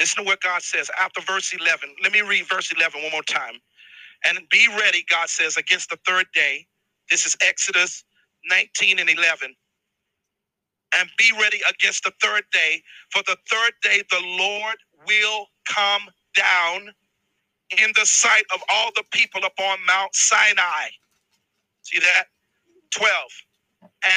Listen 0.00 0.24
to 0.24 0.28
what 0.28 0.40
God 0.42 0.62
says 0.62 0.90
after 1.00 1.20
verse 1.22 1.54
11. 1.54 1.90
Let 2.02 2.12
me 2.12 2.22
read 2.22 2.48
verse 2.48 2.72
11 2.72 3.02
one 3.02 3.12
more 3.12 3.22
time. 3.22 3.54
And 4.26 4.38
be 4.50 4.66
ready, 4.78 5.04
God 5.10 5.28
says, 5.30 5.56
against 5.56 5.90
the 5.90 5.98
third 6.06 6.26
day. 6.34 6.66
This 7.10 7.26
is 7.26 7.36
Exodus 7.42 8.04
19 8.50 8.98
and 9.00 9.10
11. 9.10 9.54
And 10.96 11.10
be 11.18 11.32
ready 11.40 11.60
against 11.70 12.04
the 12.04 12.12
third 12.22 12.44
day. 12.52 12.82
For 13.12 13.22
the 13.26 13.36
third 13.50 13.72
day, 13.82 14.02
the 14.10 14.22
Lord 14.38 14.76
will 15.06 15.46
come 15.70 16.02
down 16.34 16.90
in 17.82 17.92
the 17.96 18.06
sight 18.06 18.44
of 18.54 18.62
all 18.72 18.90
the 18.96 19.04
people 19.12 19.42
upon 19.44 19.78
Mount 19.86 20.14
Sinai. 20.14 20.88
See 21.82 22.00
that? 22.00 22.26
12. 22.92 23.12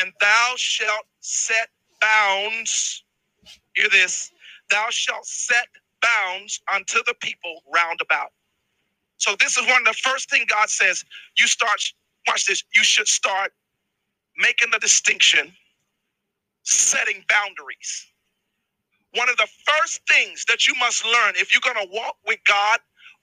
And 0.02 0.14
thou 0.22 0.54
shalt 0.58 1.06
set 1.22 1.70
bounds. 2.02 3.04
Hear 3.76 3.90
this. 3.90 4.32
Thou 4.72 4.88
shalt 4.90 5.26
set 5.26 5.68
bounds 6.02 6.62
unto 6.74 7.00
the 7.08 7.16
people 7.22 7.64
round 7.74 8.00
about. 8.02 8.32
So 9.18 9.36
this 9.40 9.58
is 9.58 9.68
one 9.68 9.82
of 9.82 9.86
the 9.86 10.00
first 10.04 10.30
thing 10.30 10.46
God 10.50 10.70
says. 10.70 11.04
You 11.40 11.48
start, 11.48 11.82
watch 12.28 12.46
this, 12.46 12.64
you 12.76 12.84
should 12.84 13.08
start 13.08 13.54
making 14.38 14.70
the 14.72 14.80
distinction, 14.80 15.54
setting 16.64 17.24
boundaries. 17.30 18.08
One 19.16 19.30
of 19.30 19.38
the 19.38 19.48
first 19.66 20.02
things 20.10 20.46
that 20.50 20.68
you 20.68 20.76
must 20.80 21.06
learn 21.06 21.34
if 21.38 21.52
you're 21.54 21.62
going 21.64 21.88
to 21.88 21.94
walk 21.94 22.18
with 22.28 22.40
God 22.48 22.80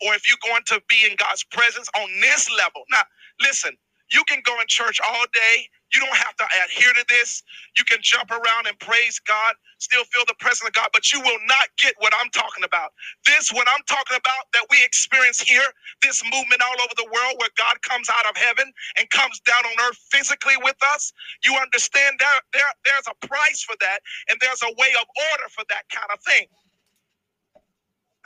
or 0.06 0.14
if 0.14 0.28
you're 0.28 0.38
going 0.50 0.62
to 0.68 0.82
be 0.88 1.06
in 1.10 1.16
God's 1.16 1.44
presence 1.44 1.88
on 2.00 2.08
this 2.20 2.50
level. 2.50 2.82
Now, 2.90 3.02
listen, 3.40 3.76
you 4.12 4.24
can 4.28 4.42
go 4.46 4.60
in 4.60 4.66
church 4.68 5.00
all 5.06 5.24
day. 5.32 5.68
You 5.94 6.00
don't 6.02 6.16
have 6.16 6.36
to 6.36 6.46
adhere 6.66 6.92
to 6.94 7.04
this. 7.08 7.42
You 7.78 7.84
can 7.84 7.98
jump 8.02 8.30
around 8.30 8.66
and 8.68 8.78
praise 8.80 9.20
God, 9.20 9.54
still 9.78 10.04
feel 10.04 10.24
the 10.28 10.34
presence 10.40 10.68
of 10.68 10.74
God, 10.74 10.90
but 10.92 11.12
you 11.12 11.20
will 11.20 11.38
not 11.48 11.68
get 11.82 11.94
what 11.98 12.12
I'm 12.20 12.30
talking 12.30 12.64
about. 12.64 12.92
This, 13.26 13.52
what 13.52 13.68
I'm 13.70 13.82
talking 13.88 14.16
about, 14.18 14.50
that 14.54 14.66
we 14.70 14.84
experience 14.84 15.40
here, 15.40 15.64
this 16.02 16.22
movement 16.24 16.62
all 16.62 16.78
over 16.82 16.94
the 16.96 17.08
world 17.12 17.36
where 17.38 17.50
God 17.58 17.80
comes 17.82 18.08
out 18.10 18.26
of 18.30 18.36
heaven 18.36 18.72
and 18.98 19.10
comes 19.10 19.40
down 19.42 19.62
on 19.66 19.76
earth 19.88 19.98
physically 20.10 20.56
with 20.64 20.78
us. 20.94 21.12
You 21.44 21.56
understand 21.56 22.18
there, 22.20 22.40
there 22.54 22.70
there's 22.86 23.08
a 23.08 23.16
price 23.26 23.62
for 23.62 23.76
that, 23.80 24.00
and 24.30 24.38
there's 24.40 24.62
a 24.62 24.72
way 24.78 24.92
of 25.00 25.06
order 25.32 25.48
for 25.50 25.64
that 25.70 25.84
kind 25.92 26.10
of 26.12 26.20
thing. 26.24 26.46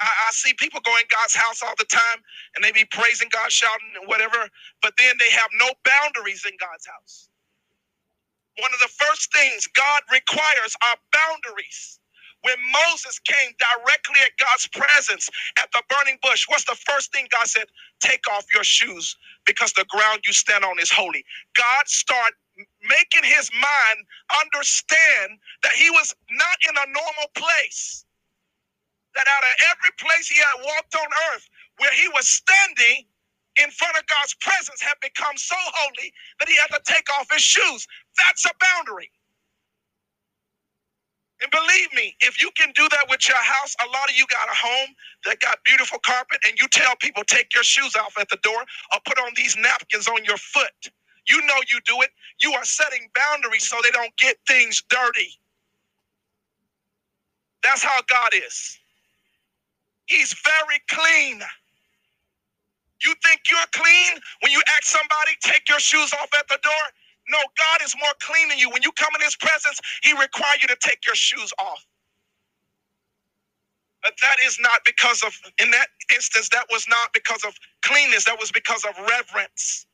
I, 0.05 0.09
I, 0.09 0.31
see 0.33 0.55
people 0.55 0.81
go 0.85 0.97
in 0.99 1.05
God's 1.11 1.37
house 1.37 1.63
all 1.63 1.75
the 1.79 1.87
time 1.87 2.21
and 2.57 2.65
they 2.65 2.73
be 2.73 2.87
praising 2.93 3.29
God, 3.33 3.53
shouting 3.53 3.93
and 4.01 4.09
whatever, 4.09 4.49
but 4.83 4.95
then 4.99 5.17
they 5.21 5.33
have 5.35 5.51
no 5.61 5.71
boundaries 5.85 6.45
in 6.47 6.55
God's 6.61 6.87
house. 6.87 7.29
One 8.61 8.73
of 8.75 8.81
the 8.81 8.89
first 8.93 9.33
things 9.33 9.67
God 9.69 10.03
requires 10.13 10.77
are 10.85 10.97
boundaries. 11.13 11.99
When 12.43 12.57
Moses 12.73 13.21
came 13.21 13.53
directly 13.59 14.21
at 14.23 14.33
God's 14.39 14.69
presence 14.69 15.31
at 15.59 15.71
the 15.73 15.83
burning 15.89 16.19
bush, 16.23 16.47
what's 16.49 16.65
the 16.65 16.77
first 16.91 17.13
thing 17.13 17.27
God 17.33 17.47
said? 17.49 17.67
Take 18.01 18.29
off 18.33 18.47
your 18.53 18.65
shoes 18.65 19.17
because 19.47 19.73
the 19.75 19.87
ground 19.89 20.23
you 20.27 20.35
stand 20.35 20.65
on 20.65 20.79
is 20.81 20.91
holy. 20.93 21.25
God 21.57 21.89
started 21.89 22.35
making 22.83 23.25
his 23.25 23.51
mind 23.55 24.07
understand 24.45 25.39
that 25.63 25.73
he 25.73 25.91
was 25.91 26.15
not 26.31 26.59
in 26.69 26.77
a 26.77 26.87
normal 26.93 27.29
place 27.37 28.04
that 29.17 29.27
out 29.29 29.45
of 29.45 29.55
every 29.73 29.93
place 29.99 30.29
he 30.29 30.41
had 30.41 30.65
walked 30.65 30.95
on 30.95 31.09
earth 31.33 31.49
where 31.79 31.93
he 31.95 32.09
was 32.09 32.29
standing 32.29 33.07
in 33.63 33.71
front 33.71 33.97
of 33.97 34.07
God's 34.07 34.35
presence 34.41 34.81
had 34.83 34.97
become 35.03 35.37
so 35.37 35.57
holy 35.59 36.13
that 36.41 36.49
he 36.49 36.57
had 36.57 36.75
to 36.75 36.83
take 36.85 37.09
off 37.19 37.29
his 37.33 37.43
shoes. 37.43 37.87
That's 38.19 38.45
a 38.47 38.53
boundary. 38.61 39.11
And 41.43 41.51
believe 41.51 41.93
me, 41.95 42.17
if 42.21 42.41
you 42.41 42.51
can 42.57 42.73
do 42.75 42.89
that 42.91 43.07
with 43.11 43.29
your 43.29 43.37
house, 43.39 43.77
a 43.85 43.89
lot 43.91 44.09
of 44.11 44.17
you 44.17 44.27
got 44.31 44.49
a 44.49 44.57
home 44.57 44.91
that 45.27 45.41
got 45.41 45.59
beautiful 45.65 45.99
carpet, 46.01 46.41
and 46.47 46.59
you 46.59 46.69
tell 46.69 46.97
people 46.97 47.25
take 47.25 47.55
your 47.55 47.65
shoes 47.65 47.95
off 47.97 48.17
at 48.19 48.29
the 48.31 48.39
door 48.43 48.61
or 48.61 49.01
put 49.07 49.19
on 49.19 49.33
these 49.37 49.57
napkins 49.57 50.09
on 50.09 50.25
your 50.25 50.39
foot. 50.39 50.73
You 51.29 51.43
know 51.43 51.57
you 51.71 51.81
do 51.85 52.01
it. 52.03 52.11
You 52.43 52.53
are 52.55 52.65
setting 52.65 53.11
boundaries 53.15 53.69
so 53.69 53.77
they 53.83 53.91
don't 53.91 54.17
get 54.17 54.39
things 54.49 54.83
dirty. 54.89 55.31
That's 57.63 57.83
how 57.85 58.01
God 58.09 58.31
is. 58.35 58.79
He's 60.07 60.35
very 60.45 60.81
clean. 60.91 61.43
You 63.05 63.15
think 63.25 63.43
you're 63.51 63.71
clean 63.73 64.21
when 64.41 64.53
you 64.53 64.63
ask 64.77 64.85
somebody, 64.85 65.33
take 65.43 65.69
your 65.69 65.81
shoes 65.81 66.13
off 66.15 66.31
at 66.39 66.49
the 66.49 66.59
door? 66.63 66.85
No, 67.31 67.39
God 67.59 67.83
is 67.85 67.95
more 68.01 68.13
clean 68.21 68.49
than 68.49 68.59
you. 68.59 68.71
When 68.71 68.83
you 68.83 68.93
come 68.93 69.11
in 69.15 69.23
his 69.23 69.37
presence, 69.37 69.81
he 70.03 70.13
requires 70.13 70.63
you 70.63 70.69
to 70.69 70.77
take 70.81 71.07
your 71.07 71.15
shoes 71.15 71.53
off. 71.59 71.85
But 74.03 74.15
that 74.23 74.37
is 74.45 74.59
not 74.61 74.81
because 74.85 75.23
of, 75.23 75.35
in 75.59 75.71
that 75.71 75.89
instance, 76.15 76.51
that 76.51 76.67
was 76.71 76.87
not 76.89 77.13
because 77.15 77.43
of 77.45 77.55
cleanness, 77.83 78.25
that 78.27 78.39
was 78.39 78.53
because 78.53 78.85
of 78.85 78.95
reverence. 79.09 79.87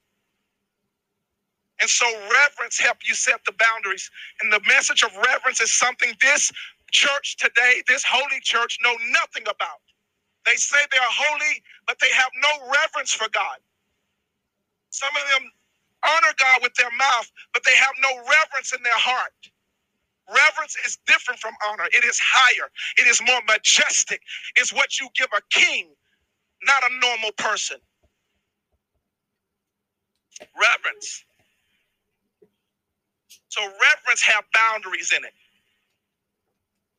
And 1.80 1.88
so 1.88 2.06
reverence 2.32 2.78
help 2.78 2.98
you 3.06 3.14
set 3.14 3.40
the 3.46 3.52
boundaries. 3.58 4.10
And 4.42 4.52
the 4.52 4.60
message 4.68 5.02
of 5.02 5.16
reverence 5.16 5.60
is 5.60 5.72
something 5.72 6.12
this 6.22 6.52
church 6.92 7.36
today, 7.38 7.82
this 7.88 8.04
holy 8.04 8.40
church, 8.42 8.78
know 8.82 8.94
nothing 9.12 9.44
about. 9.44 9.80
They 10.50 10.56
say 10.56 10.78
they 10.92 10.98
are 10.98 11.14
holy, 11.14 11.62
but 11.86 11.98
they 12.00 12.10
have 12.12 12.32
no 12.42 12.72
reverence 12.72 13.12
for 13.14 13.28
God. 13.30 13.58
Some 14.90 15.10
of 15.16 15.24
them 15.32 15.50
honor 16.04 16.34
God 16.38 16.60
with 16.62 16.74
their 16.74 16.90
mouth, 16.98 17.30
but 17.54 17.64
they 17.64 17.76
have 17.76 17.94
no 18.02 18.10
reverence 18.18 18.74
in 18.74 18.82
their 18.84 18.98
heart. 18.98 19.32
Reverence 20.28 20.76
is 20.86 20.98
different 21.06 21.40
from 21.40 21.54
honor. 21.68 21.86
It 21.92 22.04
is 22.04 22.20
higher. 22.22 22.70
It 22.98 23.08
is 23.08 23.20
more 23.26 23.40
majestic. 23.48 24.22
It's 24.56 24.72
what 24.72 25.00
you 25.00 25.08
give 25.16 25.28
a 25.36 25.42
king, 25.50 25.90
not 26.64 26.82
a 26.90 26.94
normal 27.00 27.32
person. 27.38 27.78
Reverence. 30.56 31.24
So 33.50 33.62
reverence 33.62 34.22
have 34.22 34.44
boundaries 34.54 35.12
in 35.16 35.24
it. 35.24 35.34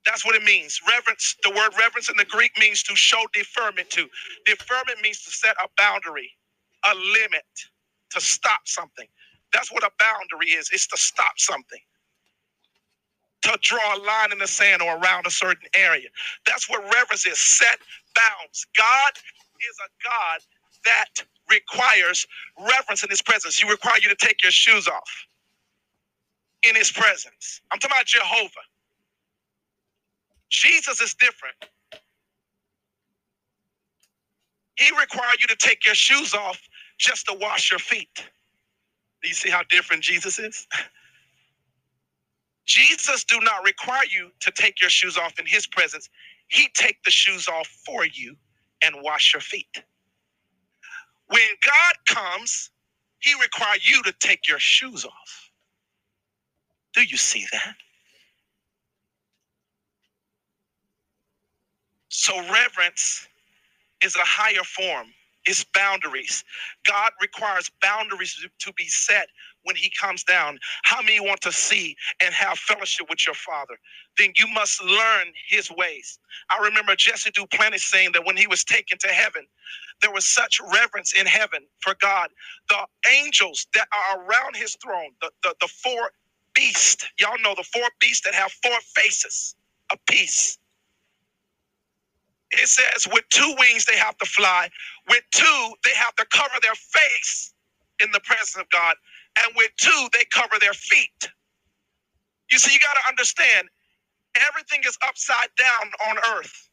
That's 0.06 0.26
what 0.26 0.36
it 0.36 0.44
means. 0.44 0.82
Reverence, 0.90 1.36
the 1.44 1.52
word 1.52 1.72
reverence 1.80 2.10
in 2.10 2.18
the 2.18 2.26
Greek 2.26 2.52
means 2.60 2.84
to 2.84 2.95
show 2.95 3.23
deferment 3.34 3.90
to. 3.91 4.07
Deferment 4.45 5.02
means 5.02 5.23
to 5.26 5.32
set 5.32 5.56
a 5.64 5.68
boundary, 5.78 6.32
a 6.86 6.95
limit, 6.95 7.45
to 8.11 8.22
stop 8.22 8.61
something. 8.65 9.07
That's 9.53 9.72
what 9.72 9.84
a 9.84 9.91
boundary 9.99 10.52
is. 10.52 10.69
It's 10.73 10.88
to 10.88 10.98
stop 10.98 11.34
something. 11.38 11.80
To 13.44 13.57
draw 13.61 13.98
a 13.98 13.99
line 13.99 14.32
in 14.34 14.40
the 14.40 14.48
sand 14.48 14.82
or 14.82 14.98
around 14.98 15.28
a 15.28 15.32
certain 15.32 15.68
area. 15.76 16.10
That's 16.48 16.69
what 16.69 16.84
reverence 16.94 17.26
is. 17.26 17.40
Set 17.40 17.80
bounds. 18.15 18.68
God 18.78 19.11
is 19.15 19.78
a 19.86 19.90
God 20.03 20.41
that 20.86 21.26
requires 21.52 22.28
reverence 22.60 23.03
in 23.03 23.10
his 23.11 23.22
presence. 23.22 23.57
He 23.60 23.69
requires 23.69 24.03
you 24.06 24.10
to 24.10 24.18
take 24.28 24.44
your 24.44 24.52
shoes 24.53 24.88
off 24.88 25.28
in 26.64 26.76
his 26.76 26.91
presence. 26.91 27.61
I'm 27.72 27.80
talking 27.80 27.95
about 27.98 28.07
Jehovah. 28.07 28.70
Jesus 30.52 31.02
is 31.02 31.15
different. 31.15 31.56
He 34.78 34.91
required 34.99 35.41
you 35.41 35.48
to 35.48 35.57
take 35.57 35.86
your 35.86 35.95
shoes 35.95 36.34
off 36.36 36.60
just 36.99 37.28
to 37.28 37.38
wash 37.40 37.72
your 37.72 37.80
feet. 37.80 38.10
Do 39.23 39.30
you 39.30 39.34
see 39.36 39.49
how 39.49 39.61
different 39.69 40.03
Jesus 40.03 40.40
is? 40.40 40.68
Jesus 42.65 43.23
do 43.26 43.40
not 43.41 43.65
require 43.65 44.06
you 44.11 44.32
to 44.41 44.52
take 44.52 44.82
your 44.82 44.90
shoes 44.90 45.18
off 45.18 45.40
in 45.40 45.45
his 45.45 45.68
presence. 45.68 46.10
He 46.49 46.69
take 46.76 47.03
the 47.03 47.11
shoes 47.11 47.48
off 47.49 47.68
for 47.86 48.06
you 48.06 48.36
and 48.84 48.95
wash 49.02 49.34
your 49.34 49.41
feet. 49.41 49.84
When 51.28 51.41
God 51.64 52.15
comes, 52.15 52.72
he 53.19 53.34
require 53.41 53.78
you 53.82 54.03
to 54.03 54.14
take 54.19 54.48
your 54.48 54.60
shoes 54.60 55.06
off. 55.06 55.52
Do 56.94 57.03
you 57.03 57.18
see 57.18 57.45
that? 57.52 57.76
So 62.11 62.38
reverence 62.53 63.27
is 64.03 64.15
a 64.15 64.19
higher 64.25 64.63
form. 64.63 65.07
It's 65.45 65.65
boundaries. 65.73 66.43
God 66.85 67.11
requires 67.21 67.71
boundaries 67.81 68.45
to 68.59 68.73
be 68.73 68.85
set 68.88 69.27
when 69.63 69.77
he 69.77 69.89
comes 69.99 70.23
down. 70.23 70.59
How 70.83 71.01
many 71.01 71.19
want 71.21 71.39
to 71.41 71.53
see 71.53 71.95
and 72.21 72.33
have 72.33 72.59
fellowship 72.59 73.07
with 73.09 73.25
your 73.25 73.35
father? 73.35 73.75
Then 74.17 74.33
you 74.38 74.47
must 74.53 74.83
learn 74.83 75.27
his 75.47 75.71
ways. 75.71 76.19
I 76.51 76.61
remember 76.63 76.95
Jesse 76.97 77.31
Duplantis 77.31 77.79
saying 77.81 78.11
that 78.13 78.25
when 78.25 78.35
he 78.35 78.47
was 78.47 78.63
taken 78.65 78.97
to 78.99 79.07
heaven, 79.07 79.47
there 80.01 80.11
was 80.11 80.25
such 80.25 80.59
reverence 80.73 81.13
in 81.13 81.25
heaven 81.25 81.61
for 81.79 81.95
God. 82.01 82.29
The 82.69 82.85
angels 83.17 83.67
that 83.73 83.88
are 83.93 84.21
around 84.25 84.55
his 84.57 84.75
throne, 84.83 85.11
the, 85.21 85.31
the, 85.43 85.55
the 85.61 85.67
four 85.69 86.11
beasts, 86.55 87.05
y'all 87.19 87.39
know 87.41 87.53
the 87.55 87.63
four 87.63 87.88
beasts 88.01 88.25
that 88.25 88.33
have 88.35 88.51
four 88.51 88.77
faces, 88.95 89.55
a 89.93 89.97
piece 90.11 90.55
it 92.52 92.68
says 92.69 93.07
with 93.11 93.26
two 93.30 93.56
wings 93.60 93.86
they 93.86 93.98
have 93.98 94.18
to 94.19 94.26
fly. 94.26 94.69
With 95.10 95.23
two, 95.34 95.73
they 95.86 95.95
have 95.95 96.15
to 96.18 96.26
cover 96.32 96.56
their 96.61 96.76
face 96.76 97.53
in 98.03 98.11
the 98.11 98.22
presence 98.22 98.57
of 98.57 98.69
God. 98.72 98.95
And 99.44 99.53
with 99.57 99.72
two, 99.78 100.07
they 100.14 100.26
cover 100.32 100.56
their 100.60 100.73
feet. 100.73 101.30
You 102.52 102.60
see, 102.60 102.73
you 102.73 102.80
got 102.80 102.94
to 102.95 103.10
understand 103.10 103.69
everything 104.49 104.82
is 104.88 104.98
upside 105.07 105.49
down 105.57 105.91
on 106.10 106.18
earth. 106.38 106.69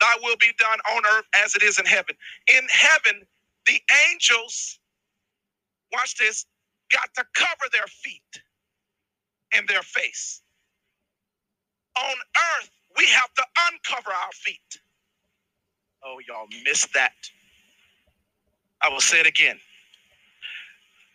Thy 0.00 0.14
will 0.22 0.36
be 0.38 0.52
done 0.58 0.78
on 0.94 1.02
earth 1.16 1.26
as 1.44 1.54
it 1.54 1.62
is 1.62 1.78
in 1.78 1.86
heaven. 1.86 2.16
In 2.54 2.66
heaven, 2.70 3.22
the 3.66 3.80
angels, 4.10 4.78
watch 5.92 6.16
this, 6.18 6.46
got 6.92 7.08
to 7.16 7.24
cover 7.36 7.66
their 7.72 7.86
feet 7.86 8.22
and 9.54 9.68
their 9.68 9.82
face. 9.82 10.42
On 11.98 12.16
earth, 12.58 12.70
we 12.96 13.06
have 13.08 13.32
to 13.34 13.44
uncover 13.72 14.10
our 14.10 14.32
feet. 14.34 14.80
Oh, 16.04 16.18
y'all 16.28 16.48
missed 16.64 16.92
that. 16.94 17.12
I 18.82 18.90
will 18.90 19.00
say 19.00 19.20
it 19.20 19.26
again 19.26 19.58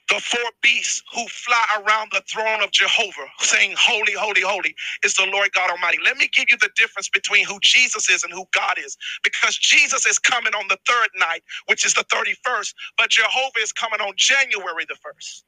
the 0.10 0.22
four 0.22 0.52
beasts 0.64 1.04
who 1.14 1.28
fly 1.30 1.66
around 1.80 2.12
the 2.14 2.24
throne 2.32 2.64
of 2.64 2.72
Jehovah, 2.72 3.28
saying, 3.40 3.76
Holy, 3.80 4.14
holy, 4.14 4.42
holy 4.42 4.76
is 5.04 5.16
the 5.16 5.28
Lord 5.32 5.52
God 5.54 5.72
Almighty. 5.72 6.00
Let 6.06 6.18
me 6.18 6.30
give 6.34 6.48
you 6.50 6.58
the 6.62 6.70
difference 6.78 7.10
between 7.10 7.46
who 7.46 7.60
Jesus 7.62 8.10
is 8.12 8.24
and 8.24 8.34
who 8.34 8.46
God 8.54 8.76
is. 8.84 8.98
Because 9.24 9.58
Jesus 9.58 10.06
is 10.06 10.20
coming 10.20 10.54
on 10.56 10.68
the 10.70 10.78
third 10.88 11.10
night, 11.20 11.44
which 11.68 11.86
is 11.88 11.96
the 11.96 12.06
31st, 12.06 12.74
but 13.00 13.10
Jehovah 13.12 13.60
is 13.64 13.74
coming 13.74 14.02
on 14.02 14.14
January 14.18 14.86
the 14.88 14.96
1st. 14.96 15.44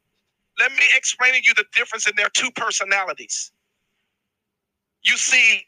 Let 0.60 0.72
me 0.74 0.86
explain 0.96 1.34
to 1.34 1.42
you 1.44 1.54
the 1.56 1.66
difference 1.76 2.08
in 2.08 2.16
their 2.18 2.30
two 2.30 2.52
personalities. 2.52 3.52
You 5.04 5.18
see, 5.18 5.64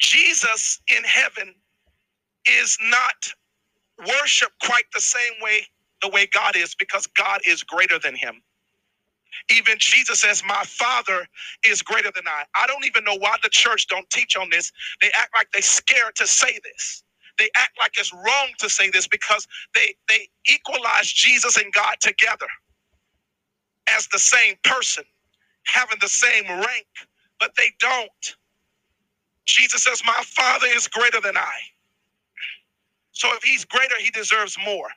Jesus 0.00 0.80
in 0.88 1.04
heaven 1.04 1.54
is 2.48 2.78
not 2.82 3.34
worshiped 4.08 4.58
quite 4.62 4.84
the 4.94 5.00
same 5.00 5.34
way 5.42 5.66
the 6.02 6.10
way 6.10 6.26
God 6.32 6.56
is 6.56 6.74
because 6.76 7.06
God 7.08 7.40
is 7.46 7.62
greater 7.64 7.98
than 7.98 8.16
him. 8.16 8.42
Even 9.52 9.76
Jesus 9.78 10.20
says, 10.22 10.44
My 10.46 10.64
Father 10.66 11.26
is 11.66 11.82
greater 11.82 12.12
than 12.14 12.28
I. 12.28 12.44
I 12.60 12.66
don't 12.68 12.86
even 12.86 13.04
know 13.04 13.16
why 13.16 13.36
the 13.44 13.50
church 13.50 13.88
don't 13.88 14.10
teach 14.10 14.36
on 14.36 14.50
this. 14.50 14.72
They 15.02 15.10
act 15.18 15.32
like 15.36 15.48
they're 15.52 15.62
scared 15.62 16.16
to 16.16 16.28
say 16.28 16.58
this. 16.64 17.04
They 17.38 17.50
act 17.56 17.78
like 17.78 17.92
it's 17.98 18.12
wrong 18.14 18.48
to 18.60 18.70
say 18.70 18.90
this 18.90 19.08
because 19.08 19.48
they 19.76 19.94
they 20.08 20.28
equalize 20.50 21.12
Jesus 21.12 21.58
and 21.58 21.72
God 21.74 21.96
together 22.00 22.48
as 23.88 24.08
the 24.08 24.20
same 24.20 24.56
person, 24.64 25.04
having 25.66 25.98
the 26.00 26.08
same 26.08 26.46
rank, 26.48 26.86
but 27.40 27.52
they 27.58 27.72
don't. 27.80 28.36
Jesus 29.46 29.84
says, 29.84 30.02
My 30.04 30.22
Father 30.24 30.66
is 30.68 30.88
greater 30.88 31.20
than 31.20 31.36
I. 31.36 31.54
So 33.12 33.28
if 33.34 33.42
he's 33.42 33.64
greater, 33.64 33.94
he 34.00 34.10
deserves 34.10 34.56
more. 34.64 34.88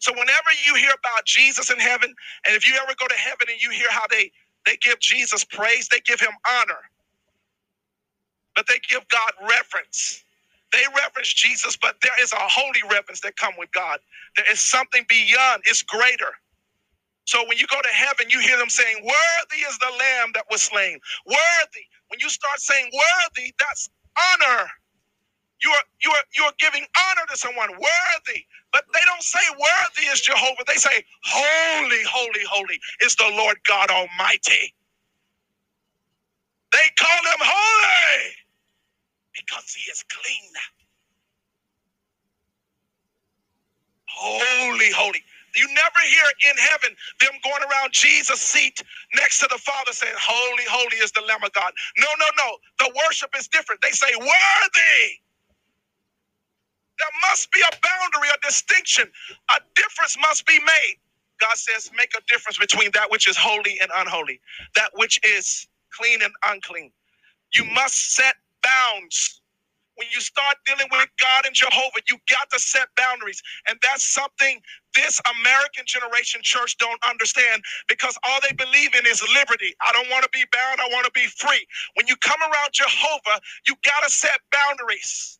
So 0.00 0.12
whenever 0.12 0.50
you 0.66 0.74
hear 0.74 0.92
about 0.98 1.24
Jesus 1.24 1.70
in 1.70 1.78
heaven, 1.78 2.14
and 2.46 2.56
if 2.56 2.68
you 2.68 2.74
ever 2.76 2.94
go 2.98 3.06
to 3.06 3.14
heaven 3.14 3.48
and 3.50 3.62
you 3.62 3.70
hear 3.70 3.90
how 3.90 4.06
they 4.10 4.30
they 4.66 4.76
give 4.78 4.98
Jesus 5.00 5.44
praise, 5.44 5.88
they 5.88 6.00
give 6.00 6.20
him 6.20 6.32
honor. 6.50 6.80
But 8.54 8.66
they 8.66 8.78
give 8.90 9.08
God 9.08 9.32
reverence. 9.48 10.24
They 10.72 10.82
reverence 10.96 11.32
Jesus, 11.32 11.76
but 11.76 11.96
there 12.02 12.12
is 12.22 12.32
a 12.32 12.38
holy 12.38 12.82
reverence 12.90 13.20
that 13.22 13.36
come 13.36 13.54
with 13.58 13.72
God. 13.72 14.00
There 14.36 14.44
is 14.52 14.60
something 14.60 15.06
beyond, 15.08 15.62
it's 15.66 15.82
greater. 15.82 16.32
So 17.28 17.44
when 17.48 17.58
you 17.58 17.68
go 17.68 17.80
to 17.82 17.94
heaven, 17.94 18.28
you 18.30 18.40
hear 18.40 18.56
them 18.58 18.70
saying, 18.70 19.04
Worthy 19.04 19.60
is 19.68 19.78
the 19.78 19.92
lamb 19.92 20.32
that 20.34 20.46
was 20.50 20.62
slain. 20.62 20.98
Worthy. 21.26 21.84
When 22.08 22.20
you 22.20 22.30
start 22.30 22.60
saying 22.60 22.90
worthy, 22.94 23.52
that's 23.60 23.90
honor. 24.16 24.68
You 25.62 25.70
are 25.70 25.84
you 26.04 26.10
are 26.12 26.24
you 26.36 26.44
are 26.44 26.52
giving 26.60 26.84
honor 26.84 27.26
to 27.30 27.36
someone 27.38 27.70
worthy. 27.72 28.42
But 28.72 28.84
they 28.94 29.00
don't 29.06 29.22
say 29.22 29.40
worthy 29.58 30.08
is 30.12 30.20
Jehovah. 30.22 30.64
They 30.68 30.74
say 30.76 31.04
holy, 31.24 32.02
holy, 32.10 32.44
holy 32.50 32.80
is 33.02 33.16
the 33.16 33.30
Lord 33.36 33.58
God 33.66 33.90
Almighty. 33.90 34.74
They 36.72 36.88
call 36.98 37.18
him 37.32 37.40
holy 37.40 38.32
because 39.34 39.74
he 39.74 39.90
is 39.90 40.04
clean. 40.10 40.52
Holy, 44.08 44.92
holy. 44.92 45.22
You 45.58 45.68
never 45.68 46.00
hear 46.08 46.24
in 46.52 46.58
heaven 46.58 46.96
them 47.20 47.32
going 47.44 47.62
around 47.70 47.92
Jesus' 47.92 48.40
seat 48.42 48.82
next 49.16 49.40
to 49.40 49.48
the 49.50 49.58
Father 49.58 49.92
saying, 49.92 50.14
Holy, 50.18 50.64
holy 50.70 50.98
is 50.98 51.12
the 51.12 51.22
Lamb 51.22 51.44
of 51.44 51.52
God. 51.54 51.72
No, 51.98 52.08
no, 52.20 52.26
no. 52.38 52.58
The 52.80 52.92
worship 53.06 53.30
is 53.38 53.48
different. 53.48 53.82
They 53.82 53.92
say, 53.92 54.08
Worthy. 54.18 55.14
There 56.98 57.30
must 57.30 57.52
be 57.52 57.60
a 57.60 57.72
boundary, 57.82 58.30
a 58.34 58.46
distinction. 58.46 59.06
A 59.52 59.60
difference 59.76 60.16
must 60.20 60.46
be 60.46 60.58
made. 60.60 60.96
God 61.40 61.56
says, 61.56 61.90
make 61.96 62.12
a 62.16 62.22
difference 62.32 62.58
between 62.58 62.90
that 62.94 63.10
which 63.12 63.28
is 63.28 63.36
holy 63.36 63.78
and 63.82 63.90
unholy, 63.98 64.40
that 64.76 64.90
which 64.94 65.20
is 65.24 65.68
clean 65.92 66.22
and 66.22 66.32
unclean. 66.48 66.92
You 67.54 67.64
must 67.74 68.14
set 68.16 68.36
bounds. 68.62 69.42
When 69.98 70.08
you 70.14 70.22
start 70.22 70.56
dealing 70.66 70.88
with 70.92 71.08
God 71.20 71.46
and 71.46 71.54
Jehovah, 71.54 72.00
you 72.10 72.18
got 72.30 72.50
to 72.52 72.60
set 72.60 72.88
boundaries. 72.96 73.42
And 73.68 73.78
that's 73.82 74.04
something 74.04 74.62
this 74.96 75.20
American 75.40 75.84
generation 75.86 76.42
church 76.44 76.78
don't 76.78 77.00
understand 77.08 77.62
because 77.88 78.18
all 78.26 78.40
they 78.42 78.54
believe 78.56 78.94
in 78.96 79.06
is 79.06 79.22
liberty. 79.34 79.74
I 79.82 79.92
don't 79.92 80.10
want 80.10 80.24
to 80.24 80.30
be 80.32 80.44
bound, 80.52 80.80
I 80.80 80.88
want 80.92 81.06
to 81.06 81.12
be 81.12 81.26
free. 81.28 81.66
When 81.96 82.08
you 82.08 82.16
come 82.18 82.40
around 82.42 82.72
Jehovah, 82.72 83.40
you 83.68 83.76
got 83.84 84.04
to 84.04 84.10
set 84.10 84.40
boundaries. 84.52 85.38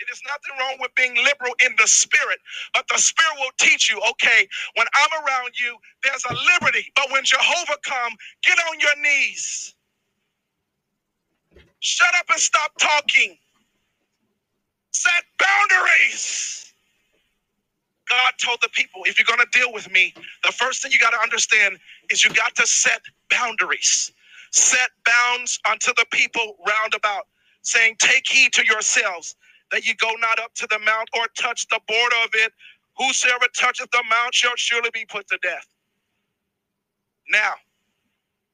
It 0.00 0.08
is 0.12 0.20
nothing 0.28 0.60
wrong 0.60 0.78
with 0.80 0.94
being 0.96 1.16
liberal 1.16 1.54
in 1.64 1.74
the 1.78 1.88
spirit, 1.88 2.40
but 2.74 2.86
the 2.88 2.98
spirit 2.98 3.34
will 3.40 3.52
teach 3.60 3.90
you, 3.90 4.00
okay, 4.12 4.48
when 4.76 4.86
I'm 4.94 5.24
around 5.24 5.58
you, 5.60 5.76
there's 6.04 6.24
a 6.26 6.34
liberty. 6.54 6.92
But 6.96 7.12
when 7.12 7.24
Jehovah 7.24 7.78
come, 7.86 8.14
get 8.44 8.58
on 8.70 8.80
your 8.80 8.96
knees. 9.02 9.74
Shut 11.84 12.08
up 12.18 12.24
and 12.30 12.40
stop 12.40 12.72
talking. 12.78 13.36
Set 14.92 15.24
boundaries. 15.38 16.72
God 18.08 18.32
told 18.42 18.58
the 18.62 18.70
people, 18.70 19.02
if 19.04 19.18
you're 19.18 19.26
going 19.26 19.46
to 19.46 19.58
deal 19.58 19.70
with 19.70 19.90
me, 19.90 20.14
the 20.44 20.52
first 20.52 20.82
thing 20.82 20.92
you 20.92 20.98
got 20.98 21.10
to 21.10 21.20
understand 21.22 21.78
is 22.10 22.24
you 22.24 22.32
got 22.32 22.54
to 22.56 22.66
set 22.66 23.02
boundaries. 23.30 24.12
Set 24.50 24.90
bounds 25.04 25.60
unto 25.70 25.92
the 25.94 26.06
people 26.10 26.56
round 26.66 26.94
about, 26.94 27.24
saying, 27.62 27.96
Take 27.98 28.26
heed 28.30 28.54
to 28.54 28.64
yourselves 28.64 29.36
that 29.70 29.84
you 29.86 29.94
go 29.96 30.12
not 30.20 30.38
up 30.40 30.54
to 30.54 30.66
the 30.70 30.78
mount 30.78 31.10
or 31.14 31.26
touch 31.38 31.66
the 31.68 31.80
border 31.86 32.16
of 32.24 32.30
it. 32.32 32.52
Whosoever 32.96 33.46
toucheth 33.54 33.90
the 33.90 34.04
mount 34.08 34.34
shall 34.34 34.56
surely 34.56 34.90
be 34.94 35.04
put 35.04 35.28
to 35.28 35.38
death. 35.42 35.66
Now, 37.30 37.54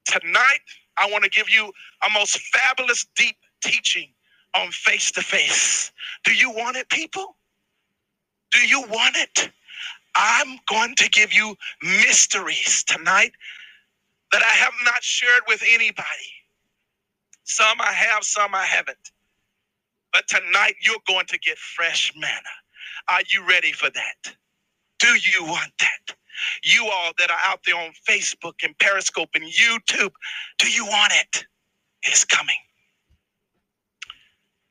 tonight, 0.05 0.59
I 1.01 1.09
want 1.11 1.23
to 1.23 1.29
give 1.29 1.49
you 1.49 1.71
a 2.07 2.09
most 2.11 2.39
fabulous, 2.39 3.07
deep 3.17 3.37
teaching 3.63 4.09
on 4.55 4.69
face 4.71 5.11
to 5.13 5.21
face. 5.21 5.91
Do 6.23 6.33
you 6.33 6.51
want 6.51 6.77
it, 6.77 6.89
people? 6.89 7.37
Do 8.51 8.59
you 8.59 8.81
want 8.83 9.17
it? 9.17 9.51
I'm 10.15 10.59
going 10.69 10.95
to 10.95 11.09
give 11.09 11.33
you 11.33 11.55
mysteries 11.81 12.83
tonight 12.83 13.31
that 14.31 14.43
I 14.43 14.57
have 14.57 14.73
not 14.85 15.03
shared 15.03 15.43
with 15.47 15.63
anybody. 15.67 16.33
Some 17.43 17.81
I 17.81 17.93
have, 17.93 18.23
some 18.23 18.53
I 18.53 18.65
haven't. 18.65 19.11
But 20.13 20.27
tonight 20.27 20.75
you're 20.81 20.97
going 21.07 21.25
to 21.27 21.39
get 21.39 21.57
fresh 21.57 22.13
manna. 22.15 22.33
Are 23.09 23.21
you 23.33 23.47
ready 23.47 23.71
for 23.71 23.89
that? 23.89 24.35
Do 24.99 25.07
you 25.07 25.45
want 25.45 25.71
that? 25.79 26.15
You 26.63 26.89
all 26.91 27.11
that 27.17 27.31
are 27.31 27.39
out 27.47 27.61
there 27.65 27.75
on 27.75 27.91
Facebook 28.07 28.63
and 28.63 28.77
Periscope 28.79 29.29
and 29.35 29.45
YouTube, 29.45 30.11
do 30.57 30.69
you 30.69 30.85
want 30.85 31.13
it? 31.15 31.45
It's 32.03 32.25
coming. 32.25 32.57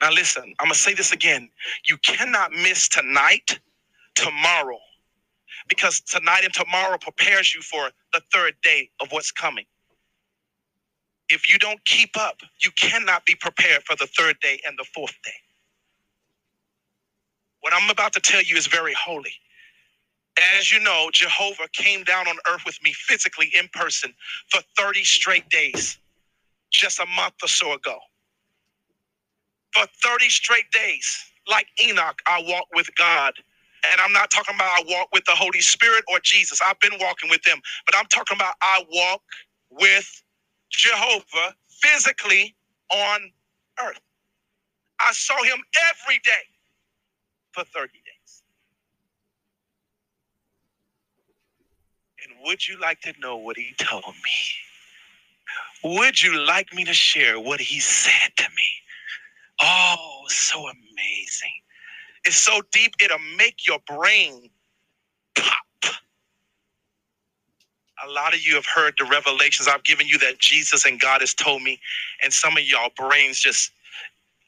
Now, 0.00 0.10
listen, 0.12 0.44
I'm 0.58 0.66
going 0.66 0.72
to 0.72 0.78
say 0.78 0.94
this 0.94 1.12
again. 1.12 1.50
You 1.86 1.96
cannot 1.98 2.52
miss 2.52 2.88
tonight, 2.88 3.60
tomorrow, 4.14 4.78
because 5.68 6.00
tonight 6.00 6.44
and 6.44 6.54
tomorrow 6.54 6.96
prepares 6.98 7.54
you 7.54 7.60
for 7.60 7.90
the 8.12 8.22
third 8.32 8.54
day 8.62 8.90
of 9.00 9.12
what's 9.12 9.30
coming. 9.30 9.66
If 11.28 11.48
you 11.48 11.58
don't 11.58 11.84
keep 11.84 12.16
up, 12.18 12.38
you 12.62 12.70
cannot 12.80 13.24
be 13.26 13.34
prepared 13.34 13.84
for 13.84 13.94
the 13.96 14.06
third 14.06 14.40
day 14.40 14.60
and 14.66 14.78
the 14.78 14.84
fourth 14.94 15.16
day. 15.24 15.30
What 17.60 17.74
I'm 17.74 17.90
about 17.90 18.12
to 18.14 18.20
tell 18.20 18.42
you 18.42 18.56
is 18.56 18.66
very 18.66 18.94
holy. 18.94 19.34
As 20.58 20.72
you 20.72 20.80
know, 20.80 21.10
Jehovah 21.12 21.68
came 21.72 22.04
down 22.04 22.28
on 22.28 22.36
earth 22.52 22.62
with 22.66 22.82
me 22.82 22.92
physically 22.92 23.52
in 23.58 23.68
person 23.72 24.12
for 24.50 24.62
30 24.78 25.04
straight 25.04 25.48
days 25.50 25.98
just 26.72 27.00
a 27.00 27.06
month 27.06 27.34
or 27.42 27.48
so 27.48 27.74
ago. 27.74 27.98
For 29.74 29.86
30 30.04 30.28
straight 30.30 30.70
days, 30.72 31.18
like 31.48 31.66
Enoch, 31.84 32.20
I 32.26 32.42
walked 32.46 32.72
with 32.74 32.94
God. 32.96 33.34
And 33.92 34.00
I'm 34.00 34.12
not 34.12 34.30
talking 34.30 34.54
about 34.56 34.66
I 34.66 34.84
walk 34.88 35.08
with 35.12 35.24
the 35.26 35.32
Holy 35.34 35.60
Spirit 35.60 36.04
or 36.10 36.20
Jesus. 36.22 36.60
I've 36.66 36.80
been 36.80 36.98
walking 37.00 37.30
with 37.30 37.42
them, 37.44 37.60
but 37.86 37.96
I'm 37.96 38.06
talking 38.06 38.36
about 38.36 38.54
I 38.62 38.84
walk 38.92 39.22
with 39.70 40.22
Jehovah 40.70 41.54
physically 41.68 42.56
on 42.92 43.30
earth. 43.84 44.00
I 45.00 45.12
saw 45.12 45.42
him 45.44 45.58
every 45.92 46.18
day 46.24 46.44
for 47.52 47.64
30 47.64 47.92
days. 47.94 48.42
And 52.30 52.38
would 52.46 52.68
you 52.68 52.80
like 52.80 53.00
to 53.02 53.12
know 53.20 53.36
what 53.36 53.56
he 53.56 53.74
told 53.78 54.04
me? 54.06 55.96
Would 55.98 56.22
you 56.22 56.40
like 56.46 56.74
me 56.74 56.84
to 56.84 56.94
share 56.94 57.40
what 57.40 57.60
he 57.60 57.80
said 57.80 58.32
to 58.36 58.44
me? 58.44 58.64
Oh, 59.62 60.24
so 60.28 60.60
amazing. 60.60 61.52
It's 62.24 62.36
so 62.36 62.62
deep, 62.72 62.94
it'll 63.02 63.18
make 63.36 63.66
your 63.66 63.78
brain 63.86 64.50
pop. 65.36 65.56
A 68.06 68.10
lot 68.10 68.34
of 68.34 68.40
you 68.46 68.54
have 68.54 68.66
heard 68.66 68.94
the 68.98 69.04
revelations 69.04 69.68
I've 69.68 69.84
given 69.84 70.06
you 70.06 70.18
that 70.18 70.38
Jesus 70.38 70.86
and 70.86 71.00
God 71.00 71.20
has 71.20 71.34
told 71.34 71.62
me, 71.62 71.80
and 72.22 72.32
some 72.32 72.56
of 72.56 72.64
y'all 72.64 72.90
brains 72.96 73.40
just 73.40 73.72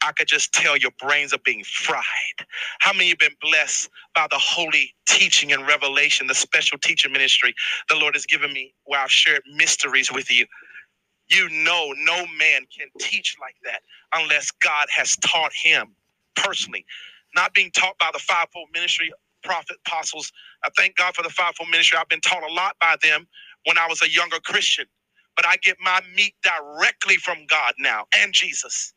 I 0.07 0.13
could 0.13 0.29
just 0.29 0.53
tell 0.53 0.77
your 0.77 0.93
brains 1.01 1.35
are 1.35 1.41
being 1.45 1.65
fried. 1.65 2.05
How 2.81 2.93
many 2.93 3.11
have 3.11 3.19
been 3.19 3.37
blessed 3.43 3.91
by 4.15 4.27
the 4.31 4.39
holy 4.39 4.95
teaching 5.09 5.53
and 5.53 5.67
revelation, 5.67 6.27
the 6.29 6.35
special 6.35 6.79
teaching 6.79 7.13
ministry 7.13 7.55
the 7.91 7.97
Lord 7.97 8.15
has 8.15 8.27
given 8.27 8.53
me 8.53 8.75
where 8.85 9.01
I've 9.01 9.13
shared 9.13 9.43
mysteries 9.57 10.13
with 10.13 10.31
you? 10.31 10.47
You 11.31 11.49
know, 11.51 11.95
no 11.99 12.17
man 12.39 12.63
can 12.77 12.89
teach 13.01 13.37
like 13.41 13.57
that 13.65 13.81
unless 14.15 14.51
God 14.51 14.89
has 14.95 15.17
taught 15.19 15.53
him 15.55 15.97
personally, 16.37 16.85
not 17.35 17.55
being 17.55 17.71
taught 17.73 17.99
by 17.99 18.11
the 18.13 18.19
fivefold 18.19 18.69
ministry, 18.75 19.11
prophet, 19.43 19.77
apostles. 19.87 20.33
I 20.65 20.69
thank 20.77 20.97
God 20.97 21.15
for 21.15 21.23
the 21.23 21.31
fivefold 21.31 21.71
ministry. 21.71 21.99
I've 21.99 22.09
been 22.09 22.21
taught 22.21 22.43
a 22.43 22.53
lot 22.53 22.77
by 22.81 22.97
them 23.03 23.27
when 23.65 23.79
I 23.79 23.87
was 23.89 24.03
a 24.03 24.11
younger 24.11 24.39
Christian, 24.41 24.87
but 25.37 25.47
I 25.47 25.57
get 25.63 25.79
my 25.81 26.01
meat 26.15 26.35
directly 26.43 27.17
from 27.17 27.47
God 27.49 27.75
now 27.79 28.05
and 28.15 28.33
Jesus. 28.35 28.93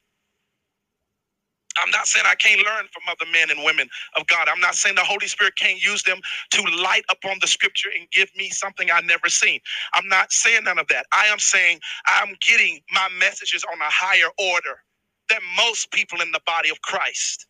I'm 1.83 1.91
not 1.91 2.07
saying 2.07 2.25
I 2.29 2.35
can't 2.35 2.61
learn 2.65 2.87
from 2.93 3.03
other 3.09 3.29
men 3.31 3.51
and 3.51 3.63
women 3.65 3.89
of 4.17 4.27
God. 4.27 4.47
I'm 4.49 4.61
not 4.61 4.75
saying 4.75 4.95
the 4.95 5.01
Holy 5.03 5.27
Spirit 5.27 5.55
can't 5.57 5.83
use 5.83 6.03
them 6.03 6.19
to 6.51 6.63
light 6.83 7.05
upon 7.11 7.37
the 7.41 7.47
scripture 7.47 7.89
and 7.97 8.09
give 8.11 8.29
me 8.37 8.49
something 8.49 8.91
I've 8.91 9.05
never 9.05 9.29
seen. 9.29 9.59
I'm 9.93 10.07
not 10.09 10.31
saying 10.33 10.65
none 10.65 10.79
of 10.79 10.87
that. 10.89 11.05
I 11.13 11.27
am 11.27 11.39
saying 11.39 11.79
I'm 12.07 12.35
getting 12.41 12.81
my 12.93 13.09
messages 13.19 13.65
on 13.71 13.79
a 13.81 13.85
higher 13.89 14.29
order 14.39 14.79
than 15.29 15.39
most 15.57 15.91
people 15.91 16.21
in 16.21 16.31
the 16.31 16.41
body 16.45 16.69
of 16.69 16.81
Christ. 16.81 17.47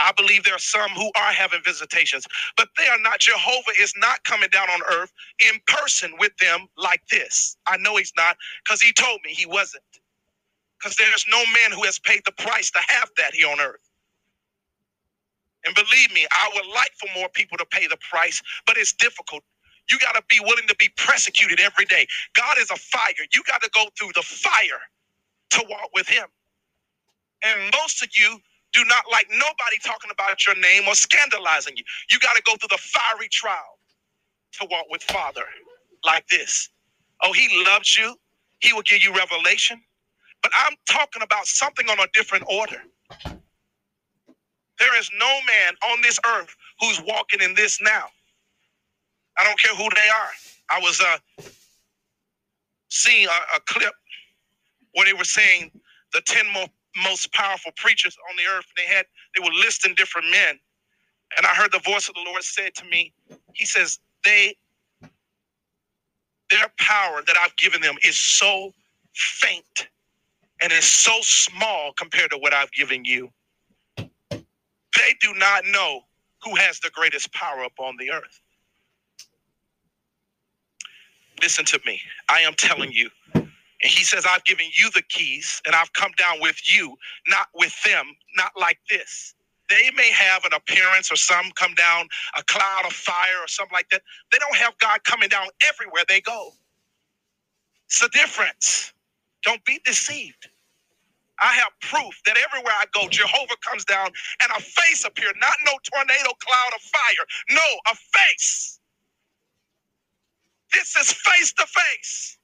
I 0.00 0.12
believe 0.16 0.44
there 0.44 0.54
are 0.54 0.58
some 0.58 0.90
who 0.90 1.10
are 1.18 1.32
having 1.32 1.60
visitations, 1.64 2.26
but 2.56 2.68
they 2.76 2.86
are 2.88 2.98
not. 3.00 3.20
Jehovah 3.20 3.72
is 3.80 3.94
not 3.96 4.24
coming 4.24 4.48
down 4.50 4.68
on 4.70 4.80
earth 4.92 5.12
in 5.52 5.60
person 5.66 6.12
with 6.18 6.36
them 6.38 6.68
like 6.76 7.02
this. 7.10 7.56
I 7.66 7.78
know 7.78 7.96
he's 7.96 8.12
not 8.16 8.36
because 8.64 8.82
he 8.82 8.92
told 8.92 9.20
me 9.24 9.32
he 9.32 9.46
wasn't 9.46 9.84
because 10.88 10.96
there's 10.96 11.26
no 11.30 11.38
man 11.38 11.76
who 11.76 11.84
has 11.84 11.98
paid 11.98 12.22
the 12.24 12.32
price 12.32 12.70
to 12.70 12.78
have 12.88 13.10
that 13.18 13.34
here 13.34 13.48
on 13.48 13.60
earth. 13.60 13.80
And 15.66 15.74
believe 15.74 16.12
me, 16.14 16.26
I 16.32 16.50
would 16.54 16.66
like 16.74 16.92
for 16.98 17.08
more 17.18 17.28
people 17.30 17.58
to 17.58 17.66
pay 17.66 17.86
the 17.86 17.98
price, 18.10 18.40
but 18.66 18.76
it's 18.78 18.92
difficult. 18.94 19.42
You 19.90 19.98
got 19.98 20.14
to 20.14 20.22
be 20.28 20.40
willing 20.40 20.66
to 20.68 20.76
be 20.78 20.88
persecuted 20.96 21.60
every 21.60 21.84
day. 21.84 22.06
God 22.34 22.58
is 22.58 22.70
a 22.70 22.76
fire. 22.76 23.12
You 23.32 23.42
got 23.46 23.62
to 23.62 23.70
go 23.74 23.86
through 23.98 24.12
the 24.14 24.22
fire 24.22 24.80
to 25.50 25.64
walk 25.68 25.90
with 25.94 26.08
Him. 26.08 26.26
And 27.44 27.72
most 27.82 28.02
of 28.02 28.10
you 28.16 28.38
do 28.72 28.84
not 28.84 29.04
like 29.10 29.26
nobody 29.30 29.78
talking 29.84 30.10
about 30.12 30.46
your 30.46 30.56
name 30.56 30.84
or 30.88 30.94
scandalizing 30.94 31.76
you. 31.76 31.84
You 32.10 32.18
got 32.20 32.36
to 32.36 32.42
go 32.44 32.56
through 32.56 32.68
the 32.70 32.78
fiery 32.78 33.28
trial 33.30 33.78
to 34.60 34.68
walk 34.70 34.86
with 34.90 35.02
Father 35.02 35.44
like 36.04 36.26
this. 36.28 36.70
Oh, 37.22 37.32
He 37.32 37.64
loves 37.66 37.96
you. 37.96 38.16
He 38.60 38.72
will 38.72 38.82
give 38.82 39.04
you 39.04 39.14
revelation. 39.14 39.80
But 40.42 40.52
I'm 40.58 40.74
talking 40.88 41.22
about 41.22 41.46
something 41.46 41.88
on 41.90 42.00
a 42.00 42.08
different 42.14 42.44
order. 42.50 42.78
There 44.78 44.98
is 44.98 45.10
no 45.18 45.26
man 45.46 45.74
on 45.92 46.02
this 46.02 46.18
earth 46.28 46.56
who's 46.80 47.00
walking 47.06 47.40
in 47.42 47.54
this 47.54 47.80
now. 47.82 48.06
I 49.38 49.44
don't 49.44 49.60
care 49.60 49.74
who 49.74 49.88
they 49.94 50.10
are. 50.10 50.32
I 50.70 50.80
was 50.80 51.00
uh, 51.00 51.18
seeing 52.90 53.26
a, 53.28 53.56
a 53.56 53.60
clip 53.68 53.94
where 54.94 55.06
they 55.06 55.14
were 55.14 55.24
saying 55.24 55.72
the 56.14 56.22
10 56.26 56.46
mo- 56.52 56.66
most 57.04 57.32
powerful 57.34 57.72
preachers 57.76 58.16
on 58.30 58.36
the 58.36 58.44
earth. 58.50 58.66
They 58.76 58.84
had 58.86 59.06
they 59.36 59.42
were 59.44 59.54
listing 59.54 59.94
different 59.96 60.30
men. 60.30 60.58
And 61.38 61.46
I 61.46 61.50
heard 61.50 61.72
the 61.72 61.80
voice 61.80 62.08
of 62.08 62.14
the 62.16 62.22
Lord 62.26 62.42
said 62.44 62.74
to 62.76 62.86
me, 62.86 63.12
He 63.54 63.66
says, 63.66 63.98
they 64.24 64.56
their 66.50 66.68
power 66.78 67.22
that 67.26 67.36
I've 67.42 67.56
given 67.56 67.82
them 67.82 67.96
is 68.04 68.18
so 68.20 68.72
faint 69.14 69.88
and 70.62 70.72
is 70.72 70.84
so 70.84 71.12
small 71.22 71.92
compared 71.98 72.30
to 72.30 72.38
what 72.38 72.52
I've 72.54 72.72
given 72.72 73.04
you. 73.04 73.30
They 74.96 75.14
do 75.20 75.34
not 75.34 75.64
know 75.66 76.02
who 76.44 76.56
has 76.56 76.80
the 76.80 76.90
greatest 76.90 77.32
power 77.32 77.62
upon 77.64 77.96
the 77.98 78.10
earth. 78.12 78.40
Listen 81.40 81.64
to 81.66 81.80
me. 81.86 82.00
I 82.28 82.40
am 82.40 82.54
telling 82.54 82.92
you. 82.92 83.10
And 83.82 83.92
he 83.92 84.04
says, 84.04 84.26
I've 84.26 84.44
given 84.44 84.66
you 84.72 84.90
the 84.94 85.02
keys 85.02 85.62
and 85.66 85.74
I've 85.74 85.92
come 85.92 86.12
down 86.18 86.40
with 86.40 86.60
you, 86.64 86.96
not 87.28 87.48
with 87.54 87.74
them, 87.84 88.06
not 88.36 88.52
like 88.60 88.78
this. 88.90 89.34
They 89.70 89.90
may 89.96 90.10
have 90.10 90.44
an 90.44 90.52
appearance 90.54 91.12
or 91.12 91.16
some 91.16 91.50
come 91.54 91.74
down 91.74 92.08
a 92.36 92.42
cloud 92.44 92.86
of 92.86 92.92
fire 92.92 93.38
or 93.42 93.48
something 93.48 93.74
like 93.74 93.88
that. 93.90 94.02
They 94.32 94.38
don't 94.38 94.56
have 94.56 94.76
God 94.78 95.04
coming 95.04 95.28
down 95.28 95.46
everywhere 95.68 96.04
they 96.08 96.20
go. 96.20 96.52
It's 97.86 98.02
a 98.02 98.08
difference. 98.08 98.92
Don't 99.44 99.64
be 99.64 99.80
deceived. 99.84 100.48
I 101.42 101.54
have 101.54 101.72
proof 101.82 102.14
that 102.26 102.36
everywhere 102.48 102.74
I 102.80 102.86
go, 102.94 103.08
Jehovah 103.08 103.56
comes 103.68 103.84
down 103.84 104.08
and 104.42 104.52
a 104.56 104.60
face 104.62 105.04
appears. 105.04 105.34
Not 105.40 105.54
no 105.66 105.72
tornado 105.92 106.30
cloud 106.40 106.72
of 106.74 106.82
fire. 106.82 107.26
No, 107.56 107.68
a 107.92 107.94
face. 107.96 108.80
This 110.72 110.96
is 110.96 111.12
face 111.12 111.52
to 111.54 111.66
face. 111.66 112.38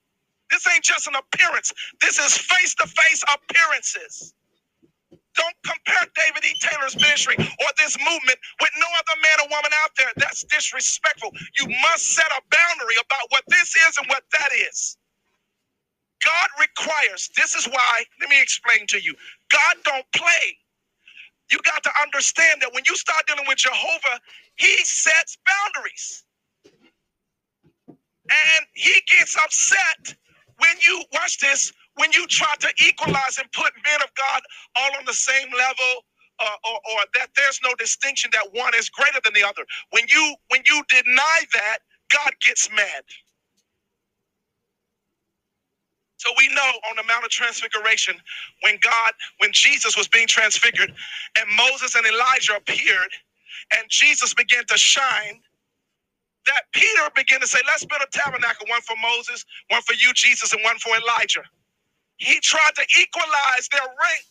This 0.50 0.66
ain't 0.74 0.84
just 0.84 1.08
an 1.08 1.14
appearance. 1.16 1.72
This 2.02 2.18
is 2.18 2.36
face 2.38 2.74
to 2.76 2.88
face 2.88 3.24
appearances. 3.32 4.34
Don't 5.36 5.56
compare 5.64 6.06
David 6.16 6.44
E. 6.44 6.54
Taylor's 6.60 6.96
ministry 6.96 7.36
or 7.38 7.68
this 7.78 7.96
movement 7.98 8.38
with 8.60 8.70
no 8.78 8.88
other 8.98 9.20
man 9.22 9.38
or 9.46 9.48
woman 9.56 9.72
out 9.84 9.92
there. 9.98 10.12
That's 10.18 10.44
disrespectful. 10.44 11.32
You 11.58 11.68
must 11.90 12.06
set 12.14 12.28
a 12.32 12.42
boundary 12.50 12.96
about 13.00 13.26
what 13.30 13.44
this 13.48 13.74
is 13.88 13.98
and 13.98 14.08
what 14.08 14.24
that 14.38 14.50
is. 14.68 14.98
God 16.24 16.48
requires, 16.60 17.30
this 17.36 17.54
is 17.54 17.66
why, 17.66 18.04
let 18.20 18.30
me 18.30 18.42
explain 18.42 18.86
to 18.88 19.00
you. 19.02 19.14
God 19.52 19.76
don't 19.84 20.06
play. 20.16 20.56
You 21.52 21.58
got 21.64 21.82
to 21.84 21.90
understand 22.02 22.62
that 22.62 22.74
when 22.74 22.84
you 22.88 22.96
start 22.96 23.26
dealing 23.26 23.46
with 23.48 23.58
Jehovah, 23.58 24.20
he 24.56 24.76
sets 24.84 25.38
boundaries. 25.46 26.24
And 28.30 28.66
he 28.74 28.94
gets 29.16 29.36
upset 29.36 30.16
when 30.58 30.76
you, 30.86 31.04
watch 31.12 31.38
this, 31.40 31.72
when 31.96 32.12
you 32.12 32.26
try 32.28 32.54
to 32.60 32.68
equalize 32.84 33.38
and 33.38 33.50
put 33.52 33.72
men 33.84 34.02
of 34.02 34.10
God 34.16 34.42
all 34.76 34.90
on 34.98 35.04
the 35.06 35.14
same 35.14 35.48
level 35.52 36.02
uh, 36.40 36.56
or, 36.70 36.76
or 36.76 37.00
that 37.18 37.28
there's 37.36 37.60
no 37.64 37.74
distinction 37.76 38.30
that 38.34 38.48
one 38.52 38.74
is 38.76 38.90
greater 38.90 39.20
than 39.24 39.34
the 39.34 39.44
other. 39.44 39.64
When 39.92 40.04
you 40.08 40.36
when 40.50 40.62
you 40.68 40.82
deny 40.88 41.40
that, 41.54 41.78
God 42.12 42.32
gets 42.44 42.70
mad. 42.70 43.04
So 46.24 46.32
we 46.38 46.48
know 46.54 46.72
on 46.90 46.96
the 46.96 47.04
Mount 47.04 47.24
of 47.24 47.30
Transfiguration, 47.30 48.16
when 48.62 48.78
God, 48.82 49.12
when 49.40 49.52
Jesus 49.52 49.96
was 49.98 50.08
being 50.08 50.28
transfigured, 50.28 50.94
and 51.38 51.48
Moses 51.56 51.96
and 51.96 52.06
Elijah 52.06 52.56
appeared, 52.56 53.12
and 53.76 53.84
Jesus 53.90 54.34
began 54.34 54.64
to 54.66 54.78
shine, 54.78 55.42
that 56.46 56.62
Peter 56.74 57.02
began 57.16 57.40
to 57.40 57.48
say, 57.48 57.60
Let's 57.66 57.84
build 57.86 58.02
a 58.02 58.10
tabernacle, 58.18 58.66
one 58.68 58.82
for 58.82 58.96
Moses, 59.02 59.44
one 59.70 59.82
for 59.82 59.94
you, 59.94 60.12
Jesus, 60.14 60.52
and 60.54 60.62
one 60.64 60.78
for 60.78 60.96
Elijah. 60.96 61.44
He 62.18 62.40
tried 62.40 62.72
to 62.76 62.86
equalize 63.00 63.68
their 63.72 63.82
rank, 63.82 64.26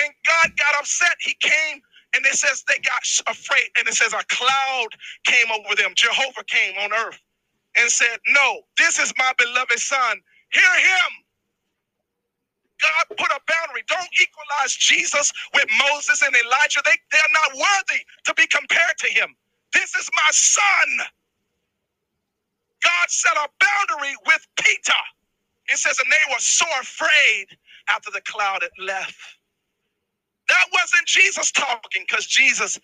and 0.00 0.10
God 0.26 0.52
got 0.58 0.80
upset. 0.80 1.16
He 1.20 1.34
came 1.40 1.82
and 2.16 2.26
it 2.26 2.34
says 2.34 2.64
they 2.68 2.78
got 2.80 3.02
afraid, 3.28 3.68
and 3.78 3.88
it 3.88 3.94
says 3.94 4.12
a 4.14 4.24
cloud 4.30 4.88
came 5.26 5.46
over 5.52 5.74
them. 5.76 5.92
Jehovah 5.96 6.44
came 6.46 6.76
on 6.78 6.92
earth 6.92 7.20
and 7.78 7.90
said, 7.90 8.18
No, 8.28 8.62
this 8.78 8.98
is 8.98 9.14
my 9.18 9.32
beloved 9.38 9.78
son 9.80 10.18
Hear 10.52 10.74
him. 10.80 11.10
God 12.80 13.16
put 13.16 13.30
a 13.32 13.40
boundary. 13.48 13.82
Don't 13.88 14.08
equalize 14.20 14.74
Jesus 14.76 15.32
with 15.54 15.66
Moses 15.90 16.22
and 16.22 16.34
Elijah. 16.34 16.80
They, 16.84 16.96
they're 17.10 17.34
not 17.34 17.56
worthy 17.56 18.02
to 18.24 18.34
be 18.34 18.46
compared 18.46 18.98
to 18.98 19.08
him. 19.08 19.34
This 19.72 19.94
is 19.94 20.08
my 20.14 20.30
son. 20.30 21.06
God 22.82 23.08
set 23.08 23.36
a 23.36 23.48
boundary 23.60 24.14
with 24.26 24.46
Peter. 24.60 25.00
It 25.68 25.78
says, 25.78 25.98
and 25.98 26.10
they 26.10 26.32
were 26.32 26.40
so 26.40 26.66
afraid 26.80 27.46
after 27.88 28.10
the 28.10 28.20
cloud 28.22 28.62
had 28.62 28.70
left. 28.78 29.18
That 30.48 30.66
wasn't 30.72 31.06
Jesus 31.06 31.50
talking 31.50 32.04
because 32.08 32.26
Jesus, 32.26 32.78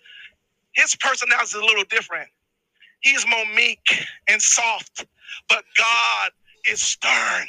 his 0.73 0.95
personality 0.95 1.45
is 1.45 1.53
a 1.53 1.63
little 1.63 1.85
different. 1.89 2.29
He's 3.01 3.25
more 3.27 3.45
meek 3.55 3.85
and 4.27 4.41
soft, 4.41 5.05
but 5.47 5.63
God 5.77 6.31
is 6.69 6.81
stern. 6.81 7.47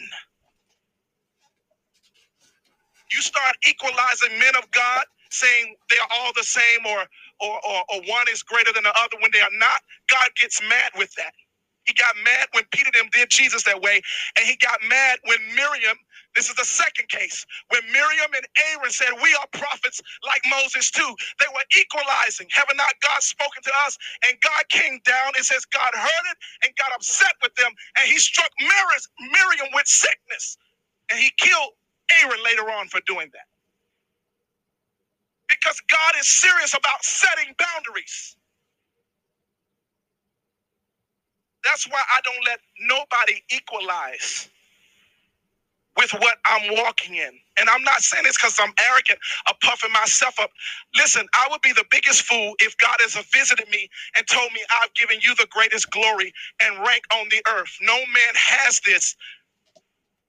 You 3.12 3.20
start 3.20 3.56
equalizing 3.68 4.38
men 4.38 4.56
of 4.56 4.70
God, 4.70 5.04
saying 5.30 5.76
they're 5.90 5.98
all 6.10 6.32
the 6.34 6.42
same 6.44 6.86
or, 6.86 7.04
or, 7.40 7.60
or, 7.66 7.84
or 7.92 8.02
one 8.08 8.26
is 8.32 8.42
greater 8.42 8.72
than 8.72 8.84
the 8.84 8.90
other 8.90 9.16
when 9.20 9.30
they 9.32 9.40
are 9.40 9.54
not. 9.58 9.82
God 10.10 10.28
gets 10.40 10.60
mad 10.62 10.92
with 10.96 11.12
that. 11.14 11.32
He 11.86 11.92
got 11.94 12.14
mad 12.24 12.48
when 12.52 12.64
Peter 12.72 12.90
them 12.94 13.08
did 13.12 13.30
Jesus 13.30 13.62
that 13.64 13.80
way, 13.82 14.00
and 14.38 14.46
he 14.46 14.56
got 14.56 14.80
mad 14.88 15.18
when 15.24 15.38
Miriam. 15.54 15.96
This 16.36 16.48
is 16.50 16.56
the 16.56 16.64
second 16.66 17.08
case 17.08 17.46
when 17.70 17.82
Miriam 17.92 18.30
and 18.36 18.46
Aaron 18.72 18.90
said, 18.92 19.12
"We 19.22 19.34
are 19.36 19.46
prophets 19.52 20.00
like 20.24 20.42
Moses 20.46 20.90
too." 20.90 21.16
They 21.40 21.48
were 21.48 21.64
equalizing. 21.78 22.48
Haven't 22.52 22.78
not 22.78 22.94
God 23.02 23.22
spoken 23.22 23.62
to 23.64 23.72
us? 23.86 23.98
And 24.28 24.40
God 24.40 24.68
came 24.70 25.00
down. 25.04 25.34
It 25.36 25.44
says 25.44 25.64
God 25.66 25.94
heard 25.94 26.26
it 26.32 26.38
and 26.64 26.76
got 26.76 26.92
upset 26.94 27.34
with 27.42 27.54
them, 27.56 27.72
and 27.98 28.08
He 28.10 28.18
struck 28.18 28.50
Miriam 29.20 29.68
with 29.74 29.86
sickness, 29.88 30.58
and 31.10 31.20
He 31.20 31.32
killed 31.38 31.72
Aaron 32.22 32.42
later 32.44 32.70
on 32.70 32.88
for 32.88 33.00
doing 33.06 33.30
that. 33.34 33.46
Because 35.48 35.80
God 35.90 36.14
is 36.18 36.28
serious 36.28 36.74
about 36.74 37.04
setting 37.04 37.54
boundaries. 37.58 38.36
That's 41.64 41.88
why 41.88 42.02
I 42.16 42.20
don't 42.24 42.44
let 42.46 42.60
nobody 42.80 43.42
equalize 43.50 44.50
with 45.98 46.12
what 46.12 46.38
I'm 46.46 46.74
walking 46.76 47.16
in. 47.16 47.30
And 47.58 47.68
I'm 47.70 47.82
not 47.84 48.02
saying 48.02 48.24
this 48.24 48.36
because 48.36 48.58
I'm 48.60 48.72
arrogant 48.90 49.18
or 49.48 49.54
puffing 49.62 49.92
myself 49.92 50.38
up. 50.40 50.50
Listen, 50.96 51.26
I 51.34 51.48
would 51.50 51.62
be 51.62 51.72
the 51.72 51.84
biggest 51.90 52.22
fool 52.22 52.54
if 52.60 52.76
God 52.78 52.96
has 53.00 53.14
visited 53.32 53.68
me 53.70 53.88
and 54.16 54.26
told 54.26 54.52
me 54.52 54.60
I've 54.82 54.94
given 54.94 55.18
you 55.22 55.34
the 55.36 55.48
greatest 55.50 55.90
glory 55.90 56.32
and 56.62 56.78
rank 56.78 57.02
on 57.14 57.28
the 57.30 57.42
earth. 57.56 57.76
No 57.82 57.96
man 57.96 58.34
has 58.34 58.80
this. 58.86 59.16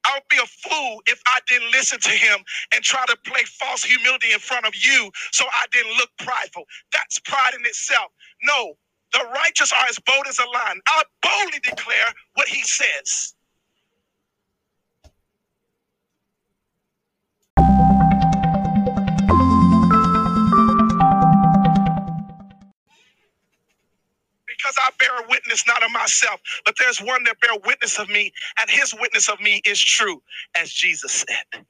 I 0.05 0.15
would 0.15 0.27
be 0.29 0.37
a 0.37 0.45
fool 0.47 1.01
if 1.07 1.21
I 1.27 1.39
didn't 1.47 1.71
listen 1.71 1.99
to 1.99 2.09
him 2.11 2.39
and 2.73 2.83
try 2.83 3.05
to 3.07 3.17
play 3.25 3.43
false 3.43 3.83
humility 3.83 4.33
in 4.33 4.39
front 4.39 4.65
of 4.65 4.75
you 4.75 5.11
so 5.31 5.45
I 5.45 5.65
didn't 5.71 5.97
look 5.97 6.09
prideful. 6.19 6.63
That's 6.93 7.19
pride 7.19 7.53
in 7.57 7.65
itself. 7.65 8.11
No, 8.43 8.73
the 9.13 9.25
righteous 9.33 9.71
are 9.73 9.85
as 9.89 9.99
bold 9.99 10.25
as 10.27 10.39
a 10.39 10.45
lion. 10.49 10.81
I 10.87 11.03
boldly 11.21 11.59
declare 11.63 12.13
what 12.35 12.47
he 12.47 12.61
says. 12.63 13.35
Because 24.65 24.75
I 24.79 24.89
bear 24.99 25.27
witness 25.29 25.67
not 25.67 25.83
of 25.83 25.91
myself, 25.91 26.41
but 26.65 26.75
there's 26.79 26.99
one 26.99 27.23
that 27.25 27.39
bear 27.41 27.51
witness 27.65 27.99
of 27.99 28.09
me, 28.09 28.33
and 28.59 28.69
his 28.69 28.93
witness 28.99 29.29
of 29.29 29.39
me 29.41 29.61
is 29.65 29.79
true, 29.83 30.21
as 30.59 30.71
Jesus 30.71 31.25
said. 31.27 31.65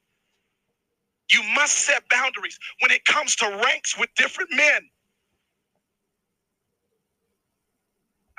You 1.31 1.41
must 1.55 1.73
set 1.79 2.03
boundaries 2.09 2.59
when 2.79 2.91
it 2.91 3.05
comes 3.05 3.35
to 3.37 3.47
ranks 3.65 3.97
with 3.97 4.09
different 4.15 4.51
men. 4.55 4.81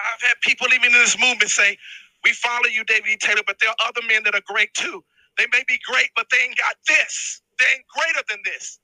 I've 0.01 0.23
had 0.23 0.35
people 0.43 0.69
even 0.75 0.87
in 0.93 0.99
this 1.01 1.19
movement 1.19 1.51
say, 1.51 1.77
We 2.25 2.33
follow 2.33 2.67
you, 2.73 2.85
David 2.85 3.09
E. 3.09 3.17
Taylor, 3.19 3.43
but 3.47 3.59
there 3.61 3.71
are 3.71 3.89
other 3.89 4.03
men 4.09 4.25
that 4.25 4.35
are 4.35 4.43
great 4.47 4.73
too. 4.75 5.05
They 5.39 5.47
may 5.53 5.65
be 5.69 5.79
great, 5.91 6.11
but 6.17 6.27
they 6.31 6.39
ain't 6.39 6.57
got 6.59 6.77
this. 6.89 7.43
They 7.59 7.67
ain't 7.75 7.87
greater 7.89 8.23
than 8.31 8.41
this. 8.45 8.81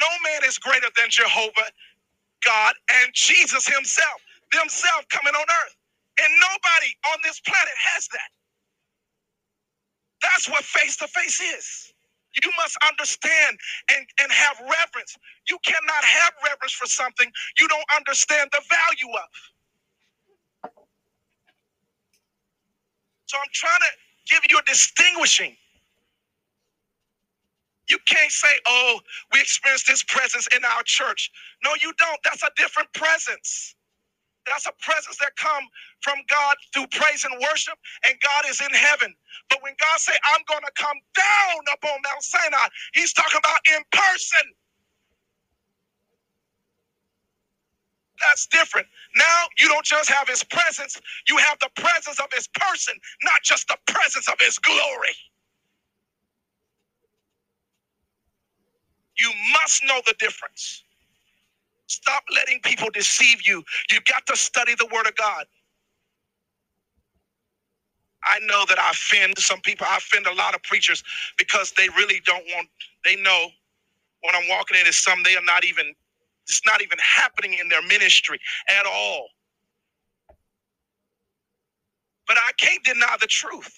No 0.00 0.08
man 0.24 0.42
is 0.48 0.58
greater 0.58 0.88
than 0.96 1.08
Jehovah, 1.10 1.70
God, 2.44 2.74
and 3.02 3.12
Jesus 3.14 3.66
Himself, 3.68 4.20
themselves 4.52 5.06
coming 5.10 5.34
on 5.34 5.46
earth. 5.64 5.76
And 6.20 6.30
nobody 6.40 6.90
on 7.14 7.18
this 7.24 7.40
planet 7.40 7.76
has 7.94 8.08
that. 8.08 8.30
That's 10.22 10.48
what 10.48 10.64
face 10.64 10.96
to 10.98 11.08
face 11.08 11.40
is. 11.40 11.94
You 12.42 12.50
must 12.58 12.78
understand 12.88 13.58
and, 13.92 14.06
and 14.22 14.32
have 14.32 14.60
reverence. 14.60 15.16
You 15.48 15.58
cannot 15.66 16.04
have 16.04 16.32
reverence 16.44 16.72
for 16.72 16.86
something 16.86 17.30
you 17.58 17.68
don't 17.68 17.84
understand 17.96 18.50
the 18.52 18.62
value 18.70 19.14
of. 19.14 19.30
So 23.26 23.38
I'm 23.38 23.50
trying 23.52 23.80
to 23.80 24.34
give 24.34 24.42
you 24.50 24.58
a 24.58 24.62
distinguishing. 24.64 25.56
You 27.90 27.98
can't 28.06 28.32
say, 28.32 28.48
oh, 28.68 29.00
we 29.32 29.40
experience 29.40 29.84
this 29.84 30.04
presence 30.04 30.48
in 30.56 30.64
our 30.64 30.82
church. 30.84 31.30
No, 31.64 31.72
you 31.82 31.92
don't. 31.98 32.20
That's 32.24 32.42
a 32.44 32.50
different 32.56 32.92
presence. 32.94 33.74
That's 34.50 34.66
a 34.66 34.76
presence 34.82 35.18
that 35.18 35.36
come 35.36 35.64
from 36.02 36.18
God 36.30 36.56
through 36.74 36.88
praise 36.92 37.24
and 37.24 37.34
worship, 37.40 37.78
and 38.08 38.16
God 38.20 38.44
is 38.50 38.60
in 38.60 38.72
heaven. 38.74 39.14
But 39.50 39.62
when 39.62 39.74
God 39.80 39.98
say, 40.00 40.14
I'm 40.34 40.42
going 40.48 40.64
to 40.64 40.74
come 40.76 40.98
down 41.16 41.60
upon 41.74 41.98
Mount 42.04 42.22
Sinai, 42.22 42.68
he's 42.94 43.12
talking 43.14 43.38
about 43.40 43.60
in 43.76 43.82
person. 43.92 44.46
That's 48.20 48.46
different. 48.48 48.86
Now 49.16 49.46
you 49.58 49.68
don't 49.68 49.86
just 49.86 50.10
have 50.10 50.28
his 50.28 50.44
presence, 50.44 51.00
you 51.28 51.36
have 51.38 51.58
the 51.60 51.70
presence 51.80 52.20
of 52.20 52.28
his 52.34 52.48
person, 52.48 52.94
not 53.24 53.42
just 53.44 53.68
the 53.68 53.78
presence 53.92 54.28
of 54.28 54.36
his 54.40 54.58
glory. 54.58 55.16
You 59.18 59.32
must 59.52 59.84
know 59.86 60.00
the 60.06 60.14
difference. 60.18 60.84
Stop 61.88 62.24
letting 62.34 62.60
people 62.62 62.90
deceive 62.92 63.46
you. 63.46 63.64
You 63.92 64.00
got 64.08 64.26
to 64.28 64.36
study 64.36 64.74
the 64.76 64.88
word 64.94 65.08
of 65.08 65.16
God. 65.16 65.46
I 68.24 68.40
know 68.40 68.64
that 68.68 68.78
I 68.78 68.90
offend 68.90 69.38
some 69.38 69.60
people. 69.62 69.86
I 69.90 69.98
offend 69.98 70.26
a 70.26 70.34
lot 70.34 70.54
of 70.54 70.62
preachers 70.64 71.02
because 71.38 71.72
they 71.72 71.88
really 71.90 72.20
don't 72.26 72.44
want, 72.54 72.68
they 73.04 73.16
know 73.16 73.48
when 74.22 74.34
I'm 74.36 74.48
walking 74.50 74.78
in 74.80 74.86
is 74.88 74.98
some 74.98 75.22
they 75.24 75.36
are 75.36 75.44
not 75.44 75.64
even 75.64 75.94
it's 76.48 76.62
not 76.66 76.82
even 76.82 76.98
happening 77.00 77.56
in 77.60 77.68
their 77.68 77.82
ministry 77.82 78.40
at 78.70 78.86
all. 78.86 79.28
But 82.28 82.38
I 82.38 82.50
can't 82.58 82.84
deny 82.84 83.16
the 83.20 83.28
truth. 83.28 83.70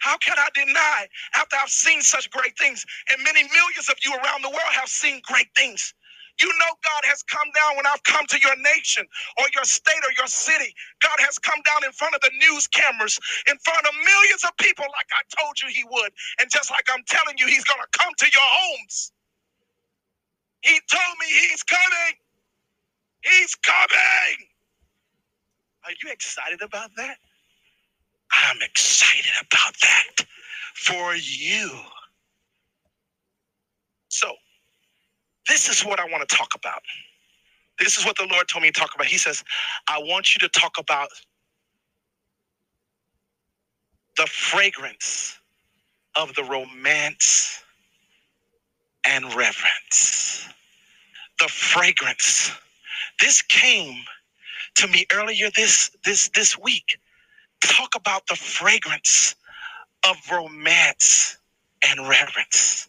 How 0.00 0.16
can 0.18 0.36
I 0.38 0.48
deny 0.54 1.08
after 1.36 1.56
I've 1.62 1.70
seen 1.70 2.02
such 2.02 2.30
great 2.30 2.58
things? 2.58 2.86
And 3.12 3.24
many 3.24 3.42
millions 3.44 3.88
of 3.90 3.96
you 4.04 4.12
around 4.14 4.42
the 4.44 4.50
world 4.50 4.72
have 4.74 4.88
seen 4.88 5.22
great 5.24 5.48
things. 5.56 5.94
You 6.40 6.48
know, 6.48 6.72
God 6.84 7.04
has 7.10 7.22
come 7.24 7.48
down 7.54 7.76
when 7.76 7.86
I've 7.86 8.02
come 8.04 8.26
to 8.26 8.38
your 8.42 8.56
nation 8.74 9.06
or 9.38 9.44
your 9.54 9.64
state 9.64 10.02
or 10.04 10.12
your 10.16 10.26
city. 10.26 10.74
God 11.02 11.18
has 11.20 11.38
come 11.38 11.60
down 11.66 11.84
in 11.84 11.92
front 11.92 12.14
of 12.14 12.22
the 12.22 12.32
news 12.40 12.66
cameras, 12.68 13.20
in 13.50 13.58
front 13.64 13.86
of 13.86 13.94
millions 13.94 14.44
of 14.44 14.50
people, 14.58 14.86
like 14.96 15.08
I 15.14 15.22
told 15.42 15.60
you 15.62 15.68
He 15.68 15.84
would. 15.84 16.12
And 16.40 16.50
just 16.50 16.70
like 16.70 16.86
I'm 16.92 17.04
telling 17.06 17.38
you, 17.38 17.46
He's 17.46 17.64
going 17.64 17.80
to 17.80 17.98
come 17.98 18.12
to 18.18 18.26
your 18.26 18.44
homes. 18.48 19.12
He 20.62 20.80
told 20.90 21.16
me 21.20 21.26
he's 21.48 21.62
coming. 21.64 22.14
He's 23.22 23.54
coming. 23.56 24.48
Are 25.84 25.92
you 26.02 26.12
excited 26.12 26.62
about 26.62 26.90
that? 26.96 27.16
I'm 28.32 28.58
excited 28.62 29.32
about 29.40 29.74
that 29.82 30.26
for 30.74 31.14
you. 31.16 31.70
So, 34.08 34.34
this 35.48 35.68
is 35.68 35.84
what 35.84 36.00
I 36.00 36.04
want 36.06 36.28
to 36.28 36.36
talk 36.36 36.50
about. 36.56 36.82
This 37.80 37.98
is 37.98 38.06
what 38.06 38.16
the 38.18 38.28
Lord 38.30 38.48
told 38.48 38.62
me 38.64 38.70
to 38.70 38.80
talk 38.80 38.94
about. 38.94 39.08
He 39.08 39.18
says, 39.18 39.44
I 39.88 39.98
want 40.00 40.34
you 40.34 40.40
to 40.48 40.60
talk 40.60 40.72
about 40.78 41.08
the 44.16 44.26
fragrance 44.26 45.38
of 46.16 46.34
the 46.34 46.44
romance 46.44 47.62
and 49.06 49.26
reverence. 49.26 50.48
The 51.40 51.48
fragrance. 51.48 52.52
This 53.20 53.42
came 53.42 53.96
to 54.76 54.88
me 54.88 55.06
earlier 55.12 55.50
this 55.56 55.90
this 56.04 56.30
this 56.30 56.58
week. 56.58 56.98
Talk 57.62 57.90
about 57.96 58.26
the 58.28 58.36
fragrance 58.36 59.36
of 60.08 60.16
romance 60.32 61.38
and 61.88 62.08
reverence. 62.08 62.88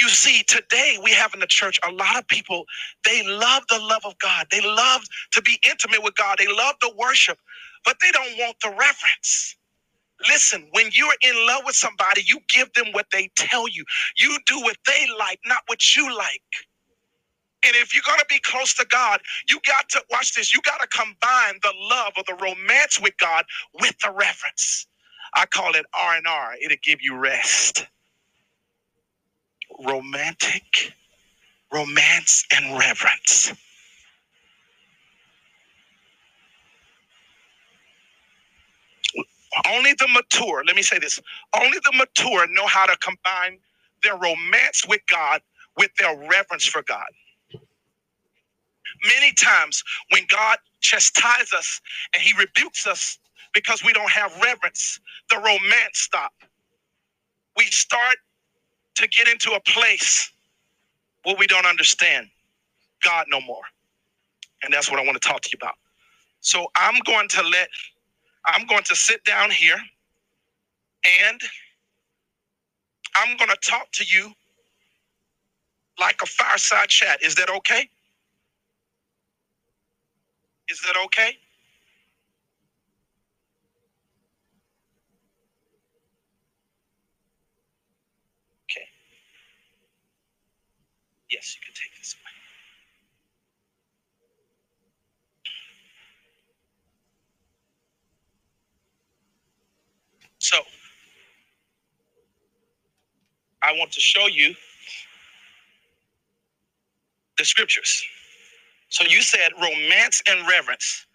You 0.00 0.08
see, 0.08 0.42
today 0.44 0.98
we 1.02 1.12
have 1.12 1.34
in 1.34 1.40
the 1.40 1.46
church 1.46 1.80
a 1.88 1.92
lot 1.92 2.18
of 2.18 2.26
people, 2.28 2.64
they 3.04 3.26
love 3.26 3.64
the 3.68 3.80
love 3.80 4.02
of 4.04 4.18
God. 4.18 4.46
They 4.50 4.60
love 4.60 5.02
to 5.32 5.42
be 5.42 5.60
intimate 5.68 6.02
with 6.02 6.14
God. 6.16 6.36
They 6.38 6.48
love 6.48 6.76
the 6.80 6.92
worship, 6.96 7.38
but 7.84 7.96
they 8.02 8.10
don't 8.12 8.38
want 8.38 8.56
the 8.62 8.70
reverence. 8.70 9.56
Listen, 10.28 10.68
when 10.72 10.90
you're 10.92 11.14
in 11.22 11.46
love 11.46 11.62
with 11.66 11.76
somebody, 11.76 12.22
you 12.26 12.40
give 12.48 12.72
them 12.74 12.86
what 12.92 13.06
they 13.12 13.30
tell 13.36 13.68
you. 13.68 13.84
You 14.18 14.38
do 14.46 14.60
what 14.60 14.76
they 14.86 15.06
like, 15.18 15.40
not 15.46 15.62
what 15.66 15.96
you 15.96 16.14
like. 16.16 16.42
And 17.66 17.74
if 17.76 17.94
you're 17.94 18.04
going 18.06 18.20
to 18.20 18.26
be 18.28 18.40
close 18.40 18.74
to 18.76 18.86
God, 18.86 19.20
you 19.48 19.60
got 19.66 19.88
to 19.90 20.04
watch 20.10 20.34
this. 20.34 20.54
You 20.54 20.60
got 20.62 20.80
to 20.80 20.88
combine 20.88 21.60
the 21.62 21.72
love 21.90 22.12
or 22.16 22.24
the 22.26 22.36
romance 22.42 23.00
with 23.00 23.16
God 23.18 23.44
with 23.82 23.96
the 24.04 24.10
reverence. 24.10 24.86
I 25.34 25.46
call 25.46 25.74
it 25.74 25.86
R 25.94 26.16
and 26.16 26.26
R. 26.26 26.54
It'll 26.62 26.76
give 26.82 27.00
you 27.02 27.16
rest. 27.16 27.86
Romantic, 29.86 30.94
romance, 31.72 32.44
and 32.56 32.78
reverence. 32.78 33.52
Only 39.68 39.94
the 39.94 40.08
mature, 40.08 40.64
let 40.66 40.76
me 40.76 40.82
say 40.82 40.98
this, 40.98 41.20
only 41.56 41.78
the 41.84 41.92
mature 41.94 42.46
know 42.48 42.66
how 42.66 42.86
to 42.86 42.96
combine 42.98 43.58
their 44.02 44.16
romance 44.16 44.86
with 44.88 45.00
God 45.10 45.42
with 45.78 45.90
their 45.98 46.16
reverence 46.28 46.66
for 46.66 46.82
God. 46.82 47.06
Many 49.06 49.32
times 49.34 49.84
when 50.10 50.24
God 50.30 50.58
chastises 50.80 51.52
us 51.54 51.80
and 52.14 52.22
he 52.22 52.32
rebukes 52.38 52.86
us 52.86 53.18
because 53.54 53.84
we 53.84 53.92
don't 53.92 54.10
have 54.10 54.32
reverence, 54.42 55.00
the 55.30 55.36
romance 55.38 55.94
stop. 56.00 56.32
We 57.56 57.64
start 57.66 58.16
to 58.98 59.08
get 59.08 59.28
into 59.28 59.52
a 59.52 59.60
place 59.60 60.32
where 61.24 61.36
we 61.38 61.46
don't 61.46 61.66
understand 61.66 62.26
God 63.04 63.26
no 63.28 63.40
more. 63.40 63.62
And 64.64 64.72
that's 64.74 64.90
what 64.90 64.98
I 64.98 65.04
want 65.04 65.20
to 65.20 65.28
talk 65.28 65.40
to 65.42 65.50
you 65.52 65.58
about. 65.60 65.76
So 66.40 66.66
I'm 66.76 67.00
going 67.06 67.28
to 67.28 67.42
let, 67.42 67.68
I'm 68.46 68.66
going 68.66 68.82
to 68.84 68.96
sit 68.96 69.24
down 69.24 69.50
here 69.50 69.78
and 71.30 71.40
I'm 73.16 73.36
going 73.36 73.50
to 73.50 73.70
talk 73.70 73.86
to 73.92 74.04
you 74.04 74.32
like 76.00 76.20
a 76.22 76.26
fireside 76.26 76.88
chat. 76.88 77.22
Is 77.22 77.36
that 77.36 77.50
okay? 77.50 77.88
Is 80.68 80.80
that 80.80 80.94
okay? 81.04 81.36
Yes, 91.30 91.56
you 91.56 91.60
can 91.64 91.74
take 91.74 91.98
this 91.98 92.14
away. 92.14 92.32
So, 100.38 100.58
I 103.62 103.72
want 103.78 103.92
to 103.92 104.00
show 104.00 104.26
you 104.28 104.54
the 107.38 107.44
scriptures. 107.44 108.04
So 108.90 109.04
you 109.08 109.22
said 109.22 109.50
romance 109.60 110.22
and 110.28 110.48
reverence. 110.48 111.06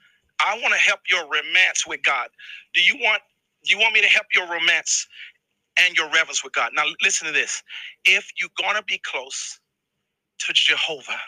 I 0.45 0.59
want 0.61 0.73
to 0.73 0.79
help 0.79 1.01
your 1.09 1.23
romance 1.23 1.87
with 1.87 2.03
God. 2.03 2.29
Do 2.73 2.81
you 2.81 2.95
want 3.01 3.21
do 3.65 3.71
you 3.75 3.79
want 3.79 3.93
me 3.93 4.01
to 4.01 4.07
help 4.07 4.27
your 4.33 4.47
romance 4.49 5.07
and 5.79 5.95
your 5.97 6.07
reverence 6.11 6.43
with 6.43 6.53
God? 6.53 6.71
Now 6.75 6.85
listen 7.03 7.27
to 7.27 7.33
this. 7.33 7.63
If 8.05 8.31
you're 8.39 8.49
going 8.61 8.75
to 8.75 8.83
be 8.83 8.99
close 9.05 9.59
to 10.47 10.53
Jehovah, 10.53 11.19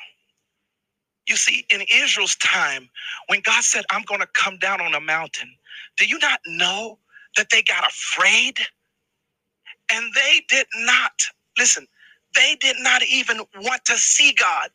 you 1.28 1.36
see, 1.36 1.66
in 1.72 1.82
Israel's 1.94 2.36
time, 2.38 2.90
when 3.28 3.42
God 3.42 3.64
said, 3.64 3.86
I'm 3.92 4.04
going 4.04 4.22
to 4.22 4.28
come 4.36 4.58
down 4.60 4.82
on 4.82 4.94
a 4.94 5.00
mountain, 5.00 5.56
do 5.98 6.06
you 6.06 6.20
not 6.20 6.40
know 6.48 7.00
that 7.38 7.50
they 7.52 7.64
got 7.64 7.90
afraid? 7.90 8.60
And 9.92 10.12
they 10.16 10.42
did 10.50 10.68
not, 10.78 11.14
listen, 11.58 11.88
they 12.36 12.58
did 12.60 12.78
not 12.80 13.04
even 13.06 13.40
want 13.62 13.86
to 13.86 13.98
see 13.98 14.34
God. 14.34 14.70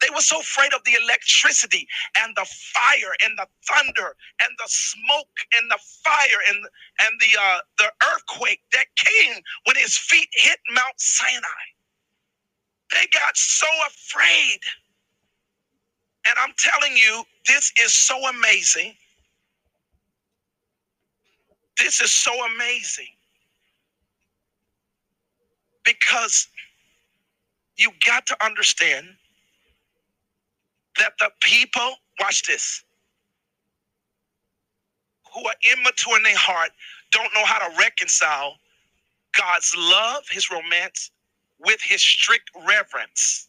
They 0.00 0.08
were 0.14 0.20
so 0.22 0.40
afraid 0.40 0.74
of 0.74 0.82
the 0.84 0.94
electricity 1.02 1.86
and 2.18 2.34
the 2.36 2.44
fire 2.44 3.14
and 3.24 3.38
the 3.38 3.46
thunder 3.68 4.16
and 4.42 4.50
the 4.58 4.66
smoke 4.66 5.28
and 5.56 5.70
the 5.70 5.78
fire 6.04 6.40
and 6.50 6.58
and 6.58 7.20
the 7.20 7.40
uh, 7.40 7.58
the 7.78 7.92
earthquake 8.12 8.60
that 8.72 8.86
came 8.96 9.34
when 9.64 9.76
his 9.76 9.96
feet 9.96 10.28
hit 10.32 10.58
Mount 10.72 10.98
Sinai. 10.98 11.62
They 12.92 13.06
got 13.12 13.36
so 13.36 13.66
afraid. 13.88 14.60
And 16.26 16.36
I'm 16.40 16.52
telling 16.58 16.96
you, 16.96 17.24
this 17.46 17.72
is 17.80 17.92
so 17.94 18.16
amazing. 18.28 18.94
This 21.78 22.00
is 22.00 22.12
so 22.12 22.32
amazing 22.54 23.08
because 25.84 26.48
you 27.76 27.90
got 28.06 28.26
to 28.26 28.44
understand 28.44 29.06
that 30.98 31.12
the 31.18 31.30
people, 31.40 31.94
watch 32.20 32.44
this, 32.44 32.84
who 35.34 35.44
are 35.46 35.54
immature 35.72 36.16
in 36.18 36.22
their 36.22 36.36
heart 36.36 36.70
don't 37.10 37.32
know 37.34 37.44
how 37.44 37.58
to 37.66 37.76
reconcile 37.78 38.56
God's 39.36 39.74
love, 39.76 40.24
his 40.30 40.50
romance, 40.50 41.10
with 41.64 41.80
his 41.82 42.02
strict 42.02 42.50
reverence. 42.66 43.48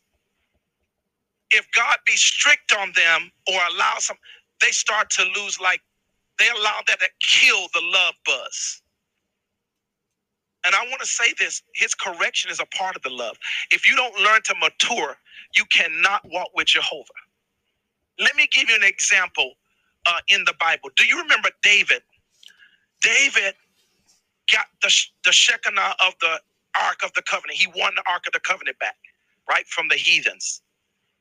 If 1.52 1.68
God 1.76 1.98
be 2.06 2.16
strict 2.16 2.74
on 2.80 2.92
them 2.96 3.32
or 3.48 3.60
allow 3.76 3.96
some, 4.00 4.18
they 4.62 4.72
start 4.72 5.10
to 5.12 5.24
lose 5.36 5.60
like 5.60 5.82
they 6.40 6.48
allow 6.50 6.80
that 6.88 7.00
to 7.00 7.08
kill 7.22 7.68
the 7.74 7.82
love 7.82 8.16
buzz. 8.26 8.82
And 10.66 10.74
I 10.74 10.80
want 10.88 11.02
to 11.02 11.08
say 11.08 11.34
this 11.38 11.62
his 11.76 11.94
correction 11.94 12.50
is 12.50 12.60
a 12.60 12.66
part 12.78 12.96
of 12.96 13.02
the 13.02 13.10
love. 13.10 13.38
If 13.72 13.88
you 13.88 13.96
don't 13.96 14.16
learn 14.20 14.42
to 14.46 14.56
mature, 14.60 15.18
you 15.56 15.66
cannot 15.66 16.22
walk 16.32 16.50
with 16.56 16.68
Jehovah. 16.68 17.06
Let 18.20 18.36
me 18.36 18.48
give 18.52 18.70
you 18.70 18.76
an 18.76 18.84
example 18.84 19.54
uh, 20.08 20.20
in 20.30 20.44
the 20.46 20.54
Bible. 20.60 20.90
Do 20.96 21.06
you 21.06 21.22
remember 21.22 21.50
David? 21.62 22.02
David 23.02 23.56
got 24.52 24.68
the, 24.82 24.94
the 25.26 25.32
Shekinah 25.32 25.96
of 26.06 26.14
the 26.22 26.40
Ark 26.82 27.02
of 27.04 27.14
the 27.14 27.22
Covenant. 27.22 27.58
He 27.58 27.68
won 27.68 27.94
the 27.96 28.04
Ark 28.10 28.24
of 28.28 28.34
the 28.34 28.40
Covenant 28.40 28.80
back, 28.80 28.96
right, 29.50 29.68
from 29.68 29.88
the 29.90 29.96
heathens. 29.96 30.62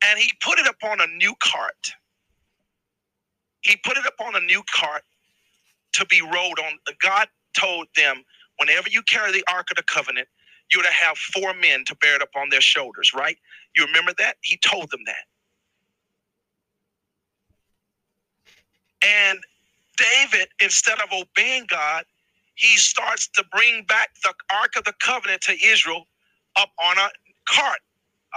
And 0.05 0.19
he 0.19 0.33
put 0.41 0.59
it 0.59 0.66
upon 0.66 1.01
a 1.01 1.07
new 1.07 1.35
cart. 1.43 1.93
He 3.61 3.77
put 3.85 3.97
it 3.97 4.05
upon 4.07 4.35
a 4.35 4.41
new 4.41 4.62
cart 4.74 5.03
to 5.95 6.07
be 6.07 6.20
rode 6.20 6.59
on. 6.59 6.79
God 7.01 7.29
told 7.59 7.87
them, 7.97 8.24
whenever 8.59 8.89
you 8.89 9.03
carry 9.03 9.33
the 9.33 9.45
Ark 9.53 9.69
of 9.70 9.77
the 9.77 9.85
Covenant, 9.85 10.29
you're 10.70 10.83
to 10.83 10.93
have 10.93 11.16
four 11.19 11.55
men 11.55 11.85
to 11.87 11.95
bear 11.97 12.16
it 12.16 12.23
upon 12.23 12.49
their 12.49 12.61
shoulders, 12.61 13.12
right? 13.15 13.37
You 13.77 13.85
remember 13.85 14.12
that? 14.19 14.37
He 14.41 14.59
told 14.59 14.91
them 14.91 15.01
that. 15.07 15.24
And 19.05 19.41
David, 19.97 20.49
instead 20.61 20.99
of 21.01 21.12
obeying 21.12 21.66
God, 21.69 22.05
he 22.57 22.77
starts 22.79 23.29
to 23.37 23.45
bring 23.53 23.85
back 23.85 24.11
the 24.24 24.35
Ark 24.55 24.73
of 24.77 24.85
the 24.85 24.95
Covenant 25.01 25.43
to 25.43 25.55
Israel 25.65 26.07
up 26.57 26.70
on 26.85 26.99
a 26.99 27.09
cart. 27.49 27.81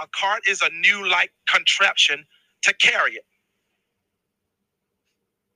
A 0.02 0.06
cart 0.16 0.42
is 0.48 0.62
a 0.62 0.70
new 0.80 1.08
like 1.08 1.32
contraption 1.48 2.26
to 2.62 2.74
carry 2.76 3.12
it. 3.14 3.24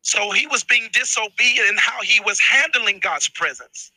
So 0.02 0.30
he 0.32 0.46
was 0.46 0.64
being 0.64 0.88
disobedient 0.92 1.68
in 1.68 1.76
how 1.78 2.02
he 2.02 2.20
was 2.20 2.40
handling 2.40 3.00
God's 3.00 3.28
presence. 3.30 3.92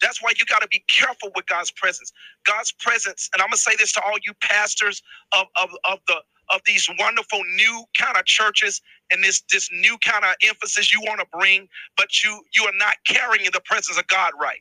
That's 0.00 0.22
why 0.22 0.32
you 0.38 0.44
got 0.46 0.62
to 0.62 0.68
be 0.68 0.84
careful 0.88 1.30
with 1.34 1.46
God's 1.46 1.70
presence. 1.70 2.12
God's 2.46 2.72
presence, 2.72 3.30
and 3.32 3.42
I'm 3.42 3.48
gonna 3.48 3.56
say 3.56 3.76
this 3.78 3.92
to 3.94 4.02
all 4.02 4.16
you 4.26 4.34
pastors 4.42 5.02
of, 5.32 5.46
of, 5.62 5.70
of 5.90 5.98
the 6.06 6.16
of 6.54 6.60
these 6.66 6.88
wonderful 6.98 7.42
new 7.56 7.84
kind 7.98 8.16
of 8.16 8.24
churches 8.26 8.82
and 9.12 9.24
this 9.24 9.42
this 9.52 9.70
new 9.72 9.98
kind 10.04 10.24
of 10.24 10.34
emphasis 10.42 10.92
you 10.92 11.00
want 11.02 11.20
to 11.20 11.26
bring, 11.38 11.68
but 11.96 12.22
you 12.24 12.42
you 12.54 12.64
are 12.64 12.76
not 12.78 12.96
carrying 13.06 13.46
the 13.52 13.62
presence 13.62 13.98
of 13.98 14.06
God 14.08 14.32
right. 14.40 14.60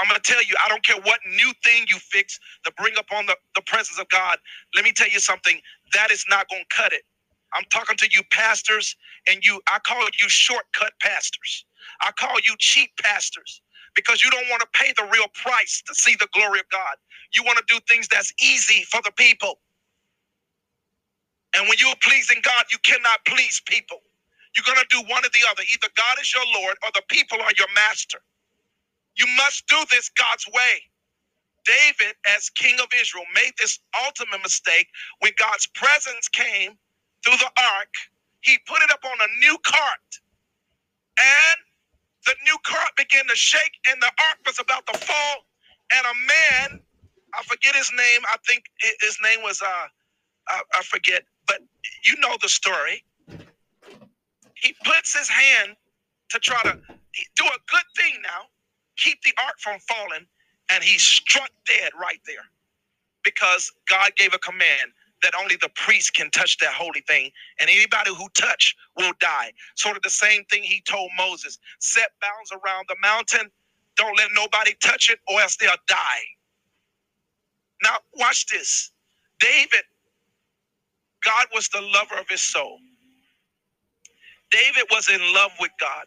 I'm 0.00 0.08
to 0.22 0.32
tell 0.32 0.42
you, 0.44 0.54
I 0.64 0.68
don't 0.70 0.84
care 0.84 1.00
what 1.04 1.20
new 1.26 1.52
thing 1.64 1.86
you 1.90 1.98
fix 2.00 2.40
to 2.66 2.72
bring 2.78 2.94
up 2.98 3.06
on 3.14 3.26
the, 3.26 3.36
the 3.56 3.62
presence 3.62 4.00
of 4.00 4.08
God. 4.10 4.38
Let 4.76 4.84
me 4.84 4.92
tell 4.92 5.08
you 5.10 5.20
something, 5.20 5.60
that 5.94 6.12
is 6.12 6.26
not 6.30 6.48
to 6.50 6.58
cut 6.76 6.92
it. 6.92 7.02
I'm 7.54 7.64
talking 7.72 7.96
to 7.98 8.08
you 8.12 8.22
pastors, 8.32 8.96
and 9.30 9.44
you, 9.46 9.62
I 9.68 9.80
call 9.80 10.04
you 10.04 10.28
shortcut 10.28 10.92
pastors. 11.02 11.66
I 12.02 12.12
call 12.12 12.36
you 12.46 12.56
cheap 12.60 12.90
pastors 13.02 13.62
because 13.98 14.22
you 14.22 14.30
don't 14.30 14.48
want 14.50 14.62
to 14.62 14.68
pay 14.78 14.94
the 14.96 15.10
real 15.12 15.26
price 15.34 15.82
to 15.88 15.94
see 15.94 16.16
the 16.20 16.28
glory 16.34 16.60
of 16.60 16.70
God. 16.70 16.96
You 17.34 17.42
want 17.44 17.58
to 17.58 17.66
do 17.68 17.80
things 17.90 18.08
that's 18.08 18.32
easy 18.42 18.84
for 18.84 19.02
the 19.04 19.12
people. 19.12 19.58
And 21.56 21.68
when 21.68 21.78
you're 21.78 21.96
pleasing 22.02 22.40
God, 22.42 22.66
you 22.72 22.78
cannot 22.84 23.24
please 23.26 23.62
people. 23.66 23.98
You're 24.56 24.66
going 24.66 24.78
to 24.78 24.90
do 24.90 25.02
one 25.10 25.24
or 25.24 25.30
the 25.30 25.46
other. 25.50 25.62
Either 25.72 25.88
God 25.96 26.16
is 26.20 26.32
your 26.34 26.44
Lord 26.62 26.76
or 26.84 26.90
the 26.94 27.02
people 27.08 27.38
are 27.42 27.52
your 27.58 27.70
master. 27.74 28.18
You 29.16 29.26
must 29.36 29.66
do 29.68 29.78
this 29.90 30.10
God's 30.10 30.46
way. 30.48 30.82
David, 31.66 32.16
as 32.36 32.50
king 32.50 32.80
of 32.80 32.88
Israel, 33.00 33.24
made 33.34 33.52
this 33.58 33.80
ultimate 34.06 34.42
mistake 34.42 34.88
when 35.20 35.32
God's 35.38 35.68
presence 35.68 36.28
came 36.28 36.78
through 37.24 37.38
the 37.38 37.50
ark. 37.76 37.92
He 38.42 38.58
put 38.68 38.82
it 38.82 38.92
up 38.92 39.04
on 39.04 39.18
a 39.20 39.40
new 39.40 39.58
cart. 39.66 40.08
And 41.18 41.58
the 42.28 42.36
new 42.44 42.58
cart 42.66 42.92
began 42.98 43.26
to 43.28 43.36
shake, 43.36 43.78
and 43.90 44.02
the 44.02 44.08
ark 44.08 44.38
was 44.46 44.60
about 44.60 44.86
to 44.88 44.94
fall. 44.94 45.36
And 45.96 46.06
a 46.06 46.14
man, 46.14 46.80
I 47.34 47.42
forget 47.44 47.76
his 47.76 47.92
name. 47.92 48.22
I 48.32 48.36
think 48.48 48.64
his 49.02 49.18
name 49.24 49.40
was 49.42 49.62
uh, 49.62 49.88
I, 50.48 50.62
I 50.78 50.82
forget, 50.84 51.24
but 51.48 51.58
you 52.04 52.16
know 52.20 52.36
the 52.42 52.48
story. 52.50 53.04
He 54.54 54.74
puts 54.84 55.18
his 55.18 55.28
hand 55.28 55.76
to 56.30 56.40
try 56.40 56.62
to 56.64 56.74
do 57.36 57.44
a 57.44 57.58
good 57.70 57.84
thing 57.96 58.22
now, 58.22 58.46
keep 58.98 59.22
the 59.22 59.32
ark 59.44 59.56
from 59.60 59.80
falling, 59.80 60.26
and 60.70 60.84
he 60.84 60.98
struck 60.98 61.50
dead 61.66 61.92
right 62.00 62.20
there 62.26 62.46
because 63.24 63.72
God 63.88 64.12
gave 64.16 64.34
a 64.34 64.38
command 64.40 64.92
that 65.22 65.34
only 65.40 65.56
the 65.60 65.70
priest 65.76 66.14
can 66.14 66.30
touch 66.30 66.58
that 66.58 66.72
holy 66.74 67.02
thing, 67.08 67.30
and 67.60 67.70
anybody 67.70 68.12
who 68.14 68.28
touch 68.38 68.74
will 68.96 69.12
die. 69.20 69.52
Sort 69.76 69.96
of 69.96 70.02
the 70.02 70.10
same 70.10 70.44
thing 70.46 70.62
he 70.64 70.82
told 70.88 71.10
Moses: 71.18 71.58
set 71.80 72.10
bounds 72.20 72.52
around 72.52 72.86
the 72.88 72.96
mountain. 73.02 73.50
Don't 73.96 74.16
let 74.18 74.30
nobody 74.34 74.74
touch 74.82 75.10
it, 75.10 75.20
or 75.28 75.40
else 75.40 75.56
they'll 75.56 75.72
die. 75.88 76.24
Now, 77.82 77.98
watch 78.16 78.46
this. 78.46 78.92
David 79.40 79.82
God 81.24 81.46
was 81.54 81.68
the 81.70 81.80
lover 81.80 82.16
of 82.20 82.28
his 82.28 82.42
soul. 82.42 82.78
David 84.50 84.84
was 84.90 85.08
in 85.08 85.20
love 85.34 85.52
with 85.60 85.72
God. 85.80 86.06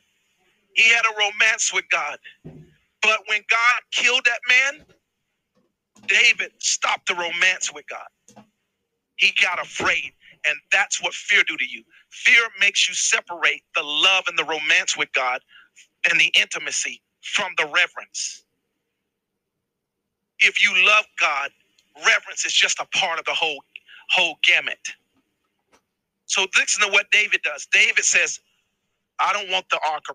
He 0.76 0.84
had 0.90 1.04
a 1.06 1.16
romance 1.20 1.74
with 1.74 1.86
God. 1.92 2.18
But 3.02 3.22
when 3.28 3.42
God 3.50 3.82
killed 3.92 4.26
that 4.26 4.42
man, 4.50 4.86
David 6.08 6.52
stopped 6.60 7.08
the 7.08 7.16
romance 7.16 7.74
with 7.74 7.86
God. 7.88 8.08
He 9.22 9.34
got 9.44 9.62
afraid. 9.66 10.14
And 10.48 10.58
that's 10.74 11.04
what 11.04 11.14
fear 11.16 11.44
do 11.48 11.58
to 11.58 11.66
you. 11.66 11.84
Fear 12.12 12.44
makes 12.62 12.90
you 12.90 12.96
separate 12.96 13.64
the 13.76 13.84
love 13.84 14.26
and 14.30 14.40
the 14.40 14.46
romance 14.46 14.98
with 14.98 15.14
God 15.14 15.42
and 16.10 16.20
the 16.20 16.32
intimacy 16.40 17.02
from 17.22 17.54
the 17.58 17.66
reverence. 17.66 18.46
If 20.40 20.64
you 20.64 20.74
love 20.86 21.06
God, 21.20 21.52
reverence 22.06 22.46
is 22.46 22.54
just 22.54 22.80
a 22.80 22.88
part 22.98 23.20
of 23.20 23.26
the 23.26 23.34
whole 23.34 23.64
whole 24.12 24.38
gamut. 24.44 24.80
So 26.28 26.48
listen 26.58 26.84
to 26.88 26.94
what 26.94 27.08
David 27.12 27.42
does. 27.44 27.68
David 27.72 28.06
says, 28.06 28.40
I 29.20 29.34
don't 29.34 29.52
want 29.52 29.66
the 29.72 29.80
ark 29.92 30.06